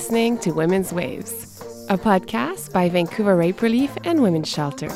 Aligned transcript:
listening 0.00 0.38
to 0.38 0.52
Women's 0.52 0.94
Waves, 0.94 1.60
a 1.90 1.98
podcast 1.98 2.72
by 2.72 2.88
Vancouver 2.88 3.36
Rape 3.36 3.60
Relief 3.60 3.94
and 4.04 4.22
Women's 4.22 4.48
Shelter. 4.48 4.88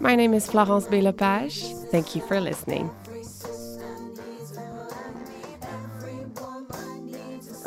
My 0.00 0.16
name 0.16 0.32
is 0.32 0.46
Florence 0.46 0.86
B. 0.86 1.02
Lepage. 1.02 1.62
Thank 1.90 2.16
you 2.16 2.22
for 2.22 2.40
listening. 2.40 2.90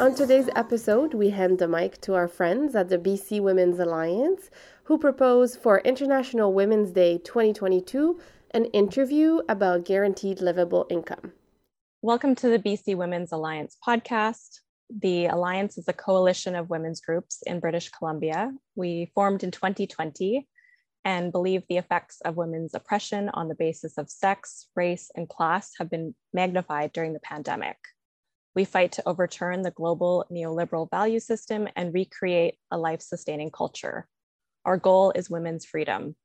On 0.09 0.15
today's 0.15 0.49
episode, 0.55 1.13
we 1.13 1.29
hand 1.29 1.59
the 1.59 1.67
mic 1.67 2.01
to 2.01 2.15
our 2.15 2.27
friends 2.27 2.75
at 2.75 2.89
the 2.89 2.97
BC 2.97 3.41
Women's 3.41 3.77
Alliance 3.77 4.49
who 4.85 4.97
propose 4.97 5.55
for 5.55 5.81
International 5.81 6.51
Women's 6.51 6.89
Day 6.89 7.19
2022 7.19 8.19
an 8.55 8.65
interview 8.65 9.41
about 9.47 9.85
guaranteed 9.85 10.41
livable 10.41 10.87
income. 10.89 11.33
Welcome 12.01 12.33
to 12.37 12.49
the 12.49 12.57
BC 12.57 12.97
Women's 12.97 13.31
Alliance 13.31 13.77
podcast. 13.87 14.61
The 14.89 15.27
Alliance 15.27 15.77
is 15.77 15.87
a 15.87 15.93
coalition 15.93 16.55
of 16.55 16.71
women's 16.71 17.01
groups 17.01 17.43
in 17.45 17.59
British 17.59 17.89
Columbia. 17.89 18.51
We 18.75 19.11
formed 19.13 19.43
in 19.43 19.51
2020 19.51 20.47
and 21.05 21.31
believe 21.31 21.61
the 21.69 21.77
effects 21.77 22.19
of 22.21 22.35
women's 22.35 22.73
oppression 22.73 23.29
on 23.35 23.47
the 23.47 23.53
basis 23.53 23.99
of 23.99 24.09
sex, 24.09 24.69
race, 24.75 25.11
and 25.15 25.29
class 25.29 25.73
have 25.77 25.91
been 25.91 26.15
magnified 26.33 26.93
during 26.93 27.13
the 27.13 27.19
pandemic. 27.19 27.77
We 28.55 28.65
fight 28.65 28.93
to 28.93 29.07
overturn 29.07 29.61
the 29.61 29.71
global 29.71 30.25
neoliberal 30.31 30.89
value 30.89 31.19
system 31.19 31.67
and 31.75 31.93
recreate 31.93 32.55
a 32.71 32.77
life 32.77 33.01
sustaining 33.01 33.51
culture. 33.51 34.07
Our 34.65 34.77
goal 34.77 35.11
is 35.15 35.29
women's 35.29 35.65
freedom. 35.65 36.15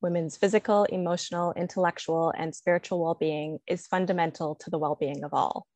Women's 0.00 0.36
physical, 0.36 0.84
emotional, 0.84 1.52
intellectual, 1.52 2.32
and 2.36 2.54
spiritual 2.54 3.02
well 3.02 3.14
being 3.14 3.58
is 3.66 3.86
fundamental 3.86 4.54
to 4.56 4.70
the 4.70 4.78
well 4.78 4.96
being 4.98 5.24
of 5.24 5.34
all. 5.34 5.66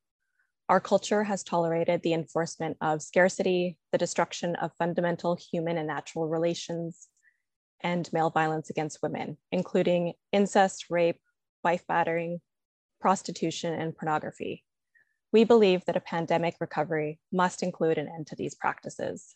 Our 0.69 0.79
culture 0.79 1.23
has 1.23 1.43
tolerated 1.43 2.03
the 2.03 2.13
enforcement 2.13 2.77
of 2.79 3.01
scarcity, 3.01 3.77
the 3.91 3.97
destruction 3.97 4.55
of 4.55 4.71
fundamental 4.77 5.35
human 5.51 5.77
and 5.79 5.87
natural 5.87 6.27
relations, 6.27 7.07
and 7.81 8.11
male 8.13 8.29
violence 8.29 8.69
against 8.69 9.01
women, 9.01 9.37
including 9.51 10.13
incest, 10.31 10.85
rape, 10.89 11.19
wife 11.63 11.85
battering, 11.87 12.39
prostitution, 13.01 13.73
and 13.73 13.97
pornography. 13.97 14.63
We 15.31 15.43
believe 15.43 15.85
that 15.85 15.95
a 15.95 16.01
pandemic 16.01 16.55
recovery 16.59 17.19
must 17.31 17.61
include 17.61 17.97
an 17.97 18.07
end 18.07 18.27
to 18.27 18.35
these 18.35 18.55
practices. 18.55 19.35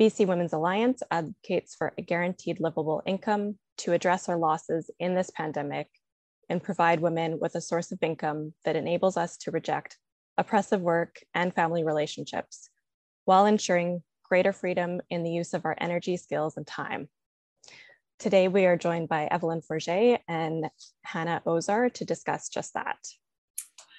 BC 0.00 0.26
Women's 0.26 0.52
Alliance 0.52 1.02
advocates 1.10 1.74
for 1.74 1.92
a 1.96 2.02
guaranteed 2.02 2.60
livable 2.60 3.02
income 3.06 3.58
to 3.78 3.92
address 3.92 4.28
our 4.28 4.36
losses 4.38 4.90
in 4.98 5.14
this 5.14 5.30
pandemic 5.30 5.88
and 6.48 6.62
provide 6.62 7.00
women 7.00 7.38
with 7.40 7.54
a 7.54 7.60
source 7.60 7.92
of 7.92 8.02
income 8.02 8.54
that 8.64 8.76
enables 8.76 9.16
us 9.16 9.36
to 9.38 9.50
reject 9.50 9.98
oppressive 10.38 10.80
work 10.80 11.20
and 11.34 11.54
family 11.54 11.84
relationships 11.84 12.68
while 13.24 13.46
ensuring 13.46 14.02
greater 14.22 14.52
freedom 14.52 15.00
in 15.10 15.22
the 15.22 15.30
use 15.30 15.54
of 15.54 15.64
our 15.64 15.76
energy, 15.78 16.16
skills, 16.16 16.56
and 16.56 16.66
time. 16.66 17.08
Today, 18.18 18.48
we 18.48 18.64
are 18.64 18.76
joined 18.76 19.08
by 19.08 19.26
Evelyn 19.26 19.60
Forget 19.60 20.22
and 20.26 20.70
Hannah 21.04 21.42
Owczar 21.46 21.92
to 21.94 22.04
discuss 22.04 22.48
just 22.48 22.74
that. 22.74 22.96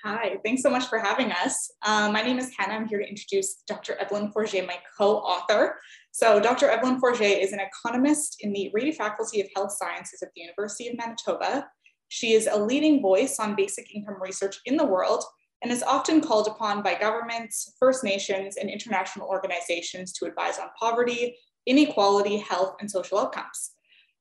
Hi, 0.03 0.37
thanks 0.45 0.61
so 0.61 0.69
much 0.69 0.85
for 0.85 0.99
having 0.99 1.31
us. 1.31 1.71
Um, 1.83 2.13
my 2.13 2.21
name 2.21 2.37
is 2.37 2.51
Hannah. 2.55 2.75
I'm 2.75 2.87
here 2.87 2.99
to 2.99 3.09
introduce 3.09 3.63
Dr. 3.67 3.95
Evelyn 3.95 4.31
Forget, 4.31 4.67
my 4.67 4.77
co-author. 4.95 5.79
So 6.11 6.39
Dr. 6.39 6.69
Evelyn 6.69 6.99
Forget 6.99 7.41
is 7.41 7.51
an 7.51 7.59
economist 7.59 8.37
in 8.41 8.53
the 8.53 8.69
Rady 8.75 8.91
Faculty 8.91 9.41
of 9.41 9.47
Health 9.55 9.71
Sciences 9.71 10.21
at 10.21 10.29
the 10.35 10.41
University 10.41 10.87
of 10.89 10.97
Manitoba. 10.97 11.67
She 12.09 12.33
is 12.33 12.47
a 12.49 12.63
leading 12.63 13.01
voice 13.01 13.39
on 13.39 13.55
basic 13.55 13.93
income 13.95 14.21
research 14.21 14.59
in 14.65 14.77
the 14.77 14.85
world 14.85 15.23
and 15.63 15.71
is 15.71 15.81
often 15.81 16.21
called 16.21 16.47
upon 16.47 16.83
by 16.83 16.93
governments, 16.93 17.73
First 17.79 18.03
Nations, 18.03 18.57
and 18.57 18.69
international 18.69 19.27
organizations 19.27 20.13
to 20.13 20.25
advise 20.25 20.59
on 20.59 20.67
poverty, 20.79 21.35
inequality, 21.65 22.37
health, 22.37 22.75
and 22.79 22.89
social 22.89 23.17
outcomes. 23.17 23.71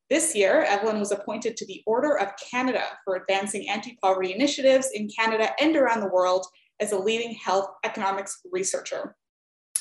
This 0.08 0.36
year, 0.36 0.62
Evelyn 0.62 1.00
was 1.00 1.10
appointed 1.10 1.56
to 1.56 1.66
the 1.66 1.82
Order 1.84 2.16
of 2.16 2.30
Canada 2.50 2.82
for 3.04 3.16
advancing 3.16 3.68
anti-poverty 3.68 4.32
initiatives 4.32 4.90
in 4.94 5.08
Canada 5.08 5.50
and 5.60 5.74
around 5.74 6.00
the 6.00 6.08
world 6.08 6.46
as 6.78 6.92
a 6.92 6.98
leading 6.98 7.34
health 7.34 7.70
economics 7.84 8.40
researcher. 8.52 9.16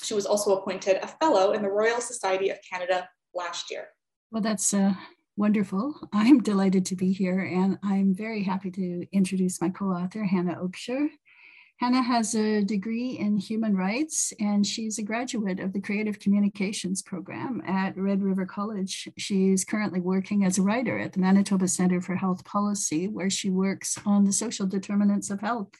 She 0.01 0.15
was 0.15 0.25
also 0.25 0.57
appointed 0.57 0.97
a 1.03 1.07
fellow 1.07 1.51
in 1.51 1.61
the 1.61 1.69
Royal 1.69 2.01
Society 2.01 2.49
of 2.49 2.57
Canada 2.67 3.07
last 3.35 3.69
year. 3.69 3.89
Well, 4.31 4.41
that's 4.41 4.73
uh, 4.73 4.93
wonderful. 5.37 5.93
I'm 6.11 6.41
delighted 6.41 6.87
to 6.87 6.95
be 6.95 7.13
here, 7.13 7.41
and 7.41 7.77
I'm 7.83 8.15
very 8.15 8.41
happy 8.41 8.71
to 8.71 9.05
introduce 9.11 9.61
my 9.61 9.69
co-author, 9.69 10.23
Hannah 10.23 10.57
Owczar. 10.59 11.07
Hannah 11.77 12.01
has 12.01 12.33
a 12.35 12.63
degree 12.63 13.17
in 13.19 13.37
human 13.37 13.75
rights 13.75 14.31
and 14.39 14.65
she's 14.65 14.97
a 14.97 15.03
graduate 15.03 15.59
of 15.59 15.73
the 15.73 15.81
Creative 15.81 16.17
Communications 16.17 17.01
program 17.01 17.61
at 17.67 17.97
Red 17.97 18.23
River 18.23 18.45
College. 18.45 19.09
She's 19.17 19.65
currently 19.65 19.99
working 19.99 20.45
as 20.45 20.57
a 20.57 20.61
writer 20.61 20.97
at 20.97 21.11
the 21.11 21.19
Manitoba 21.19 21.67
Center 21.67 21.99
for 21.99 22.15
Health 22.15 22.45
Policy, 22.45 23.09
where 23.09 23.29
she 23.29 23.49
works 23.49 23.97
on 24.05 24.23
the 24.23 24.31
social 24.31 24.65
determinants 24.65 25.29
of 25.29 25.41
health. 25.41 25.73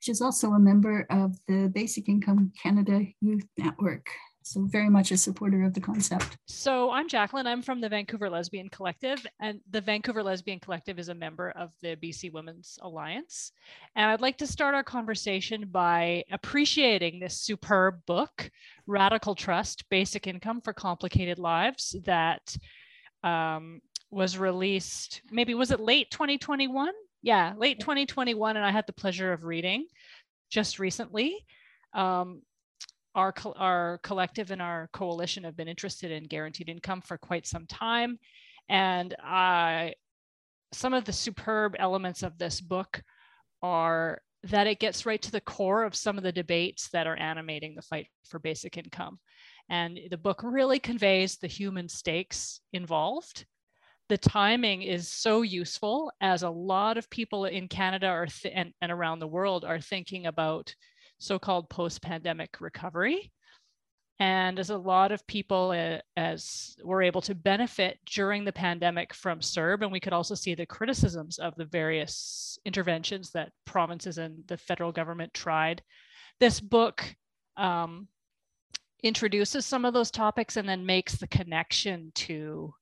She's 0.00 0.20
also 0.20 0.50
a 0.50 0.58
member 0.58 1.06
of 1.08 1.38
the 1.48 1.70
Basic 1.74 2.06
Income 2.06 2.52
Canada 2.62 3.06
Youth 3.22 3.46
Network. 3.56 4.10
So, 4.46 4.60
very 4.60 4.90
much 4.90 5.10
a 5.10 5.16
supporter 5.16 5.62
of 5.64 5.72
the 5.72 5.80
concept. 5.80 6.36
So, 6.46 6.90
I'm 6.90 7.08
Jacqueline. 7.08 7.46
I'm 7.46 7.62
from 7.62 7.80
the 7.80 7.88
Vancouver 7.88 8.28
Lesbian 8.28 8.68
Collective, 8.68 9.26
and 9.40 9.58
the 9.70 9.80
Vancouver 9.80 10.22
Lesbian 10.22 10.60
Collective 10.60 10.98
is 10.98 11.08
a 11.08 11.14
member 11.14 11.48
of 11.52 11.70
the 11.80 11.96
BC 11.96 12.30
Women's 12.30 12.78
Alliance. 12.82 13.52
And 13.96 14.10
I'd 14.10 14.20
like 14.20 14.36
to 14.38 14.46
start 14.46 14.74
our 14.74 14.84
conversation 14.84 15.68
by 15.72 16.24
appreciating 16.30 17.20
this 17.20 17.40
superb 17.40 18.04
book, 18.06 18.50
Radical 18.86 19.34
Trust 19.34 19.88
Basic 19.88 20.26
Income 20.26 20.60
for 20.60 20.74
Complicated 20.74 21.38
Lives, 21.38 21.96
that 22.04 22.54
um, 23.22 23.80
was 24.10 24.36
released 24.36 25.22
maybe 25.30 25.54
was 25.54 25.70
it 25.70 25.80
late 25.80 26.10
2021? 26.10 26.92
Yeah, 27.22 27.54
late 27.56 27.80
2021. 27.80 28.58
And 28.58 28.66
I 28.66 28.70
had 28.70 28.86
the 28.86 28.92
pleasure 28.92 29.32
of 29.32 29.44
reading 29.44 29.86
just 30.50 30.78
recently. 30.78 31.46
Um, 31.94 32.42
our, 33.14 33.32
our 33.56 33.98
collective 34.02 34.50
and 34.50 34.60
our 34.60 34.88
coalition 34.92 35.44
have 35.44 35.56
been 35.56 35.68
interested 35.68 36.10
in 36.10 36.24
guaranteed 36.24 36.68
income 36.68 37.00
for 37.00 37.16
quite 37.16 37.46
some 37.46 37.66
time. 37.66 38.18
And 38.68 39.14
some 40.72 40.94
of 40.94 41.04
the 41.04 41.12
superb 41.12 41.76
elements 41.78 42.22
of 42.22 42.38
this 42.38 42.60
book 42.60 43.02
are 43.62 44.20
that 44.42 44.66
it 44.66 44.78
gets 44.78 45.06
right 45.06 45.22
to 45.22 45.32
the 45.32 45.40
core 45.40 45.84
of 45.84 45.94
some 45.94 46.18
of 46.18 46.24
the 46.24 46.32
debates 46.32 46.88
that 46.90 47.06
are 47.06 47.16
animating 47.16 47.74
the 47.74 47.82
fight 47.82 48.08
for 48.26 48.38
basic 48.38 48.76
income. 48.76 49.18
And 49.70 49.98
the 50.10 50.18
book 50.18 50.42
really 50.42 50.78
conveys 50.78 51.36
the 51.36 51.46
human 51.46 51.88
stakes 51.88 52.60
involved. 52.72 53.46
The 54.10 54.18
timing 54.18 54.82
is 54.82 55.10
so 55.10 55.40
useful 55.40 56.12
as 56.20 56.42
a 56.42 56.50
lot 56.50 56.98
of 56.98 57.08
people 57.08 57.46
in 57.46 57.68
Canada 57.68 58.08
are 58.08 58.26
th- 58.26 58.52
and, 58.54 58.74
and 58.82 58.92
around 58.92 59.20
the 59.20 59.26
world 59.26 59.64
are 59.64 59.80
thinking 59.80 60.26
about 60.26 60.74
so-called 61.18 61.68
post-pandemic 61.70 62.60
recovery. 62.60 63.32
And 64.20 64.60
as 64.60 64.70
a 64.70 64.78
lot 64.78 65.10
of 65.10 65.26
people 65.26 65.70
uh, 65.70 65.98
as 66.16 66.76
were 66.84 67.02
able 67.02 67.20
to 67.22 67.34
benefit 67.34 67.98
during 68.06 68.44
the 68.44 68.52
pandemic 68.52 69.12
from 69.12 69.40
CERB 69.40 69.82
and 69.82 69.92
we 69.92 69.98
could 69.98 70.12
also 70.12 70.36
see 70.36 70.54
the 70.54 70.66
criticisms 70.66 71.38
of 71.38 71.54
the 71.56 71.64
various 71.64 72.56
interventions 72.64 73.30
that 73.32 73.50
provinces 73.64 74.18
and 74.18 74.46
the 74.46 74.56
federal 74.56 74.92
government 74.92 75.34
tried 75.34 75.82
this 76.40 76.60
book 76.60 77.04
um, 77.56 78.08
introduces 79.02 79.66
some 79.66 79.84
of 79.84 79.94
those 79.94 80.10
topics 80.10 80.56
and 80.56 80.68
then 80.68 80.86
makes 80.86 81.16
the 81.16 81.28
connection 81.28 82.10
to 82.14 82.72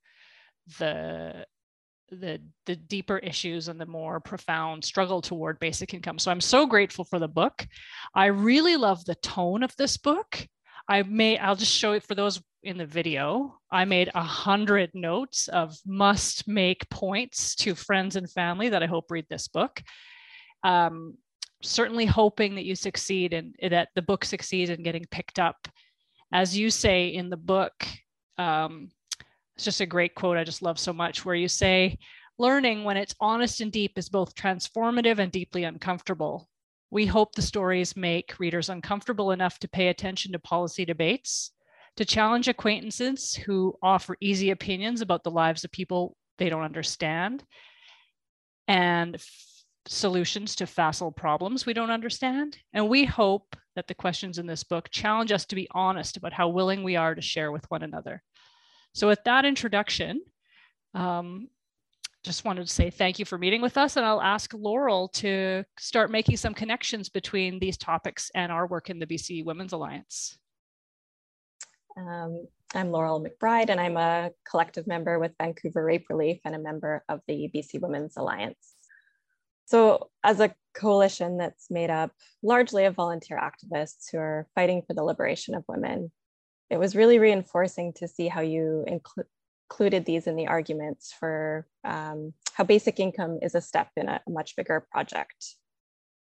the 0.79 1.45
the 2.13 2.41
the 2.65 2.75
deeper 2.75 3.17
issues 3.17 3.67
and 3.67 3.79
the 3.79 3.85
more 3.85 4.19
profound 4.19 4.83
struggle 4.83 5.21
toward 5.21 5.59
basic 5.59 5.93
income. 5.93 6.19
So 6.19 6.31
I'm 6.31 6.41
so 6.41 6.65
grateful 6.65 7.05
for 7.05 7.19
the 7.19 7.27
book. 7.27 7.65
I 8.15 8.27
really 8.27 8.77
love 8.77 9.03
the 9.05 9.15
tone 9.15 9.63
of 9.63 9.75
this 9.77 9.97
book. 9.97 10.47
I 10.87 11.03
may 11.03 11.37
I'll 11.37 11.55
just 11.55 11.73
show 11.73 11.93
it 11.93 12.03
for 12.03 12.15
those 12.15 12.41
in 12.63 12.77
the 12.77 12.85
video. 12.85 13.57
I 13.71 13.85
made 13.85 14.09
a 14.15 14.23
hundred 14.23 14.91
notes 14.93 15.47
of 15.49 15.75
must 15.85 16.47
make 16.47 16.89
points 16.89 17.55
to 17.55 17.75
friends 17.75 18.15
and 18.15 18.29
family 18.29 18.69
that 18.69 18.83
I 18.83 18.87
hope 18.87 19.11
read 19.11 19.25
this 19.29 19.47
book. 19.47 19.81
Um, 20.63 21.17
certainly 21.61 22.05
hoping 22.05 22.55
that 22.55 22.65
you 22.65 22.75
succeed 22.75 23.33
and 23.33 23.55
that 23.61 23.89
the 23.95 24.01
book 24.01 24.25
succeeds 24.25 24.69
in 24.69 24.83
getting 24.83 25.05
picked 25.11 25.39
up. 25.39 25.67
As 26.31 26.57
you 26.57 26.69
say 26.69 27.07
in 27.07 27.29
the 27.29 27.37
book, 27.37 27.73
um, 28.37 28.89
it's 29.55 29.65
just 29.65 29.81
a 29.81 29.85
great 29.85 30.15
quote 30.15 30.37
I 30.37 30.43
just 30.43 30.61
love 30.61 30.79
so 30.79 30.93
much, 30.93 31.25
where 31.25 31.35
you 31.35 31.47
say, 31.47 31.97
learning 32.37 32.83
when 32.83 32.97
it's 32.97 33.15
honest 33.19 33.61
and 33.61 33.71
deep 33.71 33.97
is 33.97 34.09
both 34.09 34.35
transformative 34.35 35.19
and 35.19 35.31
deeply 35.31 35.63
uncomfortable. 35.63 36.49
We 36.89 37.05
hope 37.05 37.33
the 37.33 37.41
stories 37.41 37.95
make 37.95 38.39
readers 38.39 38.69
uncomfortable 38.69 39.31
enough 39.31 39.59
to 39.59 39.67
pay 39.67 39.87
attention 39.87 40.31
to 40.31 40.39
policy 40.39 40.85
debates, 40.85 41.51
to 41.97 42.05
challenge 42.05 42.47
acquaintances 42.47 43.35
who 43.35 43.75
offer 43.81 44.17
easy 44.19 44.51
opinions 44.51 45.01
about 45.01 45.23
the 45.23 45.31
lives 45.31 45.63
of 45.63 45.71
people 45.71 46.15
they 46.37 46.49
don't 46.49 46.63
understand, 46.63 47.43
and 48.67 49.21
solutions 49.85 50.55
to 50.55 50.65
facile 50.65 51.11
problems 51.11 51.65
we 51.65 51.73
don't 51.73 51.91
understand. 51.91 52.57
And 52.73 52.89
we 52.89 53.05
hope 53.05 53.55
that 53.75 53.87
the 53.87 53.93
questions 53.93 54.37
in 54.37 54.47
this 54.47 54.63
book 54.63 54.89
challenge 54.89 55.31
us 55.31 55.45
to 55.47 55.55
be 55.55 55.67
honest 55.71 56.17
about 56.17 56.33
how 56.33 56.49
willing 56.49 56.83
we 56.83 56.95
are 56.95 57.13
to 57.13 57.21
share 57.21 57.51
with 57.51 57.69
one 57.69 57.83
another. 57.83 58.23
So, 58.93 59.07
with 59.07 59.23
that 59.25 59.43
introduction, 59.43 60.21
um, 60.93 61.47
just 62.23 62.45
wanted 62.45 62.67
to 62.67 62.73
say 62.73 62.89
thank 62.89 63.19
you 63.19 63.25
for 63.25 63.37
meeting 63.37 63.61
with 63.61 63.77
us, 63.77 63.97
and 63.97 64.05
I'll 64.05 64.21
ask 64.21 64.53
Laurel 64.53 65.09
to 65.09 65.63
start 65.77 66.11
making 66.11 66.37
some 66.37 66.53
connections 66.53 67.09
between 67.09 67.59
these 67.59 67.77
topics 67.77 68.31
and 68.33 68.51
our 68.51 68.67
work 68.67 68.89
in 68.89 68.99
the 68.99 69.07
BC 69.07 69.43
Women's 69.43 69.73
Alliance. 69.73 70.37
Um, 71.97 72.47
I'm 72.73 72.91
Laurel 72.91 73.23
McBride, 73.23 73.69
and 73.69 73.79
I'm 73.79 73.97
a 73.97 74.31
collective 74.49 74.87
member 74.87 75.19
with 75.19 75.33
Vancouver 75.41 75.83
Rape 75.83 76.05
Relief 76.09 76.39
and 76.45 76.55
a 76.55 76.59
member 76.59 77.03
of 77.09 77.19
the 77.27 77.51
BC 77.53 77.81
Women's 77.81 78.15
Alliance. 78.15 78.75
So, 79.65 80.09
as 80.23 80.39
a 80.39 80.53
coalition 80.73 81.37
that's 81.37 81.69
made 81.69 81.89
up 81.89 82.11
largely 82.41 82.85
of 82.85 82.95
volunteer 82.95 83.39
activists 83.39 84.11
who 84.11 84.19
are 84.19 84.47
fighting 84.55 84.83
for 84.85 84.93
the 84.93 85.03
liberation 85.03 85.55
of 85.55 85.63
women, 85.67 86.11
it 86.73 86.79
was 86.79 86.95
really 86.95 87.19
reinforcing 87.19 87.93
to 87.93 88.07
see 88.07 88.27
how 88.27 88.41
you 88.41 88.83
inclu- 88.89 89.25
included 89.69 90.05
these 90.05 90.25
in 90.25 90.35
the 90.35 90.47
arguments 90.47 91.13
for 91.13 91.67
um, 91.83 92.33
how 92.53 92.63
basic 92.63 92.99
income 92.99 93.37
is 93.43 93.53
a 93.53 93.61
step 93.61 93.89
in 93.95 94.09
a, 94.09 94.19
a 94.27 94.31
much 94.31 94.55
bigger 94.55 94.83
project. 94.91 95.55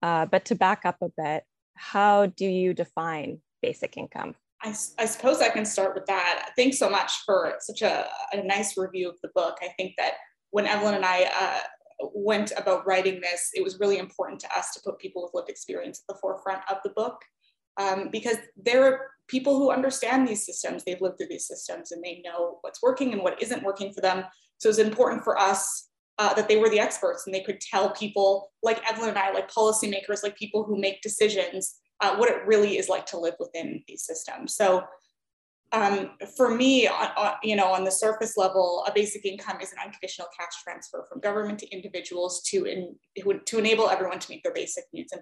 Uh, 0.04 0.28
but 0.28 0.46
to 0.46 0.54
back 0.54 0.82
up 0.86 0.98
a 1.02 1.10
bit, 1.18 1.44
how 1.74 2.28
do 2.28 2.46
you 2.46 2.76
define 2.76 3.40
basic 3.64 3.98
income? 3.98 4.36
I, 4.62 4.70
I, 5.00 5.06
suppose 5.06 5.42
I 5.42 5.50
can 5.50 5.66
start 5.66 5.96
with 5.96 6.06
that. 6.06 6.52
Thanks 6.56 6.78
so 6.78 6.92
much 6.92 7.12
for 7.26 7.56
such 7.60 7.82
a, 7.82 8.08
a 8.32 8.44
nice 8.44 8.78
review 8.78 9.10
of 9.10 9.16
the 9.24 9.30
book. 9.34 9.58
I 9.64 9.70
think 9.78 9.94
that 9.98 10.14
when 10.52 10.68
Evelyn 10.68 10.94
and 10.94 11.06
I 11.06 11.24
uh, 11.24 12.08
went 12.14 12.52
about 12.56 12.86
writing 12.86 13.20
this, 13.20 13.50
it 13.56 13.64
was 13.64 13.80
really 13.80 13.98
important 13.98 14.40
to 14.42 14.58
us 14.58 14.74
to 14.76 14.82
put 14.86 15.00
people 15.00 15.24
with 15.24 15.32
lived 15.34 15.50
experience 15.50 16.04
at 16.08 16.14
the 16.14 16.20
forefront 16.22 16.62
of 16.70 16.78
the 16.84 16.92
book 16.92 17.18
um, 17.78 18.10
because 18.12 18.38
there 18.56 18.84
are 18.86 19.08
people 19.28 19.58
who 19.58 19.72
understand 19.72 20.28
these 20.28 20.46
systems, 20.46 20.84
they've 20.84 21.02
lived 21.02 21.18
through 21.18 21.28
these 21.30 21.48
systems 21.48 21.92
and 21.92 22.04
they 22.04 22.22
know 22.24 22.60
what's 22.62 22.82
working 22.82 23.14
and 23.14 23.22
what 23.22 23.42
isn't 23.42 23.64
working 23.64 23.92
for 23.94 24.02
them. 24.02 24.24
So 24.58 24.70
it's 24.70 24.78
important 24.78 25.24
for 25.24 25.38
us 25.38 25.90
uh, 26.18 26.34
that 26.36 26.48
they 26.48 26.58
were 26.58 26.70
the 26.70 26.80
experts 26.80 27.24
and 27.26 27.34
they 27.34 27.44
could 27.44 27.60
tell 27.60 27.90
people 27.92 28.52
like 28.64 28.90
Evelyn 28.90 29.10
and 29.10 29.18
I, 29.18 29.32
like 29.32 29.52
policymakers, 29.52 30.24
like 30.24 30.38
people 30.38 30.64
who 30.64 30.80
make 30.80 31.02
decisions, 31.02 31.76
uh, 32.02 32.16
what 32.16 32.30
it 32.30 32.46
really 32.46 32.78
is 32.78 32.88
like 32.88 33.06
to 33.08 33.20
live 33.20 33.36
within 33.40 33.84
these 33.88 34.06
systems. 34.06 34.56
So 34.56 34.84
um, 35.72 36.12
for 36.38 36.50
me, 36.50 36.88
on, 36.88 37.10
on, 37.18 37.34
you 37.44 37.56
know, 37.56 37.68
on 37.68 37.84
the 37.84 37.92
surface 37.92 38.38
level, 38.38 38.86
a 38.88 38.94
basic 38.94 39.26
income 39.26 39.58
is 39.62 39.74
an 39.74 39.80
unconditional 39.84 40.28
cash 40.38 40.64
transfer 40.64 41.06
from 41.10 41.20
government 41.20 41.60
to 41.60 41.70
individuals 41.70 42.42
to, 42.44 42.66
in, 42.66 42.96
to 43.46 43.58
enable 43.58 43.90
everyone 43.90 44.20
to 44.20 44.30
meet 44.30 44.44
their 44.44 44.54
basic 44.54 44.86
needs 44.94 45.12
and 45.12 45.22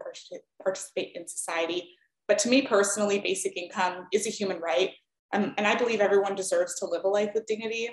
participate 0.61 1.11
in 1.15 1.27
society. 1.27 1.89
But 2.27 2.39
to 2.39 2.49
me 2.49 2.61
personally, 2.61 3.19
basic 3.19 3.57
income 3.57 4.07
is 4.11 4.27
a 4.27 4.31
human 4.31 4.59
right. 4.59 4.91
Um, 5.33 5.53
and 5.57 5.67
I 5.67 5.75
believe 5.75 5.99
everyone 5.99 6.35
deserves 6.35 6.75
to 6.79 6.85
live 6.85 7.03
a 7.03 7.07
life 7.07 7.31
with 7.33 7.45
dignity. 7.45 7.89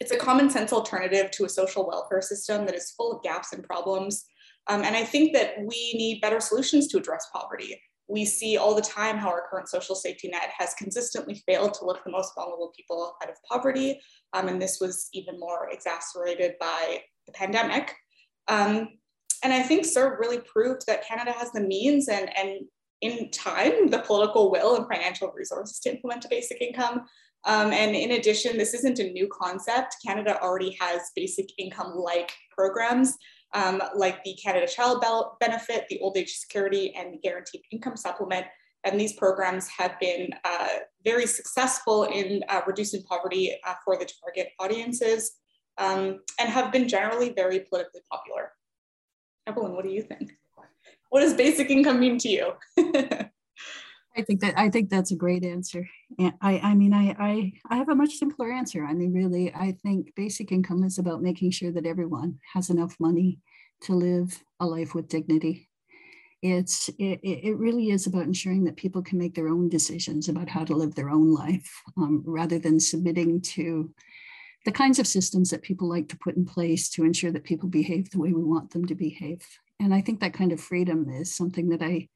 It's 0.00 0.12
a 0.12 0.16
common 0.16 0.50
sense 0.50 0.72
alternative 0.72 1.30
to 1.32 1.44
a 1.44 1.48
social 1.48 1.86
welfare 1.86 2.22
system 2.22 2.66
that 2.66 2.74
is 2.74 2.92
full 2.96 3.12
of 3.12 3.22
gaps 3.22 3.52
and 3.52 3.62
problems. 3.62 4.24
Um, 4.66 4.82
and 4.82 4.96
I 4.96 5.04
think 5.04 5.34
that 5.34 5.54
we 5.58 5.92
need 5.94 6.20
better 6.20 6.40
solutions 6.40 6.88
to 6.88 6.98
address 6.98 7.26
poverty 7.32 7.78
we 8.08 8.24
see 8.24 8.56
all 8.56 8.74
the 8.74 8.82
time 8.82 9.16
how 9.16 9.28
our 9.28 9.46
current 9.48 9.68
social 9.68 9.94
safety 9.94 10.28
net 10.28 10.50
has 10.56 10.74
consistently 10.74 11.42
failed 11.46 11.74
to 11.74 11.86
lift 11.86 12.04
the 12.04 12.10
most 12.10 12.34
vulnerable 12.34 12.72
people 12.76 13.16
out 13.22 13.30
of 13.30 13.36
poverty. 13.50 14.00
Um, 14.32 14.48
and 14.48 14.60
this 14.60 14.78
was 14.80 15.08
even 15.12 15.38
more 15.38 15.70
exacerbated 15.70 16.54
by 16.60 17.02
the 17.26 17.32
pandemic. 17.32 17.94
Um, 18.48 18.88
and 19.42 19.52
I 19.52 19.62
think 19.62 19.84
CERB 19.84 20.18
really 20.18 20.40
proved 20.40 20.86
that 20.86 21.06
Canada 21.06 21.32
has 21.32 21.50
the 21.52 21.60
means 21.60 22.08
and, 22.08 22.30
and 22.36 22.60
in 23.04 23.30
time, 23.30 23.88
the 23.88 24.00
political 24.00 24.50
will 24.50 24.76
and 24.76 24.86
financial 24.88 25.30
resources 25.32 25.78
to 25.80 25.90
implement 25.90 26.24
a 26.24 26.28
basic 26.28 26.60
income. 26.60 27.06
Um, 27.44 27.72
and 27.72 27.94
in 27.94 28.12
addition, 28.12 28.56
this 28.56 28.72
isn't 28.74 28.98
a 28.98 29.12
new 29.12 29.28
concept. 29.28 29.96
Canada 30.04 30.40
already 30.42 30.76
has 30.80 31.10
basic 31.14 31.48
income 31.58 31.92
like 31.94 32.32
programs 32.56 33.16
um, 33.54 33.80
like 33.94 34.22
the 34.24 34.34
Canada 34.34 34.66
Child 34.66 35.04
Benefit, 35.40 35.86
the 35.88 36.00
Old 36.00 36.16
Age 36.16 36.32
Security, 36.36 36.94
and 36.94 37.14
the 37.14 37.18
Guaranteed 37.18 37.62
Income 37.70 37.96
Supplement. 37.96 38.46
And 38.82 39.00
these 39.00 39.14
programs 39.14 39.68
have 39.68 39.98
been 40.00 40.30
uh, 40.44 40.68
very 41.04 41.26
successful 41.26 42.04
in 42.04 42.42
uh, 42.48 42.60
reducing 42.66 43.02
poverty 43.04 43.56
uh, 43.66 43.74
for 43.84 43.96
the 43.96 44.06
target 44.20 44.52
audiences 44.58 45.32
um, 45.78 46.20
and 46.38 46.50
have 46.50 46.70
been 46.70 46.88
generally 46.88 47.32
very 47.32 47.60
politically 47.60 48.02
popular. 48.10 48.52
Evelyn, 49.46 49.72
what 49.74 49.84
do 49.84 49.90
you 49.90 50.02
think? 50.02 50.32
What 51.14 51.20
does 51.20 51.34
basic 51.34 51.70
income 51.70 52.00
mean 52.00 52.18
to 52.18 52.28
you? 52.28 52.54
I 52.76 54.22
think 54.26 54.40
that 54.40 54.58
I 54.58 54.68
think 54.68 54.90
that's 54.90 55.12
a 55.12 55.16
great 55.16 55.44
answer. 55.44 55.88
I, 56.18 56.58
I 56.58 56.74
mean, 56.74 56.92
I, 56.92 57.14
I, 57.16 57.52
I 57.70 57.76
have 57.76 57.88
a 57.88 57.94
much 57.94 58.14
simpler 58.14 58.50
answer. 58.50 58.84
I 58.84 58.94
mean, 58.94 59.12
really, 59.12 59.54
I 59.54 59.76
think 59.84 60.12
basic 60.16 60.50
income 60.50 60.82
is 60.82 60.98
about 60.98 61.22
making 61.22 61.52
sure 61.52 61.70
that 61.70 61.86
everyone 61.86 62.40
has 62.52 62.68
enough 62.68 62.96
money 62.98 63.38
to 63.82 63.94
live 63.94 64.42
a 64.58 64.66
life 64.66 64.96
with 64.96 65.06
dignity. 65.06 65.68
It's 66.42 66.88
it, 66.98 67.20
it 67.22 67.56
really 67.58 67.90
is 67.90 68.08
about 68.08 68.24
ensuring 68.24 68.64
that 68.64 68.74
people 68.74 69.00
can 69.00 69.16
make 69.16 69.36
their 69.36 69.46
own 69.46 69.68
decisions 69.68 70.28
about 70.28 70.48
how 70.48 70.64
to 70.64 70.74
live 70.74 70.96
their 70.96 71.10
own 71.10 71.32
life, 71.32 71.70
um, 71.96 72.24
rather 72.26 72.58
than 72.58 72.80
submitting 72.80 73.40
to 73.54 73.94
the 74.64 74.72
kinds 74.72 74.98
of 74.98 75.06
systems 75.06 75.50
that 75.50 75.62
people 75.62 75.88
like 75.88 76.08
to 76.08 76.18
put 76.18 76.36
in 76.36 76.44
place 76.44 76.88
to 76.90 77.04
ensure 77.04 77.30
that 77.32 77.44
people 77.44 77.68
behave 77.68 78.10
the 78.10 78.18
way 78.18 78.32
we 78.32 78.42
want 78.42 78.70
them 78.70 78.86
to 78.86 78.94
behave. 78.94 79.46
And 79.80 79.94
I 79.94 80.00
think 80.00 80.20
that 80.20 80.34
kind 80.34 80.52
of 80.52 80.60
freedom 80.60 81.08
is 81.08 81.34
something 81.34 81.68
that 81.68 81.82
I 81.82 82.08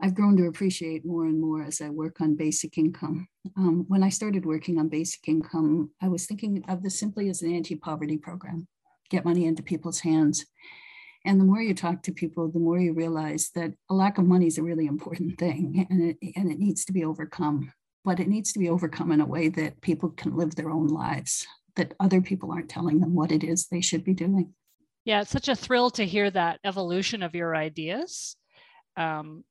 I've 0.00 0.14
grown 0.14 0.36
to 0.36 0.46
appreciate 0.46 1.06
more 1.06 1.24
and 1.24 1.40
more 1.40 1.62
as 1.62 1.80
I 1.80 1.88
work 1.88 2.20
on 2.20 2.36
basic 2.36 2.76
income. 2.76 3.28
Um, 3.56 3.86
when 3.88 4.02
I 4.02 4.10
started 4.10 4.44
working 4.44 4.78
on 4.78 4.90
basic 4.90 5.26
income, 5.26 5.90
I 6.02 6.08
was 6.08 6.26
thinking 6.26 6.62
of 6.68 6.82
this 6.82 6.98
simply 6.98 7.30
as 7.30 7.40
an 7.40 7.54
anti 7.54 7.76
poverty 7.76 8.18
program 8.18 8.68
get 9.08 9.24
money 9.24 9.46
into 9.46 9.62
people's 9.62 10.00
hands. 10.00 10.44
And 11.24 11.40
the 11.40 11.44
more 11.44 11.60
you 11.60 11.74
talk 11.74 12.02
to 12.02 12.12
people, 12.12 12.48
the 12.48 12.58
more 12.58 12.78
you 12.78 12.92
realize 12.92 13.50
that 13.54 13.72
a 13.90 13.94
lack 13.94 14.18
of 14.18 14.26
money 14.26 14.46
is 14.46 14.58
a 14.58 14.62
really 14.62 14.86
important 14.86 15.38
thing 15.38 15.86
and 15.90 16.02
it, 16.02 16.32
and 16.36 16.50
it 16.50 16.58
needs 16.58 16.84
to 16.84 16.92
be 16.92 17.04
overcome. 17.04 17.72
But 18.04 18.20
it 18.20 18.28
needs 18.28 18.52
to 18.52 18.58
be 18.58 18.68
overcome 18.68 19.10
in 19.12 19.20
a 19.20 19.26
way 19.26 19.48
that 19.48 19.80
people 19.80 20.10
can 20.10 20.36
live 20.36 20.54
their 20.54 20.70
own 20.70 20.86
lives, 20.86 21.46
that 21.76 21.94
other 22.00 22.20
people 22.20 22.50
aren't 22.50 22.68
telling 22.68 23.00
them 23.00 23.14
what 23.14 23.32
it 23.32 23.44
is 23.44 23.66
they 23.66 23.80
should 23.80 24.04
be 24.04 24.14
doing. 24.14 24.52
Yeah, 25.04 25.20
it's 25.20 25.30
such 25.30 25.48
a 25.48 25.54
thrill 25.54 25.90
to 25.90 26.04
hear 26.04 26.30
that 26.30 26.58
evolution 26.64 27.22
of 27.22 27.34
your 27.34 27.54
ideas. 27.54 28.36
Um, 28.96 29.44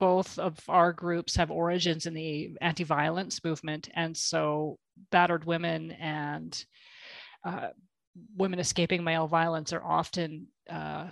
both 0.00 0.38
of 0.40 0.58
our 0.68 0.92
groups 0.92 1.36
have 1.36 1.52
origins 1.52 2.06
in 2.06 2.14
the 2.14 2.50
anti-violence 2.60 3.44
movement 3.44 3.88
and 3.94 4.16
so 4.16 4.76
battered 5.12 5.44
women 5.44 5.92
and 5.92 6.64
uh, 7.44 7.68
women 8.36 8.58
escaping 8.58 9.04
male 9.04 9.28
violence 9.28 9.72
are 9.72 9.84
often 9.84 10.48
uh, 10.68 11.08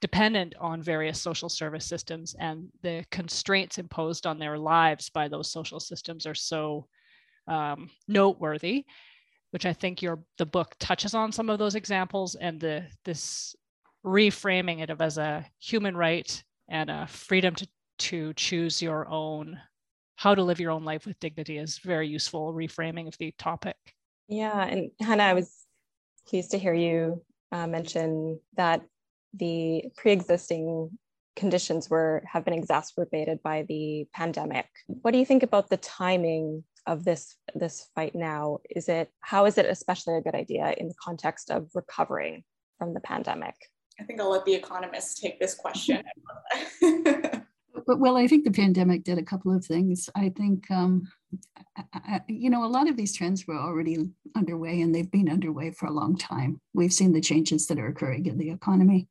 dependent 0.00 0.54
on 0.60 0.82
various 0.82 1.20
social 1.20 1.48
service 1.48 1.86
systems 1.86 2.34
and 2.40 2.68
the 2.82 3.04
constraints 3.12 3.78
imposed 3.78 4.26
on 4.26 4.40
their 4.40 4.58
lives 4.58 5.08
by 5.10 5.28
those 5.28 5.52
social 5.52 5.78
systems 5.78 6.26
are 6.26 6.34
so 6.34 6.88
um, 7.46 7.88
noteworthy 8.08 8.84
which 9.50 9.66
i 9.66 9.72
think 9.72 10.02
your 10.02 10.18
the 10.38 10.46
book 10.46 10.74
touches 10.78 11.14
on 11.14 11.32
some 11.32 11.50
of 11.50 11.58
those 11.58 11.74
examples 11.74 12.34
and 12.34 12.60
the 12.60 12.84
this 13.04 13.54
reframing 14.04 14.80
it 14.80 14.90
as 15.00 15.18
a 15.18 15.44
human 15.58 15.96
right 15.96 16.42
and 16.68 16.90
a 16.90 17.06
freedom 17.06 17.54
to 17.54 17.66
to 17.98 18.32
choose 18.34 18.80
your 18.80 19.06
own 19.08 19.58
how 20.16 20.34
to 20.34 20.42
live 20.42 20.60
your 20.60 20.70
own 20.70 20.84
life 20.84 21.06
with 21.06 21.18
dignity 21.20 21.58
is 21.58 21.78
very 21.78 22.08
useful 22.08 22.52
reframing 22.52 23.08
of 23.08 23.16
the 23.18 23.32
topic. 23.38 23.76
Yeah 24.28 24.64
and 24.64 24.90
hannah 25.00 25.24
i 25.24 25.34
was 25.34 25.66
pleased 26.26 26.52
to 26.52 26.58
hear 26.58 26.74
you 26.74 27.22
uh, 27.52 27.66
mention 27.66 28.40
that 28.56 28.82
the 29.34 29.84
pre-existing 29.96 30.90
conditions 31.36 31.88
were 31.88 32.22
have 32.26 32.44
been 32.44 32.54
exacerbated 32.54 33.42
by 33.42 33.64
the 33.68 34.06
pandemic. 34.12 34.66
What 34.86 35.12
do 35.12 35.18
you 35.18 35.24
think 35.24 35.42
about 35.42 35.70
the 35.70 35.76
timing 35.76 36.64
of 36.86 37.04
this 37.04 37.36
this 37.54 37.88
fight 37.94 38.14
now 38.14 38.58
is 38.70 38.88
it 38.88 39.10
how 39.20 39.44
is 39.46 39.58
it 39.58 39.66
especially 39.66 40.16
a 40.16 40.20
good 40.20 40.34
idea 40.34 40.74
in 40.78 40.88
the 40.88 40.94
context 41.02 41.50
of 41.50 41.68
recovering 41.74 42.42
from 42.78 42.94
the 42.94 43.00
pandemic 43.00 43.54
i 44.00 44.04
think 44.04 44.20
i'll 44.20 44.30
let 44.30 44.44
the 44.44 44.54
economists 44.54 45.20
take 45.20 45.38
this 45.40 45.54
question 45.54 46.02
but 47.86 47.98
well, 47.98 48.16
I 48.16 48.26
think 48.26 48.44
the 48.44 48.50
pandemic 48.50 49.04
did 49.04 49.18
a 49.18 49.22
couple 49.22 49.54
of 49.54 49.64
things. 49.64 50.08
I 50.14 50.30
think, 50.30 50.70
um, 50.70 51.08
I, 51.92 52.20
you 52.28 52.50
know, 52.50 52.64
a 52.64 52.66
lot 52.68 52.88
of 52.88 52.96
these 52.96 53.16
trends 53.16 53.46
were 53.46 53.58
already 53.58 54.10
underway 54.36 54.80
and 54.80 54.94
they've 54.94 55.10
been 55.10 55.28
underway 55.28 55.70
for 55.70 55.86
a 55.86 55.92
long 55.92 56.16
time. 56.16 56.60
We've 56.74 56.92
seen 56.92 57.12
the 57.12 57.20
changes 57.20 57.66
that 57.66 57.78
are 57.78 57.88
occurring 57.88 58.26
in 58.26 58.38
the 58.38 58.50
economy. 58.50 59.08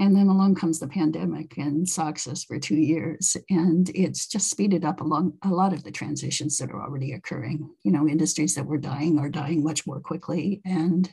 And 0.00 0.14
then 0.14 0.28
along 0.28 0.54
comes 0.54 0.78
the 0.78 0.86
pandemic 0.86 1.56
and 1.56 1.88
socks 1.88 2.28
us 2.28 2.44
for 2.44 2.58
two 2.58 2.76
years. 2.76 3.36
And 3.50 3.90
it's 3.94 4.28
just 4.28 4.48
speeded 4.48 4.84
up 4.84 5.00
along 5.00 5.34
a 5.42 5.48
lot 5.48 5.72
of 5.72 5.82
the 5.82 5.90
transitions 5.90 6.56
that 6.58 6.70
are 6.70 6.82
already 6.82 7.12
occurring. 7.12 7.68
You 7.82 7.90
know, 7.90 8.06
industries 8.06 8.54
that 8.54 8.66
were 8.66 8.78
dying 8.78 9.18
are 9.18 9.28
dying 9.28 9.64
much 9.64 9.86
more 9.86 10.00
quickly, 10.00 10.62
and 10.64 11.12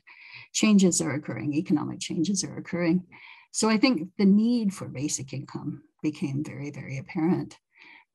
changes 0.54 1.02
are 1.02 1.14
occurring, 1.14 1.54
economic 1.54 2.00
changes 2.00 2.44
are 2.44 2.58
occurring. 2.58 3.06
So 3.52 3.70
I 3.70 3.78
think 3.78 4.10
the 4.18 4.26
need 4.26 4.74
for 4.74 4.88
basic 4.88 5.34
income 5.34 5.84
became 6.04 6.44
very, 6.44 6.70
very 6.70 6.98
apparent. 7.00 7.58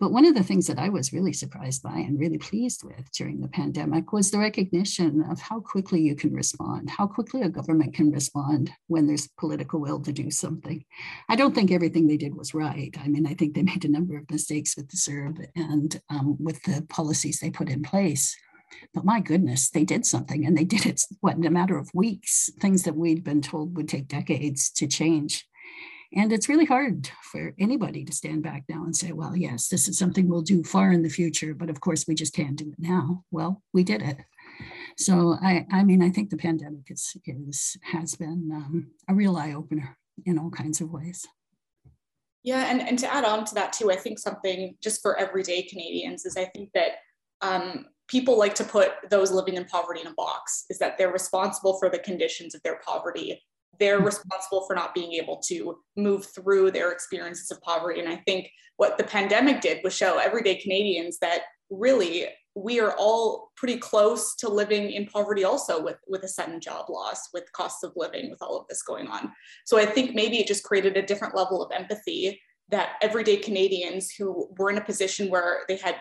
But 0.00 0.12
one 0.12 0.24
of 0.24 0.34
the 0.34 0.42
things 0.42 0.66
that 0.66 0.78
I 0.78 0.88
was 0.88 1.12
really 1.12 1.34
surprised 1.34 1.82
by 1.82 1.98
and 1.98 2.18
really 2.18 2.38
pleased 2.38 2.82
with 2.82 3.12
during 3.12 3.42
the 3.42 3.48
pandemic 3.48 4.14
was 4.14 4.30
the 4.30 4.38
recognition 4.38 5.22
of 5.30 5.40
how 5.40 5.60
quickly 5.60 6.00
you 6.00 6.16
can 6.16 6.32
respond, 6.32 6.88
how 6.88 7.06
quickly 7.06 7.42
a 7.42 7.50
government 7.50 7.92
can 7.92 8.10
respond 8.10 8.72
when 8.86 9.06
there's 9.06 9.28
political 9.38 9.78
will 9.78 10.00
to 10.00 10.12
do 10.12 10.30
something. 10.30 10.82
I 11.28 11.36
don't 11.36 11.54
think 11.54 11.70
everything 11.70 12.06
they 12.06 12.16
did 12.16 12.34
was 12.34 12.54
right. 12.54 12.96
I 12.98 13.08
mean, 13.08 13.26
I 13.26 13.34
think 13.34 13.54
they 13.54 13.62
made 13.62 13.84
a 13.84 13.90
number 13.90 14.16
of 14.16 14.30
mistakes 14.30 14.74
with 14.74 14.88
the 14.88 14.96
CERB 14.96 15.48
and 15.54 16.00
um, 16.08 16.38
with 16.40 16.62
the 16.62 16.86
policies 16.88 17.38
they 17.38 17.50
put 17.50 17.68
in 17.68 17.82
place. 17.82 18.34
But 18.94 19.04
my 19.04 19.20
goodness, 19.20 19.68
they 19.68 19.84
did 19.84 20.06
something 20.06 20.46
and 20.46 20.56
they 20.56 20.64
did 20.64 20.86
it, 20.86 21.02
what, 21.20 21.36
in 21.36 21.44
a 21.44 21.50
matter 21.50 21.76
of 21.76 21.90
weeks, 21.92 22.48
things 22.60 22.84
that 22.84 22.96
we'd 22.96 23.24
been 23.24 23.42
told 23.42 23.76
would 23.76 23.88
take 23.88 24.08
decades 24.08 24.70
to 24.70 24.86
change. 24.86 25.46
And 26.12 26.32
it's 26.32 26.48
really 26.48 26.64
hard 26.64 27.08
for 27.30 27.54
anybody 27.58 28.04
to 28.04 28.12
stand 28.12 28.42
back 28.42 28.64
now 28.68 28.84
and 28.84 28.96
say, 28.96 29.12
well, 29.12 29.36
yes, 29.36 29.68
this 29.68 29.88
is 29.88 29.96
something 29.96 30.28
we'll 30.28 30.42
do 30.42 30.64
far 30.64 30.90
in 30.90 31.02
the 31.02 31.08
future, 31.08 31.54
but 31.54 31.70
of 31.70 31.80
course 31.80 32.06
we 32.08 32.16
just 32.16 32.34
can't 32.34 32.56
do 32.56 32.70
it 32.72 32.78
now. 32.78 33.24
Well, 33.30 33.62
we 33.72 33.84
did 33.84 34.02
it. 34.02 34.18
So 34.96 35.36
I, 35.40 35.66
I 35.70 35.84
mean, 35.84 36.02
I 36.02 36.10
think 36.10 36.30
the 36.30 36.36
pandemic 36.36 36.90
is, 36.90 37.16
is 37.24 37.76
has 37.82 38.16
been 38.16 38.50
um, 38.52 38.90
a 39.08 39.14
real 39.14 39.36
eye 39.36 39.52
opener 39.52 39.96
in 40.26 40.36
all 40.38 40.50
kinds 40.50 40.80
of 40.80 40.90
ways. 40.90 41.26
Yeah, 42.42 42.70
and, 42.70 42.80
and 42.80 42.98
to 42.98 43.12
add 43.12 43.24
on 43.24 43.44
to 43.44 43.54
that 43.54 43.72
too, 43.72 43.90
I 43.90 43.96
think 43.96 44.18
something 44.18 44.76
just 44.82 45.02
for 45.02 45.16
everyday 45.16 45.62
Canadians 45.62 46.24
is 46.24 46.36
I 46.36 46.46
think 46.46 46.70
that 46.74 46.92
um, 47.42 47.86
people 48.08 48.36
like 48.36 48.54
to 48.56 48.64
put 48.64 48.92
those 49.10 49.30
living 49.30 49.54
in 49.54 49.64
poverty 49.66 50.00
in 50.00 50.08
a 50.08 50.14
box, 50.14 50.64
is 50.70 50.78
that 50.78 50.98
they're 50.98 51.12
responsible 51.12 51.78
for 51.78 51.88
the 51.88 51.98
conditions 51.98 52.54
of 52.54 52.62
their 52.62 52.80
poverty 52.84 53.40
they're 53.78 54.00
responsible 54.00 54.64
for 54.66 54.74
not 54.74 54.94
being 54.94 55.12
able 55.14 55.38
to 55.48 55.78
move 55.96 56.26
through 56.26 56.70
their 56.70 56.92
experiences 56.92 57.50
of 57.50 57.60
poverty. 57.62 58.00
And 58.00 58.08
I 58.08 58.16
think 58.26 58.50
what 58.76 58.98
the 58.98 59.04
pandemic 59.04 59.60
did 59.60 59.80
was 59.84 59.94
show 59.94 60.18
everyday 60.18 60.56
Canadians 60.56 61.18
that 61.20 61.42
really 61.70 62.26
we 62.56 62.80
are 62.80 62.94
all 62.98 63.52
pretty 63.56 63.76
close 63.76 64.34
to 64.34 64.48
living 64.48 64.90
in 64.90 65.06
poverty 65.06 65.44
also 65.44 65.82
with, 65.82 65.96
with 66.08 66.24
a 66.24 66.28
sudden 66.28 66.60
job 66.60 66.86
loss, 66.90 67.28
with 67.32 67.50
costs 67.52 67.84
of 67.84 67.92
living, 67.94 68.28
with 68.28 68.42
all 68.42 68.58
of 68.58 68.66
this 68.68 68.82
going 68.82 69.06
on. 69.06 69.30
So 69.64 69.78
I 69.78 69.86
think 69.86 70.14
maybe 70.14 70.38
it 70.38 70.48
just 70.48 70.64
created 70.64 70.96
a 70.96 71.06
different 71.06 71.36
level 71.36 71.62
of 71.62 71.70
empathy 71.72 72.40
that 72.70 72.94
everyday 73.02 73.36
Canadians 73.36 74.12
who 74.12 74.48
were 74.58 74.70
in 74.70 74.78
a 74.78 74.84
position 74.84 75.30
where 75.30 75.60
they 75.68 75.76
had 75.76 75.96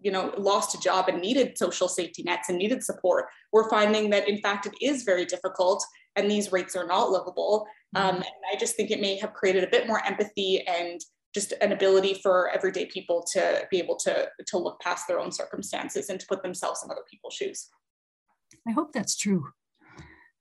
you 0.00 0.12
know 0.12 0.34
lost 0.36 0.74
a 0.74 0.80
job 0.80 1.08
and 1.08 1.20
needed 1.20 1.56
social 1.56 1.88
safety 1.88 2.22
nets 2.22 2.50
and 2.50 2.58
needed 2.58 2.84
support 2.84 3.24
we're 3.52 3.70
finding 3.70 4.10
that 4.10 4.28
in 4.28 4.38
fact 4.38 4.66
it 4.66 4.74
is 4.82 5.02
very 5.02 5.24
difficult 5.24 5.82
and 6.16 6.30
these 6.30 6.52
rates 6.52 6.76
are 6.76 6.86
not 6.86 7.10
livable. 7.10 7.66
Um, 7.94 8.06
mm-hmm. 8.06 8.16
and 8.16 8.26
I 8.52 8.56
just 8.58 8.76
think 8.76 8.90
it 8.90 9.00
may 9.00 9.16
have 9.18 9.32
created 9.34 9.64
a 9.64 9.68
bit 9.68 9.86
more 9.86 10.04
empathy 10.04 10.66
and 10.66 11.00
just 11.34 11.52
an 11.60 11.72
ability 11.72 12.14
for 12.14 12.48
everyday 12.50 12.86
people 12.86 13.24
to 13.32 13.66
be 13.70 13.78
able 13.78 13.96
to, 13.96 14.28
to 14.46 14.58
look 14.58 14.80
past 14.80 15.08
their 15.08 15.18
own 15.18 15.32
circumstances 15.32 16.08
and 16.08 16.20
to 16.20 16.26
put 16.26 16.42
themselves 16.42 16.82
in 16.84 16.90
other 16.90 17.02
people's 17.10 17.34
shoes. 17.34 17.68
I 18.68 18.72
hope 18.72 18.92
that's 18.92 19.16
true. 19.16 19.48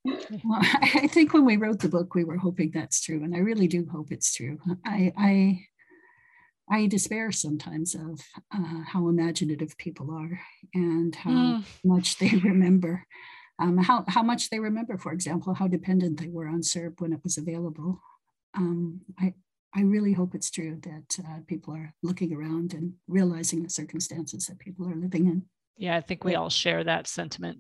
Well, 0.06 0.20
I 0.52 1.08
think 1.08 1.34
when 1.34 1.46
we 1.46 1.58
wrote 1.58 1.80
the 1.80 1.90
book, 1.90 2.14
we 2.14 2.24
were 2.24 2.38
hoping 2.38 2.72
that's 2.72 3.02
true, 3.02 3.24
and 3.24 3.36
I 3.36 3.40
really 3.40 3.68
do 3.68 3.88
hope 3.92 4.12
it's 4.12 4.34
true. 4.34 4.60
I 4.86 5.14
I, 5.18 5.66
I 6.70 6.88
despair 6.88 7.32
sometimes 7.32 7.96
of 7.96 8.20
uh, 8.54 8.84
how 8.86 9.08
imaginative 9.08 9.78
people 9.78 10.12
are 10.12 10.40
and 10.74 11.16
how 11.16 11.32
mm. 11.32 11.64
much 11.86 12.18
they 12.18 12.30
remember 12.44 13.06
um, 13.60 13.78
how, 13.78 14.04
how 14.08 14.24
much 14.24 14.50
they 14.50 14.60
remember, 14.60 14.98
for 14.98 15.12
example, 15.12 15.54
how 15.54 15.68
dependent 15.68 16.20
they 16.20 16.28
were 16.28 16.48
on 16.48 16.62
CERB 16.62 17.00
when 17.00 17.14
it 17.14 17.20
was 17.24 17.38
available. 17.38 18.02
Um, 18.56 19.02
I, 19.20 19.34
I 19.76 19.82
really 19.82 20.14
hope 20.14 20.36
it's 20.36 20.52
true 20.52 20.80
that 20.84 21.20
uh, 21.20 21.40
people 21.48 21.74
are 21.74 21.94
looking 22.04 22.34
around 22.34 22.74
and 22.74 22.94
realizing 23.08 23.64
the 23.64 23.70
circumstances 23.70 24.46
that 24.46 24.60
people 24.60 24.88
are 24.88 24.96
living 24.96 25.28
in. 25.28 25.44
Yeah, 25.78 25.96
I 25.96 26.02
think 26.02 26.24
we 26.24 26.36
all 26.36 26.50
share 26.50 26.84
that 26.84 27.08
sentiment. 27.08 27.58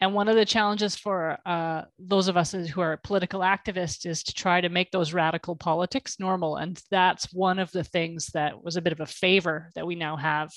And 0.00 0.14
one 0.14 0.28
of 0.28 0.36
the 0.36 0.44
challenges 0.44 0.94
for 0.94 1.38
uh, 1.44 1.82
those 1.98 2.28
of 2.28 2.36
us 2.36 2.52
who 2.52 2.80
are 2.80 3.00
political 3.02 3.40
activists 3.40 4.06
is 4.06 4.22
to 4.24 4.34
try 4.34 4.60
to 4.60 4.68
make 4.68 4.92
those 4.92 5.12
radical 5.12 5.56
politics 5.56 6.20
normal. 6.20 6.56
And 6.56 6.80
that's 6.90 7.32
one 7.32 7.58
of 7.58 7.72
the 7.72 7.82
things 7.82 8.26
that 8.26 8.62
was 8.62 8.76
a 8.76 8.82
bit 8.82 8.92
of 8.92 9.00
a 9.00 9.06
favor 9.06 9.70
that 9.74 9.86
we 9.86 9.96
now 9.96 10.16
have 10.16 10.50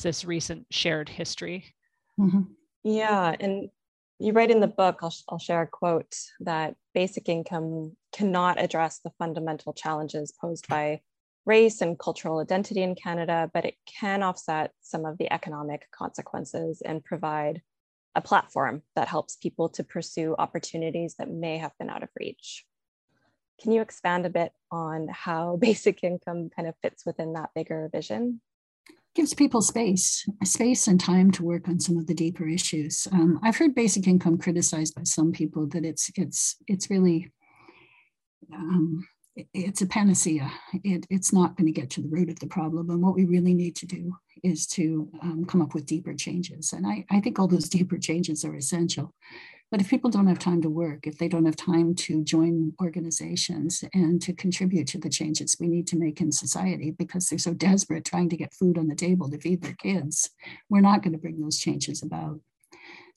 this 0.00 0.24
recent 0.24 0.66
shared 0.70 1.08
history. 1.08 1.74
Mm-hmm. 2.18 2.42
Yeah. 2.84 3.34
And 3.40 3.70
you 4.18 4.32
write 4.32 4.50
in 4.50 4.60
the 4.60 4.66
book, 4.66 4.98
I'll, 5.02 5.14
I'll 5.28 5.38
share 5.38 5.62
a 5.62 5.66
quote 5.66 6.14
that 6.40 6.76
basic 6.94 7.28
income 7.28 7.96
cannot 8.12 8.60
address 8.60 9.00
the 9.00 9.12
fundamental 9.18 9.72
challenges 9.72 10.32
posed 10.40 10.68
by 10.68 11.00
race 11.46 11.80
and 11.80 11.98
cultural 11.98 12.40
identity 12.40 12.82
in 12.82 12.94
Canada, 12.94 13.50
but 13.52 13.64
it 13.64 13.74
can 13.86 14.22
offset 14.22 14.72
some 14.80 15.04
of 15.04 15.18
the 15.18 15.30
economic 15.32 15.86
consequences 15.90 16.80
and 16.84 17.04
provide 17.04 17.60
a 18.14 18.20
platform 18.20 18.82
that 18.94 19.08
helps 19.08 19.36
people 19.36 19.68
to 19.68 19.84
pursue 19.84 20.34
opportunities 20.38 21.16
that 21.18 21.30
may 21.30 21.58
have 21.58 21.72
been 21.78 21.90
out 21.90 22.02
of 22.02 22.08
reach. 22.18 22.64
Can 23.60 23.72
you 23.72 23.82
expand 23.82 24.26
a 24.26 24.30
bit 24.30 24.52
on 24.70 25.08
how 25.10 25.56
basic 25.60 26.04
income 26.04 26.50
kind 26.54 26.68
of 26.68 26.74
fits 26.82 27.04
within 27.04 27.34
that 27.34 27.50
bigger 27.54 27.88
vision? 27.92 28.40
Gives 29.14 29.34
people 29.34 29.62
space, 29.62 30.26
space 30.42 30.88
and 30.88 31.00
time 31.00 31.30
to 31.32 31.44
work 31.44 31.68
on 31.68 31.78
some 31.78 31.96
of 31.96 32.06
the 32.06 32.14
deeper 32.14 32.48
issues. 32.48 33.06
Um, 33.12 33.38
I've 33.42 33.56
heard 33.56 33.74
basic 33.74 34.06
income 34.06 34.38
criticized 34.38 34.94
by 34.94 35.04
some 35.04 35.32
people 35.32 35.66
that 35.68 35.84
it's 35.84 36.10
it's 36.16 36.56
it's 36.66 36.90
really 36.90 37.32
um, 38.52 39.06
it's 39.52 39.82
a 39.82 39.86
panacea. 39.86 40.50
It, 40.72 41.06
it's 41.10 41.32
not 41.32 41.56
going 41.56 41.66
to 41.66 41.80
get 41.80 41.90
to 41.90 42.02
the 42.02 42.08
root 42.08 42.30
of 42.30 42.38
the 42.38 42.46
problem. 42.46 42.90
And 42.90 43.02
what 43.02 43.14
we 43.14 43.24
really 43.24 43.54
need 43.54 43.74
to 43.76 43.86
do 43.86 44.12
is 44.42 44.66
to 44.68 45.10
um, 45.22 45.44
come 45.44 45.60
up 45.60 45.74
with 45.74 45.86
deeper 45.86 46.14
changes. 46.14 46.72
And 46.72 46.86
I, 46.86 47.04
I 47.10 47.20
think 47.20 47.38
all 47.38 47.48
those 47.48 47.68
deeper 47.68 47.98
changes 47.98 48.44
are 48.44 48.54
essential. 48.54 49.12
But 49.74 49.80
if 49.80 49.90
people 49.90 50.08
don't 50.08 50.28
have 50.28 50.38
time 50.38 50.62
to 50.62 50.70
work, 50.70 51.04
if 51.04 51.18
they 51.18 51.26
don't 51.26 51.46
have 51.46 51.56
time 51.56 51.96
to 51.96 52.22
join 52.22 52.74
organizations 52.80 53.82
and 53.92 54.22
to 54.22 54.32
contribute 54.32 54.86
to 54.86 54.98
the 54.98 55.10
changes 55.10 55.56
we 55.58 55.66
need 55.66 55.88
to 55.88 55.98
make 55.98 56.20
in 56.20 56.30
society 56.30 56.92
because 56.92 57.28
they're 57.28 57.40
so 57.40 57.54
desperate 57.54 58.04
trying 58.04 58.28
to 58.28 58.36
get 58.36 58.54
food 58.54 58.78
on 58.78 58.86
the 58.86 58.94
table 58.94 59.28
to 59.28 59.40
feed 59.40 59.62
their 59.62 59.74
kids, 59.74 60.30
we're 60.70 60.80
not 60.80 61.02
going 61.02 61.12
to 61.12 61.18
bring 61.18 61.40
those 61.40 61.58
changes 61.58 62.04
about. 62.04 62.38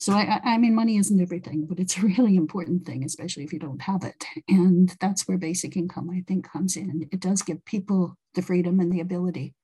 So 0.00 0.14
I, 0.14 0.40
I 0.42 0.58
mean, 0.58 0.74
money 0.74 0.96
isn't 0.96 1.20
everything, 1.20 1.64
but 1.64 1.78
it's 1.78 1.96
a 1.96 2.02
really 2.02 2.34
important 2.34 2.84
thing, 2.84 3.04
especially 3.04 3.44
if 3.44 3.52
you 3.52 3.60
don't 3.60 3.82
have 3.82 4.02
it. 4.02 4.24
And 4.48 4.96
that's 5.00 5.28
where 5.28 5.38
basic 5.38 5.76
income, 5.76 6.10
I 6.10 6.24
think, 6.26 6.50
comes 6.50 6.76
in. 6.76 7.08
It 7.12 7.20
does 7.20 7.42
give 7.42 7.64
people 7.66 8.16
the 8.34 8.42
freedom 8.42 8.80
and 8.80 8.90
the 8.92 8.98
ability 8.98 9.54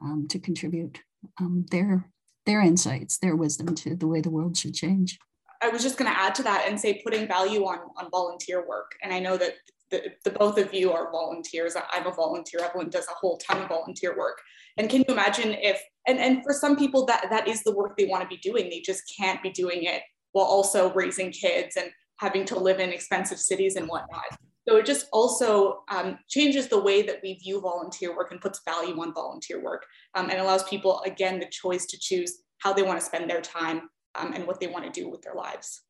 um, 0.00 0.28
to 0.28 0.38
contribute 0.38 1.00
um, 1.40 1.66
their 1.72 2.12
their 2.46 2.60
insights, 2.62 3.18
their 3.18 3.34
wisdom 3.34 3.74
to 3.74 3.96
the 3.96 4.06
way 4.06 4.20
the 4.20 4.30
world 4.30 4.56
should 4.56 4.74
change. 4.74 5.18
I 5.62 5.68
was 5.68 5.82
just 5.82 5.98
going 5.98 6.10
to 6.10 6.18
add 6.18 6.34
to 6.36 6.42
that 6.44 6.66
and 6.68 6.78
say 6.78 7.00
putting 7.04 7.26
value 7.26 7.64
on 7.64 7.78
on 7.96 8.10
volunteer 8.10 8.66
work. 8.66 8.92
And 9.02 9.12
I 9.12 9.18
know 9.18 9.36
that 9.36 9.54
the, 9.90 10.12
the 10.24 10.30
both 10.30 10.58
of 10.58 10.72
you 10.74 10.92
are 10.92 11.10
volunteers. 11.10 11.74
I'm 11.92 12.06
a 12.06 12.12
volunteer. 12.12 12.60
Evelyn 12.62 12.90
does 12.90 13.06
a 13.08 13.14
whole 13.14 13.38
ton 13.38 13.62
of 13.62 13.68
volunteer 13.68 14.16
work. 14.16 14.40
And 14.76 14.88
can 14.88 15.04
you 15.06 15.14
imagine 15.14 15.54
if 15.54 15.82
and 16.06 16.18
and 16.18 16.42
for 16.42 16.52
some 16.52 16.76
people 16.76 17.06
that 17.06 17.26
that 17.30 17.48
is 17.48 17.62
the 17.62 17.74
work 17.74 17.96
they 17.96 18.06
want 18.06 18.22
to 18.22 18.28
be 18.28 18.36
doing. 18.36 18.68
They 18.68 18.80
just 18.80 19.02
can't 19.18 19.42
be 19.42 19.50
doing 19.50 19.84
it 19.84 20.02
while 20.32 20.46
also 20.46 20.92
raising 20.92 21.32
kids 21.32 21.76
and 21.76 21.90
having 22.18 22.44
to 22.44 22.58
live 22.58 22.80
in 22.80 22.90
expensive 22.90 23.38
cities 23.38 23.76
and 23.76 23.88
whatnot. 23.88 24.24
So 24.68 24.76
it 24.76 24.84
just 24.84 25.06
also 25.12 25.84
um, 25.88 26.18
changes 26.28 26.68
the 26.68 26.80
way 26.80 27.00
that 27.02 27.20
we 27.22 27.34
view 27.34 27.60
volunteer 27.60 28.14
work 28.14 28.32
and 28.32 28.40
puts 28.40 28.60
value 28.66 29.00
on 29.00 29.14
volunteer 29.14 29.62
work 29.62 29.86
um, 30.14 30.28
and 30.28 30.38
allows 30.38 30.62
people, 30.64 31.00
again, 31.06 31.40
the 31.40 31.46
choice 31.46 31.86
to 31.86 31.98
choose 31.98 32.42
how 32.58 32.74
they 32.74 32.82
want 32.82 33.00
to 33.00 33.06
spend 33.06 33.30
their 33.30 33.40
time 33.40 33.88
um, 34.14 34.32
and 34.32 34.46
what 34.46 34.60
they 34.60 34.66
want 34.66 34.84
to 34.84 35.00
do 35.00 35.08
with 35.08 35.22
their 35.22 35.34
lives. 35.34 35.82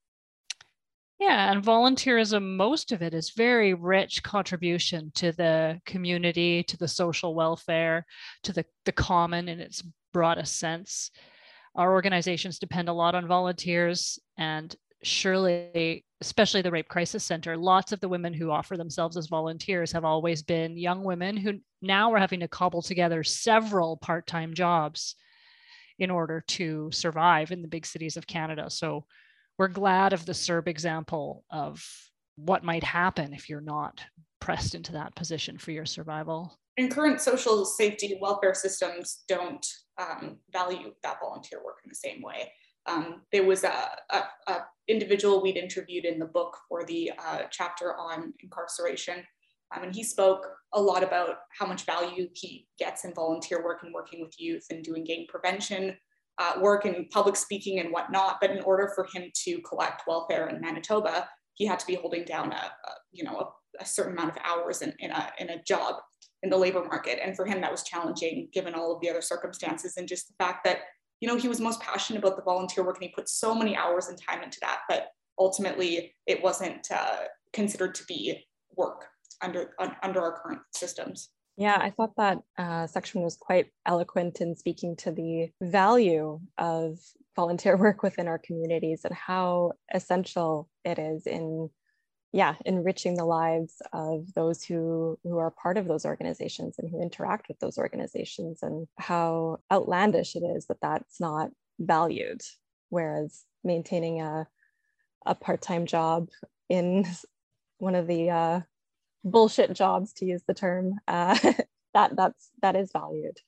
Yeah, 1.18 1.50
and 1.50 1.64
volunteerism, 1.64 2.56
most 2.56 2.92
of 2.92 3.02
it 3.02 3.12
is 3.12 3.30
very 3.30 3.74
rich 3.74 4.22
contribution 4.22 5.10
to 5.16 5.32
the 5.32 5.80
community, 5.84 6.62
to 6.64 6.76
the 6.76 6.86
social 6.86 7.34
welfare, 7.34 8.06
to 8.44 8.52
the, 8.52 8.64
the 8.84 8.92
common 8.92 9.48
in 9.48 9.58
its 9.58 9.82
broadest 10.12 10.58
sense. 10.60 11.10
Our 11.74 11.92
organizations 11.92 12.60
depend 12.60 12.88
a 12.88 12.92
lot 12.92 13.16
on 13.16 13.26
volunteers, 13.26 14.20
and 14.36 14.74
surely, 15.02 16.04
especially 16.20 16.62
the 16.62 16.70
Rape 16.70 16.88
Crisis 16.88 17.24
Center, 17.24 17.56
lots 17.56 17.90
of 17.90 17.98
the 17.98 18.08
women 18.08 18.32
who 18.32 18.52
offer 18.52 18.76
themselves 18.76 19.16
as 19.16 19.26
volunteers 19.26 19.90
have 19.90 20.04
always 20.04 20.42
been 20.42 20.76
young 20.76 21.02
women 21.02 21.36
who 21.36 21.54
now 21.82 22.12
are 22.12 22.18
having 22.18 22.40
to 22.40 22.48
cobble 22.48 22.82
together 22.82 23.24
several 23.24 23.96
part 23.96 24.26
time 24.28 24.54
jobs 24.54 25.16
in 25.98 26.10
order 26.10 26.42
to 26.48 26.90
survive 26.92 27.50
in 27.50 27.62
the 27.62 27.68
big 27.68 27.86
cities 27.86 28.16
of 28.16 28.26
Canada. 28.26 28.70
So 28.70 29.04
we're 29.58 29.68
glad 29.68 30.12
of 30.12 30.24
the 30.24 30.32
CERB 30.32 30.68
example 30.68 31.44
of 31.50 31.84
what 32.36 32.62
might 32.62 32.84
happen 32.84 33.34
if 33.34 33.48
you're 33.48 33.60
not 33.60 34.00
pressed 34.40 34.74
into 34.74 34.92
that 34.92 35.14
position 35.14 35.58
for 35.58 35.72
your 35.72 35.84
survival? 35.84 36.58
And 36.76 36.90
current 36.90 37.20
social 37.20 37.64
safety 37.64 38.18
welfare 38.20 38.54
systems 38.54 39.24
don't 39.26 39.66
um, 39.98 40.38
value 40.52 40.92
that 41.02 41.18
volunteer 41.20 41.62
work 41.64 41.78
in 41.84 41.88
the 41.88 41.94
same 41.94 42.22
way. 42.22 42.52
Um, 42.86 43.22
there 43.32 43.44
was 43.44 43.64
a, 43.64 43.90
a, 44.10 44.22
a, 44.46 44.64
individual 44.86 45.42
we'd 45.42 45.58
interviewed 45.58 46.06
in 46.06 46.18
the 46.18 46.24
book 46.24 46.56
for 46.68 46.84
the 46.84 47.12
uh, 47.18 47.42
chapter 47.50 47.94
on 47.96 48.32
incarceration, 48.42 49.22
um, 49.74 49.84
and 49.84 49.94
he 49.94 50.02
spoke 50.02 50.46
a 50.74 50.80
lot 50.80 51.02
about 51.02 51.36
how 51.58 51.66
much 51.66 51.84
value 51.84 52.28
he 52.34 52.66
gets 52.78 53.04
in 53.04 53.14
volunteer 53.14 53.62
work 53.64 53.82
and 53.82 53.92
working 53.92 54.20
with 54.20 54.34
youth 54.38 54.64
and 54.70 54.84
doing 54.84 55.04
gang 55.04 55.26
prevention 55.28 55.96
uh, 56.38 56.54
work 56.60 56.84
and 56.84 57.08
public 57.10 57.36
speaking 57.36 57.80
and 57.80 57.90
whatnot. 57.90 58.38
But 58.40 58.50
in 58.50 58.60
order 58.60 58.90
for 58.94 59.06
him 59.12 59.30
to 59.44 59.60
collect 59.62 60.02
welfare 60.06 60.48
in 60.48 60.60
Manitoba, 60.60 61.28
he 61.54 61.66
had 61.66 61.80
to 61.80 61.86
be 61.86 61.96
holding 61.96 62.24
down 62.24 62.52
a, 62.52 62.56
a 62.56 62.90
you 63.12 63.24
know 63.24 63.36
a, 63.36 63.82
a, 63.82 63.84
certain 63.84 64.12
amount 64.12 64.30
of 64.30 64.42
hours 64.44 64.82
in, 64.82 64.94
in, 65.00 65.10
a, 65.10 65.32
in 65.38 65.50
a 65.50 65.62
job 65.64 65.96
in 66.42 66.50
the 66.50 66.56
labor 66.56 66.84
market. 66.84 67.18
And 67.22 67.34
for 67.34 67.44
him, 67.44 67.60
that 67.60 67.72
was 67.72 67.82
challenging 67.82 68.48
given 68.52 68.74
all 68.74 68.94
of 68.94 69.00
the 69.00 69.10
other 69.10 69.20
circumstances 69.20 69.94
and 69.96 70.06
just 70.06 70.28
the 70.28 70.34
fact 70.38 70.64
that 70.64 70.78
you 71.20 71.26
know 71.26 71.36
he 71.36 71.48
was 71.48 71.60
most 71.60 71.80
passionate 71.80 72.20
about 72.20 72.36
the 72.36 72.42
volunteer 72.42 72.84
work 72.84 72.96
and 72.96 73.04
he 73.04 73.14
put 73.14 73.28
so 73.28 73.54
many 73.54 73.76
hours 73.76 74.06
and 74.06 74.18
time 74.22 74.42
into 74.42 74.58
that, 74.60 74.80
but 74.88 75.08
ultimately 75.38 76.14
it 76.26 76.42
wasn't 76.42 76.86
uh, 76.94 77.24
considered 77.52 77.94
to 77.96 78.04
be 78.04 78.44
work 78.76 79.06
under 79.40 79.74
under 80.02 80.20
our 80.20 80.40
current 80.40 80.60
systems. 80.74 81.30
Yeah, 81.58 81.76
I 81.80 81.90
thought 81.90 82.14
that 82.16 82.38
uh, 82.56 82.86
section 82.86 83.22
was 83.22 83.36
quite 83.36 83.66
eloquent 83.84 84.40
in 84.40 84.54
speaking 84.54 84.94
to 84.98 85.10
the 85.10 85.48
value 85.60 86.38
of 86.56 86.98
volunteer 87.34 87.76
work 87.84 88.04
within 88.04 88.28
our 88.28 88.38
communities 88.38 89.00
and 89.04 89.12
how 89.12 89.72
essential 89.92 90.68
it 90.84 91.00
is 91.00 91.26
in, 91.26 91.68
yeah, 92.32 92.54
enriching 92.64 93.16
the 93.16 93.24
lives 93.24 93.82
of 93.92 94.32
those 94.34 94.62
who 94.62 95.18
who 95.24 95.38
are 95.38 95.50
part 95.50 95.78
of 95.78 95.88
those 95.88 96.04
organizations 96.04 96.76
and 96.78 96.88
who 96.90 97.02
interact 97.02 97.48
with 97.48 97.58
those 97.58 97.76
organizations, 97.76 98.60
and 98.62 98.86
how 98.96 99.58
outlandish 99.72 100.36
it 100.36 100.44
is 100.44 100.66
that 100.66 100.80
that's 100.80 101.18
not 101.18 101.50
valued, 101.80 102.40
whereas 102.88 103.44
maintaining 103.64 104.20
a 104.20 104.46
a 105.26 105.34
part 105.34 105.60
time 105.60 105.86
job 105.86 106.28
in 106.68 107.04
one 107.78 107.96
of 107.96 108.06
the 108.06 108.30
uh, 108.30 108.60
bullshit 109.30 109.72
jobs 109.72 110.12
to 110.14 110.24
use 110.24 110.42
the 110.46 110.54
term. 110.54 110.94
Uh, 111.06 111.38
that 111.94 112.16
that's 112.16 112.50
that 112.62 112.76
is 112.76 112.90
valued. 112.92 113.38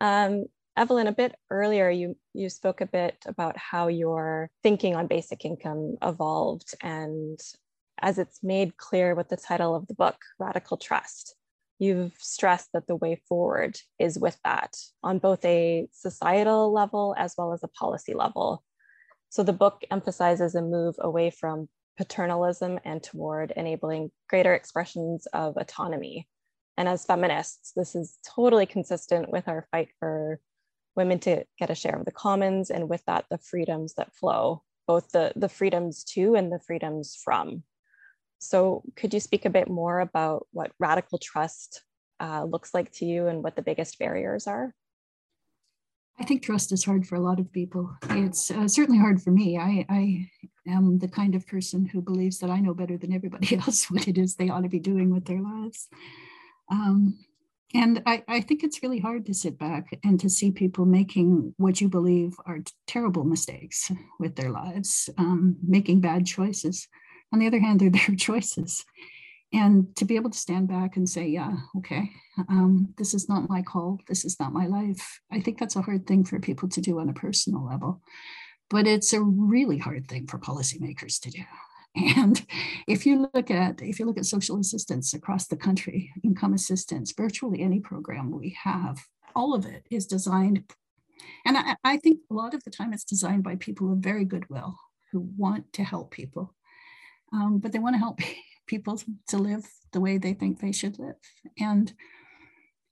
Um, 0.00 0.46
evelyn 0.76 1.08
a 1.08 1.12
bit 1.12 1.34
earlier 1.50 1.90
you 1.90 2.16
you 2.34 2.48
spoke 2.48 2.80
a 2.80 2.86
bit 2.86 3.16
about 3.26 3.56
how 3.56 3.88
your 3.88 4.48
thinking 4.62 4.94
on 4.94 5.08
basic 5.08 5.44
income 5.44 5.96
evolved 6.02 6.72
and 6.80 7.40
as 8.00 8.16
it's 8.16 8.44
made 8.44 8.76
clear 8.76 9.16
with 9.16 9.28
the 9.28 9.36
title 9.36 9.74
of 9.74 9.88
the 9.88 9.94
book 9.94 10.14
radical 10.38 10.76
trust 10.76 11.34
you've 11.78 12.14
stressed 12.18 12.70
that 12.72 12.86
the 12.86 12.96
way 12.96 13.20
forward 13.28 13.78
is 13.98 14.18
with 14.18 14.38
that 14.44 14.76
on 15.02 15.18
both 15.18 15.44
a 15.44 15.88
societal 15.92 16.72
level 16.72 17.14
as 17.16 17.34
well 17.38 17.52
as 17.52 17.62
a 17.62 17.68
policy 17.68 18.14
level. 18.14 18.64
So 19.30 19.42
the 19.42 19.52
book 19.52 19.82
emphasizes 19.90 20.54
a 20.54 20.62
move 20.62 20.96
away 20.98 21.30
from 21.30 21.68
paternalism 21.98 22.78
and 22.84 23.02
toward 23.02 23.52
enabling 23.56 24.10
greater 24.30 24.54
expressions 24.54 25.26
of 25.32 25.56
autonomy. 25.56 26.28
And 26.76 26.88
as 26.88 27.04
feminists, 27.04 27.72
this 27.74 27.96
is 27.96 28.18
totally 28.24 28.66
consistent 28.66 29.30
with 29.30 29.48
our 29.48 29.66
fight 29.72 29.88
for 29.98 30.38
women 30.94 31.18
to 31.20 31.44
get 31.58 31.70
a 31.70 31.74
share 31.74 31.96
of 31.96 32.04
the 32.04 32.12
commons 32.12 32.70
and 32.70 32.88
with 32.88 33.04
that, 33.06 33.24
the 33.30 33.38
freedoms 33.38 33.94
that 33.94 34.14
flow, 34.14 34.62
both 34.86 35.10
the, 35.10 35.32
the 35.34 35.48
freedoms 35.48 36.04
to 36.04 36.36
and 36.36 36.52
the 36.52 36.60
freedoms 36.64 37.18
from. 37.22 37.64
So 38.38 38.84
could 38.94 39.12
you 39.12 39.18
speak 39.18 39.44
a 39.44 39.50
bit 39.50 39.68
more 39.68 39.98
about 39.98 40.46
what 40.52 40.70
radical 40.78 41.18
trust 41.18 41.82
uh, 42.20 42.44
looks 42.44 42.72
like 42.72 42.92
to 42.92 43.04
you 43.06 43.26
and 43.26 43.42
what 43.42 43.56
the 43.56 43.62
biggest 43.62 43.98
barriers 43.98 44.46
are? 44.46 44.72
I 46.20 46.24
think 46.24 46.42
trust 46.42 46.72
is 46.72 46.84
hard 46.84 47.06
for 47.06 47.14
a 47.14 47.20
lot 47.20 47.38
of 47.38 47.52
people. 47.52 47.94
It's 48.10 48.50
uh, 48.50 48.66
certainly 48.66 48.98
hard 48.98 49.22
for 49.22 49.30
me. 49.30 49.56
I, 49.56 49.86
I 49.88 50.30
am 50.66 50.98
the 50.98 51.08
kind 51.08 51.34
of 51.34 51.46
person 51.46 51.86
who 51.86 52.02
believes 52.02 52.38
that 52.38 52.50
I 52.50 52.60
know 52.60 52.74
better 52.74 52.96
than 52.96 53.12
everybody 53.12 53.56
else 53.66 53.90
what 53.90 54.08
it 54.08 54.18
is 54.18 54.34
they 54.34 54.50
ought 54.50 54.62
to 54.62 54.68
be 54.68 54.80
doing 54.80 55.10
with 55.10 55.26
their 55.26 55.40
lives. 55.40 55.88
Um, 56.70 57.18
and 57.74 58.02
I, 58.06 58.24
I 58.26 58.40
think 58.40 58.64
it's 58.64 58.82
really 58.82 58.98
hard 58.98 59.26
to 59.26 59.34
sit 59.34 59.58
back 59.58 59.98
and 60.02 60.18
to 60.20 60.30
see 60.30 60.50
people 60.50 60.86
making 60.86 61.54
what 61.58 61.80
you 61.80 61.88
believe 61.88 62.34
are 62.46 62.60
terrible 62.86 63.24
mistakes 63.24 63.92
with 64.18 64.36
their 64.36 64.50
lives, 64.50 65.10
um, 65.18 65.56
making 65.62 66.00
bad 66.00 66.26
choices. 66.26 66.88
On 67.32 67.38
the 67.38 67.46
other 67.46 67.60
hand, 67.60 67.80
they're 67.80 67.90
their 67.90 68.16
choices 68.16 68.84
and 69.52 69.94
to 69.96 70.04
be 70.04 70.16
able 70.16 70.30
to 70.30 70.38
stand 70.38 70.68
back 70.68 70.96
and 70.96 71.08
say 71.08 71.26
yeah 71.26 71.56
okay 71.76 72.10
um, 72.48 72.92
this 72.98 73.14
is 73.14 73.28
not 73.28 73.48
my 73.48 73.62
call 73.62 73.98
this 74.08 74.24
is 74.24 74.38
not 74.38 74.52
my 74.52 74.66
life. 74.66 75.20
I 75.32 75.40
think 75.40 75.58
that's 75.58 75.76
a 75.76 75.82
hard 75.82 76.06
thing 76.06 76.24
for 76.24 76.38
people 76.38 76.68
to 76.68 76.80
do 76.80 76.98
on 76.98 77.08
a 77.08 77.14
personal 77.14 77.64
level 77.64 78.02
but 78.70 78.86
it's 78.86 79.12
a 79.12 79.20
really 79.20 79.78
hard 79.78 80.08
thing 80.08 80.26
for 80.26 80.38
policymakers 80.38 81.20
to 81.20 81.30
do. 81.30 81.42
And 81.96 82.44
if 82.86 83.06
you 83.06 83.28
look 83.34 83.50
at 83.50 83.80
if 83.82 83.98
you 83.98 84.06
look 84.06 84.18
at 84.18 84.26
social 84.26 84.58
assistance 84.58 85.14
across 85.14 85.46
the 85.46 85.56
country 85.56 86.12
income 86.22 86.54
assistance 86.54 87.12
virtually 87.12 87.62
any 87.62 87.80
program 87.80 88.30
we 88.30 88.56
have 88.62 89.00
all 89.34 89.54
of 89.54 89.66
it 89.66 89.86
is 89.90 90.06
designed 90.06 90.64
and 91.44 91.56
I, 91.56 91.76
I 91.84 91.96
think 91.96 92.20
a 92.30 92.34
lot 92.34 92.54
of 92.54 92.64
the 92.64 92.70
time 92.70 92.92
it's 92.92 93.04
designed 93.04 93.42
by 93.42 93.56
people 93.56 93.92
of 93.92 93.98
very 93.98 94.24
goodwill 94.24 94.78
who 95.12 95.28
want 95.36 95.72
to 95.74 95.84
help 95.84 96.10
people 96.10 96.54
um, 97.32 97.58
but 97.58 97.72
they 97.72 97.78
want 97.78 97.94
to 97.94 97.98
help 97.98 98.20
people 98.68 99.00
to 99.28 99.38
live 99.38 99.66
the 99.92 100.00
way 100.00 100.18
they 100.18 100.34
think 100.34 100.60
they 100.60 100.72
should 100.72 100.98
live. 100.98 101.16
And, 101.58 101.92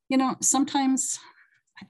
you 0.09 0.17
know, 0.17 0.35
sometimes, 0.41 1.19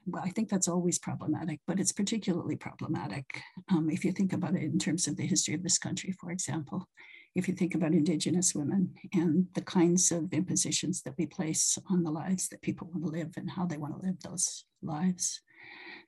well, 0.04 0.22
I 0.24 0.30
think 0.30 0.48
that's 0.48 0.68
always 0.68 0.98
problematic, 0.98 1.60
but 1.66 1.80
it's 1.80 1.92
particularly 1.92 2.56
problematic 2.56 3.40
um, 3.70 3.88
if 3.88 4.04
you 4.04 4.12
think 4.12 4.32
about 4.32 4.54
it 4.54 4.62
in 4.62 4.78
terms 4.78 5.06
of 5.06 5.16
the 5.16 5.26
history 5.26 5.54
of 5.54 5.62
this 5.62 5.78
country, 5.78 6.12
for 6.20 6.30
example. 6.30 6.88
If 7.34 7.48
you 7.48 7.54
think 7.54 7.74
about 7.74 7.92
Indigenous 7.92 8.54
women 8.54 8.94
and 9.12 9.46
the 9.54 9.60
kinds 9.60 10.10
of 10.10 10.32
impositions 10.32 11.02
that 11.02 11.14
we 11.18 11.26
place 11.26 11.78
on 11.90 12.02
the 12.02 12.10
lives 12.10 12.48
that 12.48 12.62
people 12.62 12.88
want 12.90 13.04
to 13.04 13.10
live 13.10 13.34
and 13.36 13.50
how 13.50 13.66
they 13.66 13.76
want 13.76 13.94
to 13.94 14.06
live 14.06 14.18
those 14.20 14.64
lives. 14.82 15.42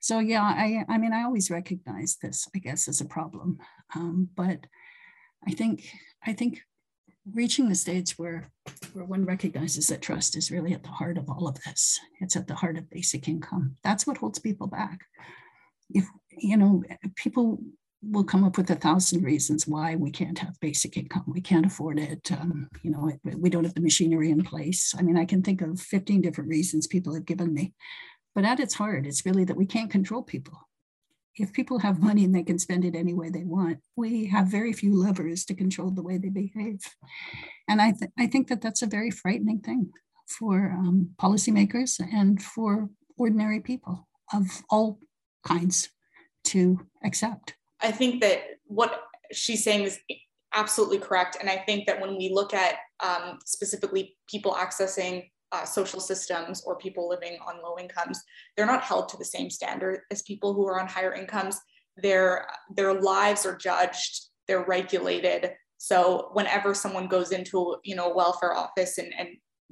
So 0.01 0.19
yeah, 0.19 0.41
I, 0.41 0.85
I 0.89 0.97
mean, 0.97 1.13
I 1.13 1.23
always 1.23 1.51
recognize 1.51 2.17
this, 2.21 2.47
I 2.55 2.59
guess, 2.59 2.87
as 2.87 2.99
a 2.99 3.05
problem, 3.05 3.59
um, 3.95 4.29
but 4.35 4.65
I 5.47 5.51
think 5.51 5.87
I 6.25 6.33
think 6.33 6.61
reaching 7.33 7.69
the 7.69 7.75
stage 7.75 8.11
where 8.13 8.49
where 8.93 9.05
one 9.05 9.25
recognizes 9.25 9.87
that 9.87 10.01
trust 10.01 10.35
is 10.35 10.51
really 10.51 10.73
at 10.73 10.83
the 10.83 10.89
heart 10.89 11.17
of 11.17 11.29
all 11.29 11.47
of 11.47 11.57
this. 11.65 11.99
It's 12.21 12.35
at 12.35 12.47
the 12.47 12.55
heart 12.55 12.77
of 12.77 12.89
basic 12.89 13.27
income. 13.27 13.75
That's 13.83 14.07
what 14.07 14.17
holds 14.17 14.39
people 14.39 14.67
back. 14.67 14.99
If 15.89 16.05
you 16.31 16.57
know 16.57 16.83
people 17.15 17.59
will 18.01 18.23
come 18.23 18.43
up 18.43 18.57
with 18.57 18.69
a 18.69 18.75
thousand 18.75 19.23
reasons 19.23 19.67
why 19.67 19.95
we 19.95 20.09
can't 20.09 20.39
have 20.39 20.59
basic 20.61 20.95
income 20.95 21.25
we 21.27 21.41
can't 21.41 21.65
afford 21.65 21.99
it 21.99 22.31
um, 22.31 22.69
you 22.81 22.89
know 22.89 23.11
we 23.37 23.49
don't 23.49 23.65
have 23.65 23.73
the 23.73 23.81
machinery 23.81 24.31
in 24.31 24.41
place. 24.41 24.93
I 24.97 25.01
mean 25.01 25.17
i 25.17 25.25
can 25.25 25.41
think 25.41 25.61
of 25.61 25.79
15 25.79 26.21
different 26.21 26.49
reasons 26.49 26.87
people 26.87 27.13
have 27.13 27.25
given 27.25 27.53
me 27.53 27.73
but 28.35 28.45
at 28.45 28.59
its 28.59 28.73
heart 28.73 29.05
it's 29.05 29.25
really 29.25 29.43
that 29.43 29.57
we 29.57 29.65
can't 29.65 29.91
control 29.91 30.23
people 30.23 30.68
if 31.39 31.53
people 31.53 31.79
have 31.79 32.01
money 32.01 32.23
and 32.25 32.35
they 32.35 32.43
can 32.43 32.59
spend 32.59 32.85
it 32.85 32.95
any 32.95 33.13
way 33.13 33.29
they 33.29 33.43
want, 33.43 33.79
we 33.95 34.25
have 34.27 34.47
very 34.47 34.73
few 34.73 34.95
levers 34.95 35.45
to 35.45 35.53
control 35.53 35.89
the 35.89 36.03
way 36.03 36.17
they 36.17 36.29
behave. 36.29 36.79
And 37.67 37.81
I, 37.81 37.91
th- 37.91 38.11
I 38.17 38.27
think 38.27 38.47
that 38.47 38.61
that's 38.61 38.81
a 38.81 38.87
very 38.87 39.11
frightening 39.11 39.59
thing 39.59 39.91
for 40.27 40.71
um, 40.77 41.09
policymakers 41.17 41.99
and 42.13 42.41
for 42.41 42.89
ordinary 43.17 43.59
people 43.59 44.07
of 44.33 44.63
all 44.69 44.99
kinds 45.45 45.89
to 46.45 46.79
accept. 47.03 47.55
I 47.81 47.91
think 47.91 48.21
that 48.21 48.41
what 48.65 49.03
she's 49.31 49.63
saying 49.63 49.83
is 49.83 49.99
absolutely 50.53 50.99
correct. 50.99 51.37
And 51.39 51.49
I 51.49 51.57
think 51.57 51.85
that 51.87 52.01
when 52.01 52.17
we 52.17 52.29
look 52.33 52.53
at 52.53 52.75
um, 53.01 53.39
specifically 53.45 54.17
people 54.27 54.53
accessing 54.53 55.29
uh, 55.51 55.65
social 55.65 55.99
systems 55.99 56.63
or 56.65 56.77
people 56.77 57.09
living 57.09 57.37
on 57.45 57.61
low 57.61 57.77
incomes, 57.79 58.21
they're 58.55 58.65
not 58.65 58.83
held 58.83 59.09
to 59.09 59.17
the 59.17 59.25
same 59.25 59.49
standard 59.49 60.01
as 60.11 60.21
people 60.23 60.53
who 60.53 60.67
are 60.67 60.79
on 60.79 60.87
higher 60.87 61.13
incomes. 61.13 61.59
Their, 61.97 62.47
their 62.75 62.93
lives 62.93 63.45
are 63.45 63.55
judged, 63.57 64.27
they're 64.47 64.65
regulated. 64.65 65.51
So 65.77 66.29
whenever 66.33 66.73
someone 66.73 67.07
goes 67.07 67.31
into 67.31 67.77
you 67.83 67.95
know 67.95 68.11
a 68.11 68.15
welfare 68.15 68.53
office 68.53 68.97
and, 68.97 69.13
and 69.17 69.29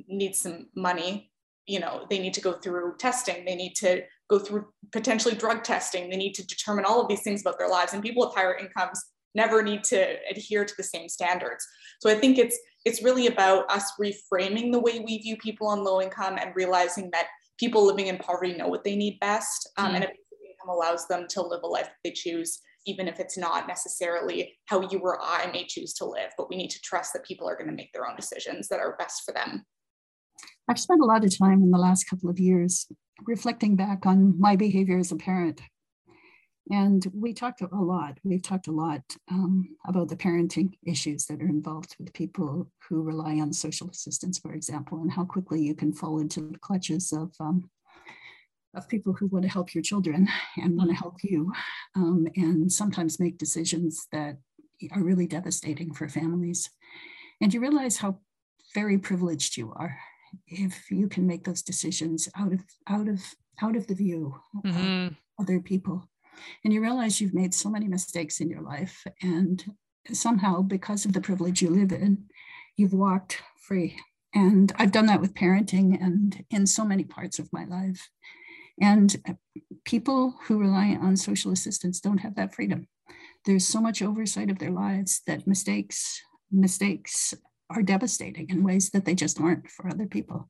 needs 0.07 0.39
some 0.39 0.67
money, 0.75 1.31
you 1.67 1.79
know, 1.79 2.05
they 2.09 2.19
need 2.19 2.33
to 2.33 2.41
go 2.41 2.53
through 2.53 2.95
testing, 2.97 3.43
they 3.45 3.55
need 3.55 3.75
to 3.75 4.03
go 4.29 4.39
through 4.39 4.67
potentially 4.91 5.35
drug 5.35 5.63
testing, 5.63 6.09
they 6.09 6.15
need 6.17 6.33
to 6.33 6.47
determine 6.47 6.85
all 6.85 7.01
of 7.01 7.09
these 7.09 7.21
things 7.21 7.41
about 7.41 7.57
their 7.59 7.69
lives. 7.69 7.93
And 7.93 8.01
people 8.01 8.25
with 8.25 8.35
higher 8.35 8.55
incomes 8.55 9.03
never 9.35 9.61
need 9.61 9.83
to 9.83 10.15
adhere 10.31 10.65
to 10.65 10.73
the 10.77 10.83
same 10.83 11.09
standards. 11.09 11.65
So 11.99 12.09
I 12.09 12.15
think 12.15 12.37
it's 12.37 12.57
it's 12.87 13.03
really 13.03 13.27
about 13.27 13.69
us 13.69 13.91
reframing 13.99 14.71
the 14.71 14.79
way 14.79 14.99
we 14.99 15.17
view 15.17 15.35
people 15.35 15.67
on 15.67 15.83
low 15.83 16.01
income 16.01 16.37
and 16.39 16.55
realizing 16.55 17.09
that 17.11 17.27
people 17.59 17.85
living 17.85 18.07
in 18.07 18.17
poverty 18.17 18.53
know 18.53 18.69
what 18.69 18.85
they 18.85 18.95
need 18.95 19.19
best. 19.19 19.69
Um, 19.77 19.91
mm. 19.91 19.95
And 19.95 20.03
if 20.05 20.09
income 20.09 20.69
allows 20.69 21.05
them 21.07 21.25
to 21.31 21.41
live 21.41 21.63
a 21.63 21.67
life 21.67 21.87
that 21.87 21.95
they 22.05 22.11
choose, 22.11 22.59
even 22.85 23.09
if 23.09 23.19
it's 23.19 23.37
not 23.37 23.67
necessarily 23.67 24.57
how 24.67 24.87
you 24.89 24.99
or 24.99 25.19
I 25.21 25.51
may 25.51 25.65
choose 25.65 25.93
to 25.95 26.05
live. 26.05 26.31
But 26.37 26.49
we 26.49 26.55
need 26.55 26.69
to 26.69 26.81
trust 26.81 27.11
that 27.11 27.25
people 27.25 27.49
are 27.49 27.57
going 27.57 27.69
to 27.69 27.75
make 27.75 27.91
their 27.91 28.07
own 28.07 28.15
decisions 28.15 28.69
that 28.69 28.79
are 28.79 28.95
best 28.97 29.23
for 29.25 29.33
them. 29.33 29.65
I've 30.69 30.79
spent 30.79 31.01
a 31.01 31.05
lot 31.05 31.25
of 31.25 31.37
time 31.37 31.61
in 31.61 31.71
the 31.71 31.77
last 31.77 32.05
couple 32.05 32.29
of 32.29 32.39
years 32.39 32.87
reflecting 33.25 33.75
back 33.75 34.05
on 34.05 34.39
my 34.39 34.55
behavior 34.55 34.97
as 34.97 35.11
a 35.11 35.17
parent. 35.17 35.59
And 36.69 37.05
we 37.13 37.33
talked 37.33 37.61
a 37.61 37.67
lot, 37.75 38.17
we've 38.23 38.41
talked 38.41 38.67
a 38.67 38.71
lot 38.71 39.01
um, 39.31 39.75
about 39.87 40.09
the 40.09 40.17
parenting 40.17 40.73
issues 40.85 41.25
that 41.25 41.41
are 41.41 41.47
involved 41.47 41.95
with 41.97 42.13
people 42.13 42.69
who 42.89 43.03
rely 43.03 43.39
on 43.39 43.53
social 43.53 43.89
assistance, 43.89 44.37
for 44.37 44.53
example, 44.53 45.01
and 45.01 45.11
how 45.11 45.23
quickly 45.23 45.61
you 45.61 45.75
can 45.75 45.93
fall 45.93 46.19
into 46.19 46.41
the 46.41 46.59
clutches 46.59 47.13
of, 47.13 47.31
um, 47.39 47.69
of 48.75 48.89
people 48.89 49.13
who 49.13 49.27
want 49.27 49.43
to 49.43 49.51
help 49.51 49.73
your 49.73 49.81
children 49.81 50.27
and 50.57 50.75
want 50.75 50.89
to 50.89 50.95
help 50.95 51.23
you, 51.23 51.51
um, 51.95 52.27
and 52.35 52.71
sometimes 52.71 53.19
make 53.19 53.37
decisions 53.37 54.07
that 54.11 54.37
are 54.91 55.03
really 55.03 55.27
devastating 55.27 55.93
for 55.93 56.09
families. 56.09 56.69
And 57.39 57.53
you 57.53 57.61
realize 57.61 57.97
how 57.97 58.19
very 58.73 58.97
privileged 58.97 59.55
you 59.55 59.71
are 59.75 59.97
if 60.47 60.91
you 60.91 61.07
can 61.07 61.25
make 61.25 61.45
those 61.45 61.61
decisions 61.61 62.27
out 62.35 62.51
of 62.51 62.61
out 62.87 63.07
of 63.07 63.23
out 63.61 63.75
of 63.75 63.87
the 63.87 63.95
view 63.95 64.35
mm-hmm. 64.65 65.07
of 65.07 65.15
other 65.39 65.59
people 65.59 66.07
and 66.63 66.73
you 66.73 66.81
realize 66.81 67.19
you've 67.19 67.33
made 67.33 67.53
so 67.53 67.69
many 67.69 67.87
mistakes 67.87 68.39
in 68.39 68.49
your 68.49 68.61
life 68.61 69.05
and 69.21 69.63
somehow 70.11 70.61
because 70.61 71.05
of 71.05 71.13
the 71.13 71.21
privilege 71.21 71.61
you 71.61 71.69
live 71.69 71.91
in 71.91 72.23
you've 72.77 72.93
walked 72.93 73.41
free. 73.57 73.97
And 74.33 74.71
i've 74.77 74.91
done 74.91 75.07
that 75.07 75.21
with 75.21 75.33
parenting 75.33 76.01
and 76.01 76.45
in 76.49 76.67
so 76.67 76.85
many 76.85 77.03
parts 77.03 77.39
of 77.39 77.51
my 77.51 77.65
life. 77.65 78.09
And 78.79 79.15
people 79.85 80.35
who 80.43 80.59
rely 80.59 80.97
on 81.01 81.17
social 81.17 81.51
assistance 81.51 81.99
don't 81.99 82.19
have 82.19 82.35
that 82.35 82.53
freedom. 82.53 82.87
There's 83.45 83.65
so 83.65 83.81
much 83.81 84.01
oversight 84.01 84.51
of 84.51 84.59
their 84.59 84.71
lives 84.71 85.21
that 85.25 85.47
mistakes 85.47 86.21
mistakes 86.51 87.33
are 87.69 87.81
devastating 87.81 88.49
in 88.49 88.63
ways 88.63 88.91
that 88.91 89.05
they 89.05 89.15
just 89.15 89.41
aren't 89.41 89.69
for 89.69 89.89
other 89.89 90.05
people. 90.05 90.49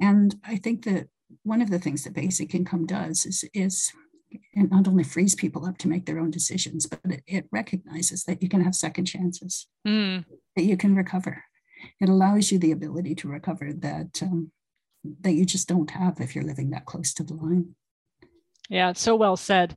And 0.00 0.36
I 0.44 0.56
think 0.56 0.84
that 0.84 1.08
one 1.42 1.60
of 1.60 1.70
the 1.70 1.78
things 1.78 2.04
that 2.04 2.14
basic 2.14 2.54
income 2.54 2.86
does 2.86 3.26
is, 3.26 3.44
is 3.52 3.90
it 4.30 4.70
not 4.70 4.88
only 4.88 5.04
frees 5.04 5.34
people 5.34 5.64
up 5.64 5.78
to 5.78 5.88
make 5.88 6.06
their 6.06 6.18
own 6.18 6.30
decisions, 6.30 6.86
but 6.86 7.00
it, 7.04 7.22
it 7.26 7.48
recognizes 7.52 8.24
that 8.24 8.42
you 8.42 8.48
can 8.48 8.62
have 8.62 8.74
second 8.74 9.06
chances, 9.06 9.66
mm. 9.86 10.24
that 10.56 10.64
you 10.64 10.76
can 10.76 10.94
recover. 10.94 11.44
It 12.00 12.08
allows 12.08 12.50
you 12.50 12.58
the 12.58 12.72
ability 12.72 13.14
to 13.16 13.28
recover 13.28 13.72
that 13.72 14.20
um, 14.22 14.50
that 15.20 15.32
you 15.32 15.44
just 15.44 15.68
don't 15.68 15.90
have 15.90 16.20
if 16.20 16.34
you're 16.34 16.44
living 16.44 16.70
that 16.70 16.86
close 16.86 17.14
to 17.14 17.22
the 17.22 17.34
line. 17.34 17.74
Yeah, 18.68 18.90
it's 18.90 19.00
so 19.00 19.16
well 19.16 19.36
said. 19.36 19.76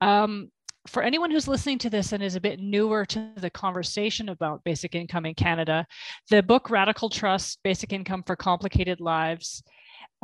Um, 0.00 0.50
for 0.86 1.02
anyone 1.02 1.30
who's 1.30 1.48
listening 1.48 1.78
to 1.78 1.90
this 1.90 2.12
and 2.12 2.22
is 2.22 2.36
a 2.36 2.40
bit 2.40 2.60
newer 2.60 3.06
to 3.06 3.30
the 3.36 3.50
conversation 3.50 4.28
about 4.28 4.64
basic 4.64 4.94
income 4.94 5.24
in 5.24 5.34
Canada, 5.34 5.86
the 6.30 6.42
book 6.42 6.68
Radical 6.68 7.08
Trust 7.08 7.58
Basic 7.62 7.92
Income 7.92 8.24
for 8.24 8.36
Complicated 8.36 9.00
Lives 9.00 9.62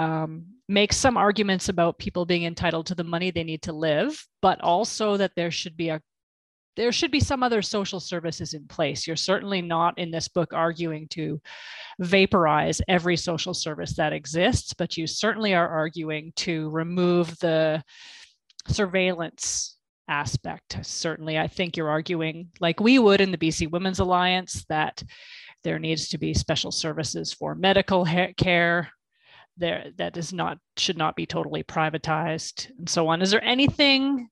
um, 0.00 0.46
makes 0.66 0.96
some 0.96 1.18
arguments 1.18 1.68
about 1.68 1.98
people 1.98 2.24
being 2.24 2.44
entitled 2.44 2.86
to 2.86 2.94
the 2.94 3.04
money 3.04 3.30
they 3.30 3.44
need 3.44 3.60
to 3.62 3.72
live, 3.72 4.26
but 4.40 4.58
also 4.62 5.18
that 5.18 5.32
there 5.36 5.50
should 5.50 5.76
be 5.76 5.90
a 5.90 6.00
there 6.76 6.92
should 6.92 7.10
be 7.10 7.20
some 7.20 7.42
other 7.42 7.60
social 7.60 8.00
services 8.00 8.54
in 8.54 8.66
place. 8.66 9.06
You're 9.06 9.16
certainly 9.16 9.60
not 9.60 9.98
in 9.98 10.10
this 10.10 10.28
book 10.28 10.54
arguing 10.54 11.08
to 11.08 11.38
vaporize 11.98 12.80
every 12.88 13.16
social 13.16 13.52
service 13.52 13.96
that 13.96 14.14
exists, 14.14 14.72
but 14.72 14.96
you 14.96 15.06
certainly 15.06 15.52
are 15.52 15.68
arguing 15.68 16.32
to 16.36 16.70
remove 16.70 17.36
the 17.40 17.82
surveillance 18.68 19.76
aspect. 20.08 20.78
Certainly, 20.82 21.38
I 21.38 21.48
think 21.48 21.76
you're 21.76 21.90
arguing, 21.90 22.48
like 22.60 22.80
we 22.80 22.98
would 22.98 23.20
in 23.20 23.32
the 23.32 23.38
BC 23.38 23.70
Women's 23.70 23.98
Alliance, 23.98 24.64
that 24.70 25.02
there 25.64 25.78
needs 25.78 26.08
to 26.08 26.18
be 26.18 26.32
special 26.32 26.70
services 26.70 27.32
for 27.32 27.54
medical 27.54 28.06
care. 28.38 28.88
There, 29.60 29.92
that 29.98 30.16
is 30.16 30.32
not 30.32 30.58
should 30.76 30.96
not 30.96 31.14
be 31.14 31.26
totally 31.26 31.62
privatized, 31.62 32.70
and 32.78 32.88
so 32.88 33.08
on. 33.08 33.22
Is 33.22 33.30
there 33.30 33.44
anything 33.44 34.28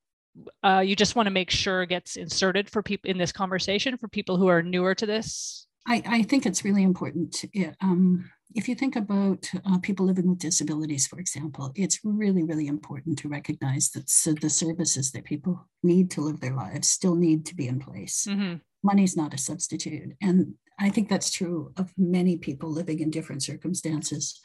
uh, 0.65 0.81
you 0.81 0.97
just 0.97 1.17
want 1.17 1.27
to 1.27 1.31
make 1.31 1.51
sure 1.51 1.85
gets 1.87 2.17
inserted 2.17 2.71
for 2.71 2.83
people 2.83 3.11
in 3.11 3.19
this 3.19 3.33
conversation 3.33 3.97
for 3.99 4.09
people 4.09 4.37
who 4.37 4.47
are 4.49 4.63
newer 4.63 4.95
to 4.95 5.07
this? 5.07 5.67
I, 5.87 6.03
I 6.07 6.23
think 6.23 6.45
it's 6.45 6.65
really 6.65 6.83
important. 6.83 7.45
um, 7.81 8.31
if 8.55 8.69
you 8.69 8.75
think 8.75 8.97
about 8.97 9.51
uh, 9.65 9.79
people 9.79 10.07
living 10.07 10.29
with 10.29 10.39
disabilities, 10.39 11.07
for 11.07 11.19
example, 11.19 11.73
it's 11.75 12.01
really, 12.05 12.43
really 12.43 12.67
important 12.67 13.19
to 13.19 13.29
recognize 13.29 13.91
that 13.91 14.09
so 14.09 14.33
the 14.33 14.51
services 14.51 15.13
that 15.13 15.25
people 15.25 15.67
need 15.83 16.11
to 16.13 16.21
live 16.23 16.41
their 16.41 16.55
lives 16.55 16.89
still 16.89 17.15
need 17.15 17.45
to 17.47 17.55
be 17.55 17.69
in 17.69 17.79
place. 17.79 18.27
Mm-hmm. 18.29 18.57
Money's 18.83 19.17
not 19.17 19.35
a 19.35 19.39
substitute. 19.39 20.15
And 20.23 20.55
I 20.79 20.89
think 20.89 21.09
that's 21.09 21.31
true 21.31 21.73
of 21.77 21.93
many 21.99 22.37
people 22.37 22.71
living 22.71 23.01
in 23.01 23.11
different 23.11 23.43
circumstances. 23.43 24.41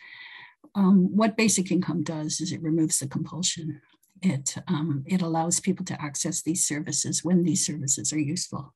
Um, 0.75 1.15
what 1.15 1.37
basic 1.37 1.71
income 1.71 2.03
does 2.03 2.41
is 2.41 2.51
it 2.51 2.61
removes 2.61 2.99
the 2.99 3.07
compulsion. 3.07 3.81
It, 4.21 4.55
um, 4.67 5.03
it 5.05 5.21
allows 5.21 5.59
people 5.59 5.85
to 5.85 6.01
access 6.01 6.41
these 6.41 6.65
services 6.65 7.23
when 7.23 7.43
these 7.43 7.65
services 7.65 8.13
are 8.13 8.19
useful 8.19 8.73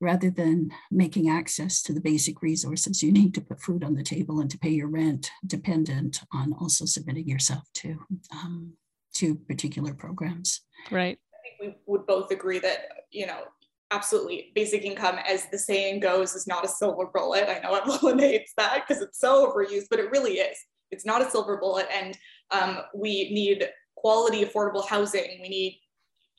rather 0.00 0.30
than 0.30 0.70
making 0.90 1.28
access 1.28 1.82
to 1.82 1.92
the 1.92 2.00
basic 2.00 2.42
resources 2.42 3.02
you 3.02 3.12
need 3.12 3.32
to 3.34 3.40
put 3.40 3.60
food 3.60 3.84
on 3.84 3.94
the 3.94 4.02
table 4.02 4.40
and 4.40 4.50
to 4.50 4.58
pay 4.58 4.70
your 4.70 4.88
rent 4.88 5.30
dependent 5.46 6.20
on 6.32 6.52
also 6.54 6.84
submitting 6.84 7.28
yourself 7.28 7.62
to 7.72 7.98
um, 8.32 8.72
to 9.14 9.34
particular 9.34 9.94
programs. 9.94 10.62
Right. 10.90 11.18
I 11.32 11.38
think 11.62 11.76
we 11.86 11.92
would 11.92 12.06
both 12.06 12.30
agree 12.30 12.58
that 12.58 12.86
you 13.10 13.26
know 13.26 13.44
absolutely 13.90 14.50
basic 14.54 14.82
income 14.82 15.18
as 15.26 15.46
the 15.50 15.58
saying 15.58 16.00
goes 16.00 16.34
is 16.34 16.46
not 16.46 16.64
a 16.64 16.68
silver 16.68 17.06
bullet. 17.06 17.48
I 17.48 17.60
know 17.60 17.74
everyone 17.74 18.18
hates 18.30 18.52
that 18.56 18.84
because 18.86 19.02
it's 19.02 19.20
so 19.20 19.46
overused 19.46 19.86
but 19.88 20.00
it 20.00 20.10
really 20.10 20.34
is 20.34 20.58
it's 20.90 21.06
not 21.06 21.22
a 21.22 21.30
silver 21.30 21.56
bullet 21.56 21.86
and 21.92 22.18
um, 22.50 22.78
we 22.94 23.32
need 23.32 23.68
quality 23.96 24.44
affordable 24.44 24.86
housing 24.86 25.38
we 25.40 25.48
need 25.48 25.80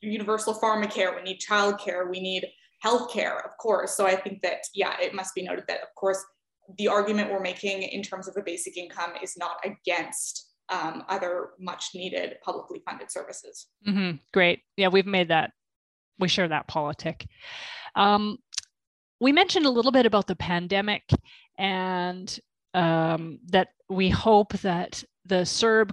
universal 0.01 0.53
pharmacare 0.53 1.15
we 1.15 1.21
need 1.23 1.39
childcare 1.39 2.09
we 2.09 2.19
need 2.19 2.45
healthcare, 2.85 3.43
of 3.43 3.57
course. 3.57 3.95
So 3.95 4.05
I 4.05 4.15
think 4.15 4.41
that, 4.41 4.59
yeah, 4.73 4.95
it 5.01 5.13
must 5.13 5.33
be 5.33 5.43
noted 5.43 5.65
that, 5.67 5.81
of 5.81 5.93
course, 5.95 6.23
the 6.77 6.87
argument 6.87 7.31
we're 7.31 7.41
making 7.41 7.83
in 7.83 8.01
terms 8.01 8.27
of 8.27 8.35
a 8.37 8.41
basic 8.41 8.77
income 8.77 9.13
is 9.21 9.35
not 9.37 9.57
against 9.63 10.51
um, 10.69 11.03
other 11.09 11.49
much 11.59 11.89
needed 11.93 12.35
publicly 12.43 12.81
funded 12.85 13.11
services. 13.11 13.67
Mm-hmm. 13.87 14.17
Great. 14.33 14.61
Yeah, 14.77 14.87
we've 14.87 15.05
made 15.05 15.29
that, 15.29 15.51
we 16.19 16.27
share 16.27 16.47
that 16.47 16.67
politic. 16.67 17.27
Um, 17.95 18.37
we 19.19 19.31
mentioned 19.31 19.65
a 19.65 19.71
little 19.71 19.91
bit 19.91 20.05
about 20.05 20.27
the 20.27 20.35
pandemic 20.35 21.03
and 21.57 22.39
um, 22.75 23.39
that 23.47 23.69
we 23.89 24.09
hope 24.09 24.53
that 24.59 25.03
the 25.25 25.41
CERB, 25.45 25.91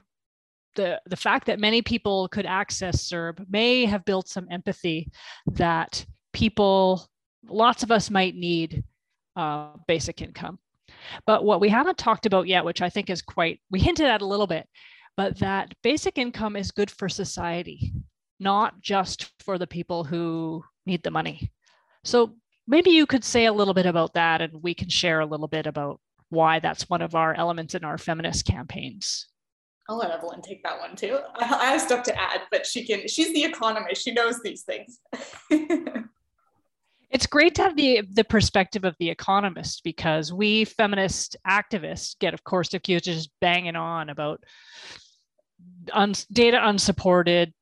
the, 0.74 1.00
the 1.06 1.16
fact 1.16 1.46
that 1.46 1.60
many 1.60 1.80
people 1.80 2.28
could 2.28 2.44
access 2.44 3.08
CERB 3.08 3.46
may 3.48 3.84
have 3.84 4.04
built 4.04 4.28
some 4.28 4.48
empathy 4.50 5.10
that 5.46 6.04
people, 6.32 7.06
lots 7.46 7.82
of 7.82 7.90
us 7.90 8.10
might 8.10 8.34
need 8.34 8.82
uh, 9.36 9.68
basic 9.86 10.20
income. 10.20 10.58
But 11.24 11.44
what 11.44 11.60
we 11.60 11.68
haven't 11.68 11.98
talked 11.98 12.26
about 12.26 12.48
yet, 12.48 12.64
which 12.64 12.82
I 12.82 12.90
think 12.90 13.10
is 13.10 13.22
quite, 13.22 13.60
we 13.70 13.80
hinted 13.80 14.06
at 14.06 14.22
a 14.22 14.26
little 14.26 14.46
bit, 14.46 14.66
but 15.16 15.38
that 15.38 15.72
basic 15.82 16.18
income 16.18 16.56
is 16.56 16.70
good 16.70 16.90
for 16.90 17.08
society, 17.08 17.92
not 18.40 18.80
just 18.80 19.30
for 19.40 19.56
the 19.56 19.66
people 19.66 20.04
who 20.04 20.64
need 20.84 21.02
the 21.02 21.10
money. 21.10 21.52
So 22.02 22.34
maybe 22.66 22.90
you 22.90 23.06
could 23.06 23.24
say 23.24 23.46
a 23.46 23.52
little 23.52 23.74
bit 23.74 23.86
about 23.86 24.14
that 24.14 24.40
and 24.40 24.62
we 24.62 24.74
can 24.74 24.88
share 24.88 25.20
a 25.20 25.26
little 25.26 25.48
bit 25.48 25.66
about 25.66 26.00
why 26.32 26.58
that's 26.58 26.88
one 26.88 27.02
of 27.02 27.14
our 27.14 27.34
elements 27.34 27.74
in 27.74 27.84
our 27.84 27.98
feminist 27.98 28.44
campaigns. 28.44 29.28
I'll 29.88 29.98
let 29.98 30.10
Evelyn 30.10 30.42
take 30.42 30.62
that 30.62 30.78
one 30.78 30.96
too. 30.96 31.18
I 31.36 31.44
have 31.44 31.80
stuff 31.80 32.02
to 32.04 32.20
add, 32.20 32.42
but 32.50 32.66
she 32.66 32.84
can, 32.84 33.06
she's 33.08 33.32
the 33.32 33.44
economist. 33.44 34.02
She 34.02 34.12
knows 34.12 34.40
these 34.42 34.62
things. 34.62 35.00
It's 37.12 37.26
great 37.26 37.54
to 37.56 37.62
have 37.62 37.76
the 37.76 38.02
the 38.10 38.24
perspective 38.24 38.84
of 38.84 38.96
the 38.98 39.10
economist 39.10 39.84
because 39.84 40.32
we 40.32 40.64
feminist 40.64 41.36
activists 41.46 42.18
get, 42.18 42.32
of 42.32 42.42
course, 42.42 42.72
accused 42.72 43.06
of 43.06 43.14
just 43.14 43.30
banging 43.38 43.76
on 43.76 44.08
about 44.08 44.42
un- 45.92 46.14
data 46.32 46.58
unsupported 46.66 47.52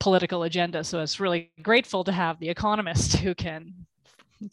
political 0.00 0.42
agenda. 0.42 0.84
So 0.84 1.00
it's 1.00 1.18
really 1.18 1.50
grateful 1.62 2.04
to 2.04 2.12
have 2.12 2.38
the 2.40 2.50
economist 2.50 3.16
who 3.16 3.34
can 3.34 3.86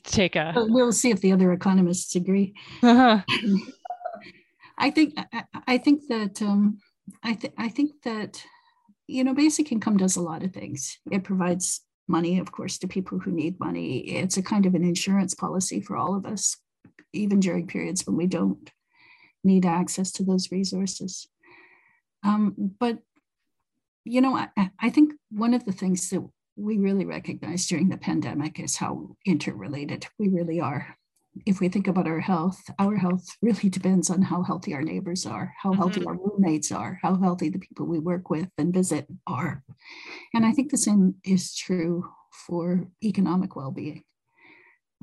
take 0.04 0.36
a. 0.36 0.54
We'll 0.56 0.92
see 0.92 1.12
if 1.12 1.22
the 1.22 1.32
other 1.32 1.52
economists 1.52 2.16
agree. 2.16 2.54
Uh-huh. 2.84 3.22
I 4.78 4.92
think 4.92 5.14
I, 5.18 5.44
I 5.68 5.78
think 5.78 6.08
that 6.08 6.42
um, 6.42 6.80
I 7.24 7.34
think 7.34 7.54
I 7.58 7.70
think 7.70 8.02
that 8.04 8.44
you 9.08 9.24
know 9.24 9.34
basic 9.34 9.72
income 9.72 9.98
does 9.98 10.16
a 10.16 10.22
lot 10.22 10.44
of 10.44 10.54
things. 10.54 11.00
It 11.12 11.24
provides 11.24 11.82
money, 12.08 12.40
of 12.40 12.52
course, 12.52 12.78
to 12.80 12.88
people 12.88 13.20
who 13.20 13.32
need 13.32 13.60
money. 13.60 14.00
It's 14.00 14.38
a 14.38 14.42
kind 14.44 14.66
of 14.66 14.76
an 14.76 14.84
insurance 14.84 15.34
policy 15.34 15.82
for 15.82 15.98
all 15.98 16.16
of 16.16 16.26
us, 16.26 16.58
even 17.14 17.40
during 17.40 17.68
periods 17.68 18.06
when 18.06 18.16
we 18.16 18.28
don't 18.28 18.72
need 19.44 19.66
access 19.66 20.12
to 20.14 20.24
those 20.24 20.52
resources. 20.52 21.28
Um, 22.24 22.56
but, 22.80 23.00
you 24.04 24.22
know, 24.22 24.36
I, 24.36 24.72
I 24.80 24.90
think 24.90 25.14
one 25.30 25.54
of 25.54 25.66
the 25.66 25.72
things 25.72 26.10
that 26.10 26.28
we 26.58 26.80
really 26.80 27.06
recognize 27.06 27.68
during 27.68 27.88
the 27.88 27.98
pandemic 27.98 28.60
is 28.60 28.76
how 28.76 29.16
interrelated 29.26 30.08
we 30.18 30.28
really 30.28 30.60
are. 30.60 30.98
If 31.46 31.60
we 31.60 31.70
think 31.70 31.88
about 31.88 32.08
our 32.08 32.20
health, 32.20 32.60
our 32.80 32.98
health 32.98 33.28
really 33.44 33.70
depends 33.70 34.10
on 34.10 34.24
how 34.24 34.42
healthy 34.42 34.74
our 34.74 34.82
neighbors 34.82 35.26
are, 35.28 35.54
how 35.62 35.70
mm-hmm. 35.70 35.80
healthy 35.80 36.06
our 36.06 36.16
roommates 36.18 36.72
are, 36.72 37.00
how 37.04 37.16
healthy 37.16 37.50
the 37.50 37.60
people 37.60 37.86
we 37.86 38.00
work 38.00 38.32
with 38.32 38.50
and 38.58 38.74
visit 38.74 39.06
are. 39.28 39.64
And 40.34 40.46
I 40.46 40.52
think 40.52 40.72
the 40.72 40.78
same 40.78 41.16
is 41.24 41.56
true 41.56 42.10
for 42.48 42.88
economic 43.04 43.56
well 43.56 43.72
being. 43.72 44.04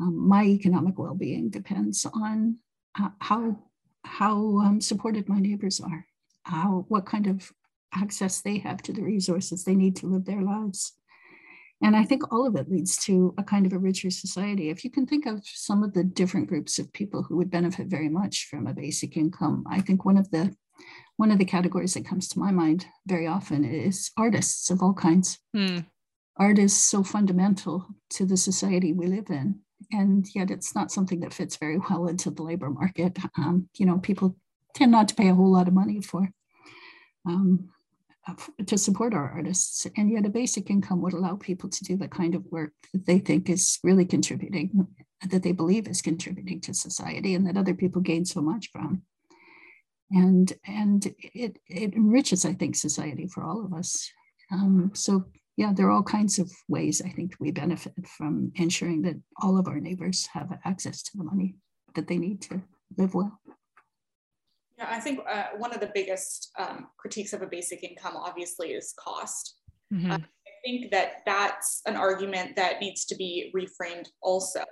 Um, 0.00 0.28
my 0.28 0.44
economic 0.44 0.98
well 0.98 1.14
being 1.14 1.50
depends 1.50 2.04
on 2.04 2.58
uh, 3.00 3.10
how, 3.20 3.60
how 4.04 4.58
um, 4.58 4.80
supported 4.80 5.28
my 5.28 5.38
neighbors 5.38 5.80
are, 5.80 6.04
how, 6.42 6.84
what 6.88 7.06
kind 7.06 7.28
of 7.28 7.52
access 7.94 8.40
they 8.40 8.58
have 8.58 8.82
to 8.82 8.92
the 8.92 9.02
resources 9.02 9.62
they 9.62 9.76
need 9.76 9.94
to 9.94 10.08
live 10.08 10.24
their 10.24 10.42
lives. 10.42 10.94
And 11.82 11.96
I 11.96 12.04
think 12.04 12.32
all 12.32 12.46
of 12.46 12.56
it 12.56 12.70
leads 12.70 12.96
to 13.04 13.34
a 13.36 13.42
kind 13.42 13.66
of 13.66 13.72
a 13.72 13.78
richer 13.78 14.10
society. 14.10 14.70
If 14.70 14.84
you 14.84 14.90
can 14.90 15.06
think 15.06 15.26
of 15.26 15.42
some 15.44 15.82
of 15.82 15.92
the 15.92 16.04
different 16.04 16.48
groups 16.48 16.78
of 16.78 16.92
people 16.92 17.22
who 17.22 17.36
would 17.36 17.50
benefit 17.50 17.88
very 17.88 18.08
much 18.08 18.46
from 18.48 18.66
a 18.66 18.74
basic 18.74 19.16
income, 19.16 19.64
I 19.68 19.80
think 19.80 20.04
one 20.04 20.16
of 20.16 20.30
the 20.30 20.54
one 21.16 21.30
of 21.30 21.38
the 21.38 21.44
categories 21.44 21.94
that 21.94 22.06
comes 22.06 22.28
to 22.28 22.40
my 22.40 22.50
mind 22.50 22.86
very 23.06 23.26
often 23.26 23.64
is 23.64 24.10
artists 24.16 24.70
of 24.70 24.82
all 24.82 24.94
kinds. 24.94 25.38
Mm. 25.56 25.86
Art 26.36 26.58
is 26.58 26.76
so 26.76 27.04
fundamental 27.04 27.86
to 28.10 28.26
the 28.26 28.36
society 28.36 28.92
we 28.92 29.06
live 29.06 29.30
in, 29.30 29.60
and 29.92 30.26
yet 30.34 30.50
it's 30.50 30.74
not 30.74 30.90
something 30.90 31.20
that 31.20 31.32
fits 31.32 31.56
very 31.56 31.78
well 31.78 32.08
into 32.08 32.30
the 32.30 32.42
labor 32.42 32.70
market. 32.70 33.16
Um, 33.38 33.68
you 33.76 33.86
know, 33.86 33.98
people 33.98 34.36
tend 34.74 34.90
not 34.90 35.08
to 35.08 35.14
pay 35.14 35.28
a 35.28 35.34
whole 35.34 35.52
lot 35.52 35.68
of 35.68 35.74
money 35.74 36.00
for. 36.00 36.28
Um, 37.26 37.70
to 38.66 38.78
support 38.78 39.14
our 39.14 39.30
artists. 39.30 39.86
And 39.96 40.10
yet, 40.10 40.26
a 40.26 40.30
basic 40.30 40.70
income 40.70 41.02
would 41.02 41.12
allow 41.12 41.36
people 41.36 41.68
to 41.68 41.84
do 41.84 41.96
the 41.96 42.08
kind 42.08 42.34
of 42.34 42.44
work 42.50 42.72
that 42.92 43.06
they 43.06 43.18
think 43.18 43.48
is 43.48 43.78
really 43.82 44.04
contributing, 44.04 44.86
that 45.30 45.42
they 45.42 45.52
believe 45.52 45.88
is 45.88 46.02
contributing 46.02 46.60
to 46.62 46.74
society, 46.74 47.34
and 47.34 47.46
that 47.46 47.56
other 47.56 47.74
people 47.74 48.00
gain 48.00 48.24
so 48.24 48.40
much 48.40 48.70
from. 48.72 49.02
And 50.10 50.52
and 50.66 51.06
it 51.34 51.58
it 51.68 51.94
enriches, 51.94 52.44
I 52.44 52.54
think, 52.54 52.76
society 52.76 53.26
for 53.26 53.44
all 53.44 53.64
of 53.64 53.72
us. 53.72 54.10
Um, 54.50 54.90
so 54.94 55.24
yeah, 55.56 55.72
there 55.72 55.86
are 55.86 55.92
all 55.92 56.02
kinds 56.02 56.38
of 56.38 56.50
ways 56.68 57.00
I 57.00 57.10
think 57.10 57.34
we 57.38 57.50
benefit 57.50 57.94
from 58.06 58.52
ensuring 58.56 59.02
that 59.02 59.20
all 59.40 59.58
of 59.58 59.68
our 59.68 59.80
neighbors 59.80 60.26
have 60.32 60.58
access 60.64 61.02
to 61.04 61.16
the 61.16 61.24
money 61.24 61.54
that 61.94 62.08
they 62.08 62.18
need 62.18 62.42
to 62.42 62.62
live 62.98 63.14
well. 63.14 63.40
Yeah, 64.78 64.88
I 64.90 64.98
think 64.98 65.20
uh, 65.30 65.44
one 65.56 65.72
of 65.72 65.80
the 65.80 65.90
biggest 65.94 66.50
um, 66.58 66.88
critiques 66.96 67.32
of 67.32 67.42
a 67.42 67.46
basic 67.46 67.84
income, 67.84 68.16
obviously, 68.16 68.70
is 68.70 68.94
cost. 68.98 69.56
Mm-hmm. 69.92 70.10
Uh, 70.10 70.18
I 70.18 70.50
think 70.64 70.90
that 70.90 71.22
that's 71.26 71.82
an 71.86 71.96
argument 71.96 72.56
that 72.56 72.80
needs 72.80 73.04
to 73.06 73.14
be 73.14 73.52
reframed 73.54 74.08
also, 74.20 74.64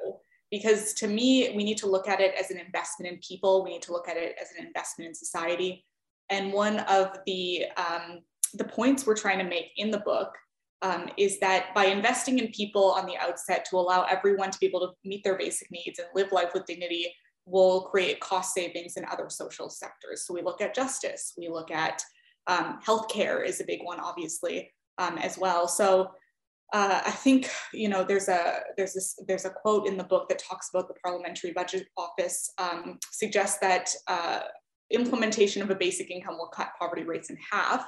because 0.50 0.94
to 0.94 1.06
me, 1.06 1.54
we 1.56 1.62
need 1.62 1.78
to 1.78 1.86
look 1.86 2.08
at 2.08 2.20
it 2.20 2.34
as 2.38 2.50
an 2.50 2.58
investment 2.58 3.12
in 3.12 3.20
people. 3.26 3.62
We 3.62 3.70
need 3.70 3.82
to 3.82 3.92
look 3.92 4.08
at 4.08 4.16
it 4.16 4.34
as 4.40 4.48
an 4.58 4.66
investment 4.66 5.08
in 5.08 5.14
society. 5.14 5.84
And 6.30 6.52
one 6.52 6.80
of 6.80 7.18
the 7.26 7.66
um, 7.76 8.20
the 8.54 8.64
points 8.64 9.06
we're 9.06 9.14
trying 9.14 9.38
to 9.38 9.44
make 9.44 9.70
in 9.76 9.90
the 9.90 10.00
book 10.00 10.34
um, 10.82 11.08
is 11.16 11.38
that 11.40 11.74
by 11.74 11.86
investing 11.86 12.38
in 12.38 12.48
people 12.48 12.90
on 12.92 13.06
the 13.06 13.16
outset 13.16 13.64
to 13.70 13.76
allow 13.76 14.04
everyone 14.04 14.50
to 14.50 14.58
be 14.58 14.66
able 14.66 14.80
to 14.80 14.92
meet 15.04 15.22
their 15.24 15.38
basic 15.38 15.70
needs 15.70 15.98
and 15.98 16.08
live 16.14 16.32
life 16.32 16.50
with 16.52 16.66
dignity, 16.66 17.14
will 17.46 17.82
create 17.82 18.20
cost 18.20 18.54
savings 18.54 18.96
in 18.96 19.04
other 19.06 19.28
social 19.28 19.68
sectors. 19.68 20.26
So 20.26 20.34
we 20.34 20.42
look 20.42 20.60
at 20.60 20.74
justice, 20.74 21.34
we 21.36 21.48
look 21.48 21.70
at 21.70 22.02
um, 22.46 22.78
healthcare 22.84 23.46
is 23.46 23.60
a 23.60 23.64
big 23.64 23.80
one, 23.82 24.00
obviously, 24.00 24.70
um, 24.98 25.18
as 25.18 25.38
well. 25.38 25.68
So 25.68 26.10
uh, 26.72 27.02
I 27.04 27.10
think 27.10 27.50
you 27.72 27.88
know 27.88 28.02
there's 28.02 28.28
a 28.28 28.60
there's 28.76 28.94
this 28.94 29.18
there's 29.28 29.44
a 29.44 29.50
quote 29.50 29.86
in 29.86 29.98
the 29.98 30.04
book 30.04 30.28
that 30.28 30.38
talks 30.38 30.70
about 30.72 30.88
the 30.88 30.94
Parliamentary 31.04 31.52
Budget 31.52 31.86
Office 31.96 32.50
um, 32.58 32.98
suggests 33.10 33.58
that 33.60 33.90
uh, 34.08 34.40
implementation 34.90 35.62
of 35.62 35.70
a 35.70 35.74
basic 35.74 36.10
income 36.10 36.38
will 36.38 36.48
cut 36.48 36.72
poverty 36.78 37.02
rates 37.02 37.28
in 37.28 37.36
half 37.50 37.86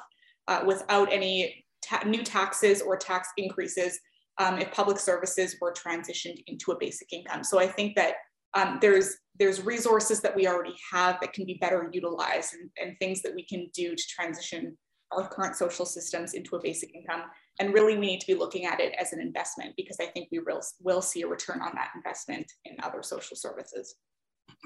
uh, 0.49 0.62
without 0.67 1.11
any 1.11 1.64
ta 1.83 2.03
new 2.05 2.23
taxes 2.23 2.83
or 2.83 2.97
tax 2.97 3.29
increases 3.38 3.99
um, 4.38 4.59
if 4.59 4.71
public 4.73 4.99
services 4.99 5.57
were 5.61 5.73
transitioned 5.73 6.43
into 6.47 6.73
a 6.73 6.79
basic 6.79 7.11
income. 7.12 7.43
So 7.43 7.59
I 7.59 7.67
think 7.67 7.97
that 7.97 8.14
um, 8.55 8.79
there's 8.81 9.17
there's 9.38 9.62
resources 9.62 10.21
that 10.21 10.35
we 10.35 10.47
already 10.47 10.77
have 10.93 11.19
that 11.21 11.33
can 11.33 11.45
be 11.45 11.59
better 11.61 11.90
utilized 11.93 12.55
and, 12.55 12.71
and 12.81 12.97
things 12.99 13.21
that 13.23 13.35
we 13.35 13.45
can 13.45 13.69
do 13.75 13.97
to 13.97 14.03
transition 14.09 14.77
our 15.11 15.29
current 15.29 15.57
social 15.57 15.85
systems 15.85 16.35
into 16.35 16.57
a 16.57 16.62
basic 16.62 16.95
income. 16.95 17.23
And 17.59 17.75
really, 17.75 17.99
we 17.99 18.07
need 18.07 18.21
to 18.21 18.27
be 18.27 18.35
looking 18.35 18.67
at 18.67 18.81
it 18.81 18.95
as 18.99 19.12
an 19.12 19.21
investment 19.21 19.75
because 19.77 19.99
I 20.01 20.07
think 20.07 20.29
we 20.31 20.40
will, 20.40 20.61
will 20.83 21.03
see 21.03 21.23
a 21.23 21.27
return 21.27 21.61
on 21.61 21.73
that 21.75 21.90
investment 21.95 22.47
in 22.64 22.77
other 22.83 23.03
social 23.03 23.37
services. 23.37 23.95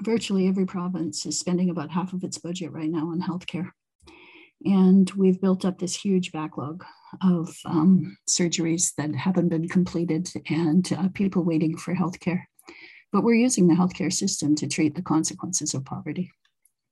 Virtually 0.03 0.47
every 0.47 0.65
province 0.65 1.25
is 1.25 1.39
spending 1.39 1.69
about 1.69 1.91
half 1.91 2.13
of 2.13 2.23
its 2.23 2.37
budget 2.37 2.71
right 2.71 2.89
now 2.89 3.09
on 3.09 3.21
healthcare. 3.21 3.69
And 4.65 5.09
we've 5.11 5.39
built 5.39 5.65
up 5.65 5.79
this 5.79 5.95
huge 5.95 6.31
backlog 6.31 6.83
of 7.23 7.55
um, 7.65 8.17
surgeries 8.27 8.93
that 8.97 9.15
haven't 9.15 9.49
been 9.49 9.67
completed 9.67 10.29
and 10.49 10.91
uh, 10.93 11.07
people 11.13 11.43
waiting 11.43 11.77
for 11.77 11.95
healthcare. 11.95 12.43
But 13.11 13.23
we're 13.23 13.35
using 13.35 13.67
the 13.67 13.75
healthcare 13.75 14.13
system 14.13 14.55
to 14.55 14.67
treat 14.67 14.95
the 14.95 15.01
consequences 15.01 15.73
of 15.73 15.85
poverty. 15.85 16.31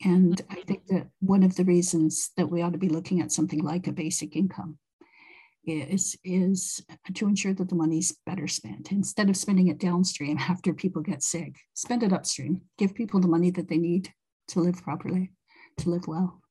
And 0.03 0.41
I 0.49 0.55
mm-hmm. 0.55 0.61
think 0.63 0.87
that 0.87 1.07
one 1.19 1.43
of 1.43 1.55
the 1.55 1.65
reasons 1.65 2.31
that 2.37 2.49
we 2.49 2.61
ought 2.61 2.73
to 2.73 2.77
be 2.77 2.89
looking 2.89 3.21
at 3.21 3.31
something 3.31 3.63
like 3.63 3.87
a 3.87 3.91
basic 3.91 4.35
income 4.35 4.77
is, 5.65 6.17
is 6.23 6.83
to 7.13 7.27
ensure 7.27 7.53
that 7.53 7.69
the 7.69 7.75
money's 7.75 8.15
better 8.25 8.47
spent. 8.47 8.91
Instead 8.91 9.29
of 9.29 9.37
spending 9.37 9.67
it 9.67 9.79
downstream 9.79 10.37
after 10.49 10.73
people 10.73 11.01
get 11.01 11.23
sick, 11.23 11.55
spend 11.73 12.03
it 12.03 12.13
upstream. 12.13 12.61
Give 12.77 12.93
people 12.93 13.19
the 13.19 13.27
money 13.27 13.51
that 13.51 13.67
they 13.67 13.77
need 13.77 14.11
to 14.49 14.59
live 14.59 14.81
properly, 14.81 15.31
to 15.77 15.89
live 15.89 16.07
well. 16.07 16.41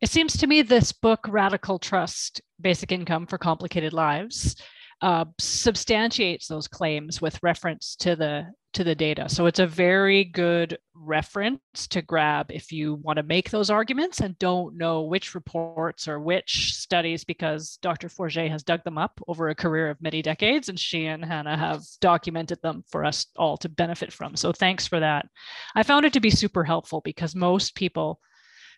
It 0.00 0.10
seems 0.10 0.36
to 0.36 0.46
me 0.46 0.62
this 0.62 0.92
book, 0.92 1.20
Radical 1.28 1.78
Trust 1.78 2.40
Basic 2.60 2.92
Income 2.92 3.26
for 3.26 3.36
Complicated 3.36 3.92
Lives, 3.92 4.54
uh, 5.00 5.24
substantiates 5.38 6.48
those 6.48 6.66
claims 6.66 7.20
with 7.20 7.42
reference 7.42 7.96
to 7.96 8.16
the 8.16 8.46
to 8.74 8.84
the 8.84 8.94
data. 8.94 9.28
So 9.28 9.46
it's 9.46 9.60
a 9.60 9.66
very 9.66 10.24
good 10.24 10.76
reference 10.94 11.88
to 11.88 12.02
grab 12.02 12.50
if 12.50 12.70
you 12.70 12.96
want 12.96 13.16
to 13.16 13.22
make 13.22 13.50
those 13.50 13.70
arguments 13.70 14.20
and 14.20 14.38
don't 14.38 14.76
know 14.76 15.02
which 15.02 15.34
reports 15.34 16.06
or 16.06 16.20
which 16.20 16.74
studies 16.74 17.24
because 17.24 17.78
Dr. 17.80 18.10
Forget 18.10 18.50
has 18.50 18.62
dug 18.62 18.84
them 18.84 18.98
up 18.98 19.18
over 19.26 19.48
a 19.48 19.54
career 19.54 19.88
of 19.88 20.02
many 20.02 20.20
decades 20.20 20.68
and 20.68 20.78
she 20.78 21.06
and 21.06 21.24
Hannah 21.24 21.56
have 21.56 21.82
documented 22.00 22.60
them 22.62 22.84
for 22.90 23.06
us 23.06 23.26
all 23.36 23.56
to 23.58 23.70
benefit 23.70 24.12
from. 24.12 24.36
So 24.36 24.52
thanks 24.52 24.86
for 24.86 25.00
that. 25.00 25.26
I 25.74 25.82
found 25.82 26.04
it 26.04 26.12
to 26.12 26.20
be 26.20 26.30
super 26.30 26.62
helpful 26.62 27.00
because 27.02 27.34
most 27.34 27.74
people 27.74 28.20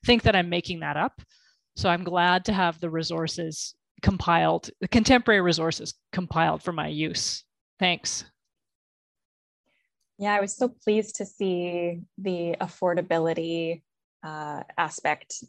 think 0.07 0.23
that 0.23 0.37
I'm 0.37 0.49
making 0.49 0.81
that 0.81 0.97
up. 0.97 1.21
So 1.77 1.89
I'm 1.89 2.05
glad 2.05 2.45
to 2.45 2.53
have 2.53 2.79
the 2.79 2.91
resources 2.91 3.75
compiled, 4.03 4.71
the 4.81 4.89
contemporary 4.89 5.41
resources 5.41 5.95
compiled 6.13 6.63
for 6.63 6.73
my 6.73 6.89
use. 6.89 7.45
Thanks. 7.79 8.25
Yeah, 10.19 10.35
I 10.35 10.41
was 10.41 10.55
so 10.55 10.69
pleased 10.69 11.17
to 11.17 11.25
see 11.25 12.01
the 12.19 12.57
affordability 12.61 13.83
uh, 14.23 14.63
aspect 14.77 15.43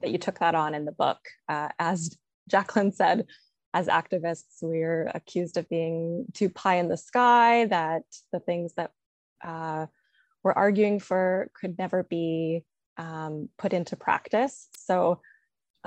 that 0.00 0.10
you 0.10 0.18
took 0.18 0.40
that 0.40 0.54
on 0.54 0.74
in 0.74 0.84
the 0.84 0.92
book. 0.92 1.18
Uh, 1.48 1.68
as 1.78 2.16
Jacqueline 2.48 2.92
said, 2.92 3.26
as 3.74 3.86
activists, 3.86 4.62
we're 4.62 5.10
accused 5.14 5.56
of 5.56 5.68
being 5.68 6.26
too 6.34 6.48
pie 6.48 6.76
in 6.76 6.88
the 6.88 6.96
sky, 6.96 7.66
that 7.66 8.02
the 8.32 8.40
things 8.40 8.72
that 8.76 8.90
uh, 9.44 9.86
we're 10.42 10.52
arguing 10.52 10.98
for 10.98 11.50
could 11.54 11.78
never 11.78 12.02
be 12.02 12.64
um, 12.96 13.48
put 13.58 13.72
into 13.72 13.94
practice. 13.94 14.68
So 14.76 15.20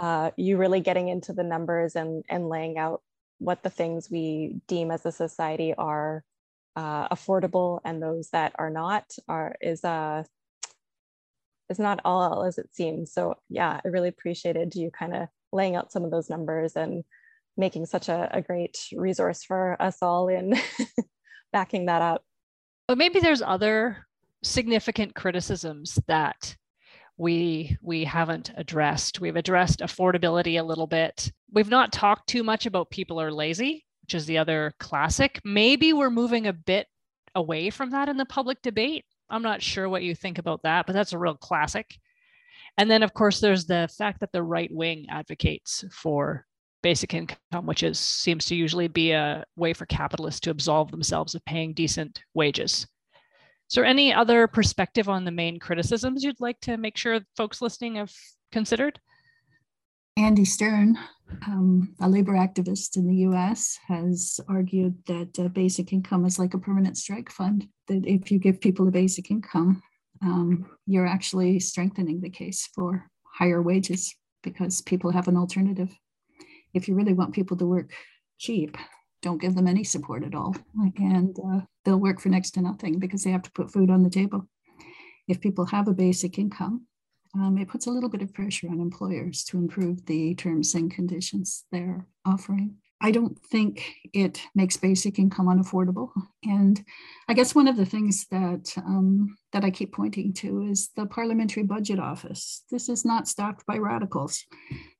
uh, 0.02 0.32
you 0.36 0.58
really 0.58 0.80
getting 0.80 1.10
into 1.10 1.32
the 1.32 1.44
numbers 1.44 1.96
and, 1.96 2.26
and 2.28 2.50
laying 2.50 2.80
out 2.80 3.04
what 3.38 3.62
the 3.62 3.70
things 3.70 4.10
we 4.10 4.60
deem 4.68 4.90
as 4.90 5.06
a 5.06 5.12
society 5.12 5.76
are 5.76 6.24
uh, 6.76 7.08
affordable 7.10 7.80
and 7.86 8.02
those 8.02 8.30
that 8.32 8.54
are 8.58 8.70
not 8.70 9.06
are 9.28 9.56
is 9.62 9.84
uh 9.84 10.24
is 11.70 11.78
not 11.78 12.00
all 12.04 12.44
as 12.44 12.58
it 12.58 12.74
seems. 12.74 13.14
So 13.14 13.36
yeah 13.50 13.80
i 13.84 13.88
really 13.88 14.10
appreciated 14.10 14.74
you 14.76 14.90
kind 14.90 15.16
of 15.16 15.28
laying 15.52 15.76
out 15.76 15.92
some 15.92 16.04
of 16.04 16.12
those 16.12 16.30
numbers 16.30 16.76
and 16.76 17.04
making 17.58 17.86
such 17.86 18.10
a, 18.10 18.30
a 18.32 18.42
great 18.42 18.78
resource 18.94 19.44
for 19.44 19.80
us 19.80 19.98
all 20.02 20.30
in 20.30 20.56
backing 21.54 21.86
that 21.86 22.02
up. 22.02 22.24
But 22.88 22.98
maybe 22.98 23.20
there's 23.20 23.42
other 23.42 24.08
significant 24.44 25.14
criticisms 25.14 26.00
that 26.08 26.56
we 27.22 27.78
we 27.84 28.04
haven't 28.04 28.52
addressed. 28.58 29.22
We've 29.22 29.36
addressed 29.36 29.82
affordability 29.82 30.60
a 30.60 30.64
little 30.64 30.88
bit. 30.88 31.32
We've 31.54 31.70
not 31.70 31.92
talked 31.92 32.28
too 32.28 32.44
much 32.44 32.66
about 32.66 32.90
people 32.90 33.22
are 33.22 33.32
lazy, 33.32 33.86
which 34.02 34.16
is 34.16 34.26
the 34.26 34.40
other 34.40 34.74
classic. 34.80 35.40
Maybe 35.46 35.94
we're 35.94 36.10
moving 36.10 36.48
a 36.48 36.54
bit 36.54 36.88
away 37.36 37.70
from 37.70 37.92
that 37.92 38.10
in 38.10 38.18
the 38.18 38.26
public 38.26 38.64
debate. 38.64 39.06
I'm 39.30 39.44
not 39.44 39.62
sure 39.62 39.88
what 39.88 40.02
you 40.02 40.16
think 40.16 40.40
about 40.40 40.64
that, 40.64 40.88
but 40.88 40.94
that's 40.94 41.14
a 41.14 41.20
real 41.20 41.36
classic. 41.36 41.96
And 42.80 42.90
then, 42.90 43.04
of 43.04 43.14
course, 43.14 43.40
there's 43.40 43.68
the 43.68 43.88
fact 43.96 44.22
that 44.22 44.32
the 44.32 44.42
right 44.42 44.72
wing 44.74 45.06
advocates 45.08 45.86
for 45.92 46.48
basic 46.82 47.14
income, 47.14 47.68
which 47.68 47.84
is 47.84 48.00
seems 48.00 48.46
to 48.46 48.56
usually 48.56 48.88
be 48.88 49.12
a 49.12 49.46
way 49.56 49.74
for 49.74 49.86
capitalists 49.86 50.40
to 50.42 50.50
absolve 50.50 50.90
themselves 50.90 51.36
of 51.36 51.46
paying 51.46 51.74
decent 51.74 52.24
wages. 52.34 52.88
Is 53.72 53.76
there 53.76 53.86
any 53.86 54.14
other 54.14 54.48
perspective 54.48 55.08
on 55.08 55.24
the 55.24 55.32
main 55.32 55.58
criticisms 55.58 56.26
you'd 56.26 56.42
like 56.42 56.60
to 56.60 56.76
make 56.76 56.98
sure 56.98 57.22
folks 57.38 57.62
listening 57.62 57.96
have 57.96 58.12
considered? 58.52 59.00
Andy 60.18 60.44
Stern, 60.44 61.00
um, 61.48 61.96
a 62.02 62.10
labor 62.10 62.34
activist 62.34 62.98
in 62.98 63.08
the 63.08 63.16
US, 63.30 63.80
has 63.88 64.42
argued 64.50 64.96
that 65.08 65.40
uh, 65.40 65.48
basic 65.48 65.94
income 65.94 66.26
is 66.26 66.38
like 66.38 66.54
a 66.54 66.60
permanent 66.60 66.98
strike 66.98 67.32
fund, 67.32 67.66
that 67.88 68.06
if 68.06 68.30
you 68.30 68.40
give 68.40 68.60
people 68.60 68.90
a 68.90 68.92
basic 68.92 69.32
income, 69.32 69.82
um, 70.22 70.66
you're 70.86 71.08
actually 71.08 71.58
strengthening 71.62 72.20
the 72.20 72.30
case 72.30 72.68
for 72.76 73.10
higher 73.24 73.62
wages 73.62 74.14
because 74.44 74.82
people 74.82 75.12
have 75.12 75.30
an 75.30 75.38
alternative. 75.38 75.96
If 76.74 76.90
you 76.90 76.96
really 76.96 77.14
want 77.14 77.34
people 77.34 77.56
to 77.56 77.66
work 77.66 77.94
cheap, 78.38 78.76
don't 79.22 79.42
give 79.42 79.56
them 79.56 79.68
any 79.68 79.84
support 79.84 80.24
at 80.24 80.36
all. 80.36 80.56
And 80.98 81.38
uh, 81.40 81.62
they'll 81.86 82.00
work 82.00 82.20
for 82.20 82.30
next 82.30 82.52
to 82.52 82.62
nothing 82.62 83.00
because 83.00 83.24
they 83.24 83.32
have 83.32 83.44
to 83.44 83.52
put 83.52 83.72
food 83.72 83.90
on 83.90 84.04
the 84.04 84.10
table. 84.10 84.48
If 85.28 85.42
people 85.42 85.66
have 85.66 85.88
a 85.88 85.94
basic 85.94 86.38
income, 86.40 86.88
um, 87.34 87.58
it 87.58 87.70
puts 87.70 87.88
a 87.88 87.92
little 87.92 88.10
bit 88.10 88.22
of 88.22 88.34
pressure 88.34 88.68
on 88.68 88.82
employers 88.82 89.44
to 89.46 89.58
improve 89.58 90.06
the 90.06 90.36
terms 90.36 90.76
and 90.76 90.92
conditions 90.92 91.66
they're 91.72 92.06
offering. 92.26 92.78
I 93.04 93.10
don't 93.10 93.38
think 93.40 93.96
it 94.14 94.42
makes 94.54 94.78
basic 94.78 95.18
income 95.18 95.48
unaffordable. 95.48 96.12
And 96.44 96.84
I 97.28 97.34
guess 97.34 97.56
one 97.56 97.68
of 97.68 97.76
the 97.76 97.86
things 97.86 98.28
that 98.30 98.74
um, 98.78 99.38
that 99.54 99.66
I 99.66 99.72
keep 99.72 99.92
pointing 99.92 100.34
to 100.34 100.62
is 100.70 100.90
the 100.96 101.08
Parliamentary 101.08 101.64
Budget 101.64 102.00
Office. 102.00 102.64
This 102.70 102.90
is 102.90 103.04
not 103.04 103.28
staffed 103.28 103.66
by 103.66 103.78
radicals. 103.78 104.46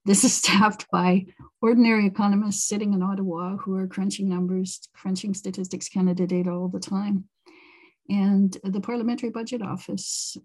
This 0.04 0.24
is 0.24 0.34
staffed 0.42 0.88
by 0.92 1.28
ordinary 1.62 2.08
economists 2.08 2.68
sitting 2.68 2.94
in 2.94 3.04
Ottawa 3.04 3.58
who 3.58 3.76
are 3.76 3.88
crunching 3.88 4.28
numbers, 4.28 4.90
crunching 4.96 5.36
Statistics 5.36 5.88
Canada 5.88 6.26
data 6.26 6.50
all 6.50 6.70
the 6.70 6.80
time. 6.80 7.26
And 8.10 8.58
the 8.64 8.82
Parliamentary 8.82 9.30
Budget 9.30 9.62
Office 9.62 10.38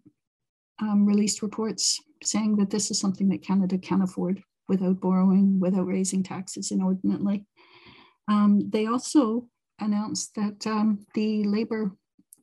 um, 0.78 1.06
released 1.06 1.40
reports 1.40 2.00
saying 2.22 2.56
that 2.56 2.68
this 2.68 2.90
is 2.90 3.00
something 3.00 3.28
that 3.30 3.42
Canada 3.42 3.78
can 3.78 4.02
afford 4.02 4.42
without 4.68 5.00
borrowing, 5.00 5.60
without 5.60 5.86
raising 5.86 6.22
taxes 6.22 6.70
inordinately. 6.70 7.44
Um, 8.28 8.68
they 8.70 8.86
also 8.86 9.48
announced 9.78 10.34
that 10.34 10.66
um, 10.66 11.06
the 11.14 11.44
labor 11.44 11.92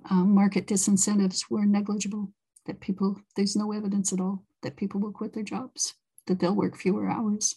um, 0.10 0.34
market 0.34 0.68
disincentives 0.68 1.46
were 1.50 1.66
negligible, 1.66 2.32
that 2.66 2.80
people, 2.80 3.20
there's 3.36 3.56
no 3.56 3.72
evidence 3.72 4.14
at 4.14 4.20
all 4.20 4.44
that 4.62 4.78
people 4.78 5.00
will 5.00 5.12
quit 5.12 5.34
their 5.34 5.44
jobs, 5.44 5.96
that 6.28 6.40
they'll 6.40 6.56
work 6.56 6.78
fewer 6.78 7.10
hours. 7.10 7.56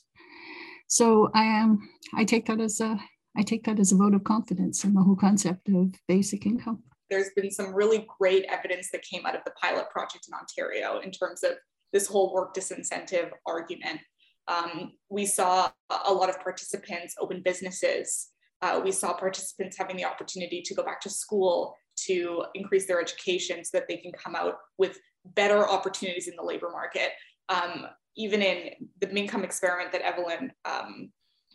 So 0.88 1.30
I 1.34 1.44
am, 1.44 1.88
I 2.14 2.24
take 2.24 2.46
that 2.46 2.60
as 2.60 2.80
a, 2.80 2.98
I 3.36 3.42
take 3.42 3.64
that 3.64 3.78
as 3.78 3.92
a 3.92 3.96
vote 3.96 4.14
of 4.14 4.24
confidence 4.24 4.84
in 4.84 4.94
the 4.94 5.02
whole 5.02 5.16
concept 5.16 5.68
of 5.68 5.94
basic 6.08 6.46
income. 6.46 6.82
There's 7.10 7.30
been 7.36 7.50
some 7.50 7.74
really 7.74 8.06
great 8.18 8.44
evidence 8.48 8.90
that 8.92 9.02
came 9.02 9.26
out 9.26 9.36
of 9.36 9.44
the 9.44 9.52
pilot 9.62 9.90
project 9.90 10.26
in 10.28 10.34
Ontario 10.34 11.00
in 11.00 11.10
terms 11.10 11.44
of 11.44 11.52
this 11.92 12.06
whole 12.06 12.32
work 12.34 12.54
disincentive 12.54 13.30
argument 13.46 14.00
um, 14.48 14.92
we 15.08 15.26
saw 15.26 15.70
a 16.06 16.12
lot 16.12 16.30
of 16.30 16.40
participants 16.40 17.14
open 17.20 17.42
businesses. 17.44 18.28
Uh, 18.62 18.80
we 18.82 18.92
saw 18.92 19.12
participants 19.12 19.76
having 19.76 19.96
the 19.96 20.04
opportunity 20.04 20.62
to 20.62 20.74
go 20.74 20.82
back 20.82 21.00
to 21.00 21.10
school 21.10 21.76
to 21.96 22.44
increase 22.54 22.86
their 22.86 23.00
education 23.00 23.64
so 23.64 23.78
that 23.78 23.88
they 23.88 23.96
can 23.96 24.12
come 24.12 24.34
out 24.34 24.54
with 24.78 24.98
better 25.34 25.68
opportunities 25.68 26.28
in 26.28 26.34
the 26.36 26.42
labor 26.42 26.70
market. 26.70 27.10
Um, 27.48 27.86
even 28.16 28.42
in 28.42 28.70
the 29.00 29.14
income 29.14 29.44
experiment 29.44 29.92
that 29.92 30.02
Evelyn, 30.02 30.52
um, 30.64 31.10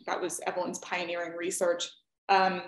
that 0.06 0.21
was 0.21 0.39
Evelyn's 0.45 0.80
pioneering 0.80 1.34
research, 1.38 1.89
um, 2.30 2.62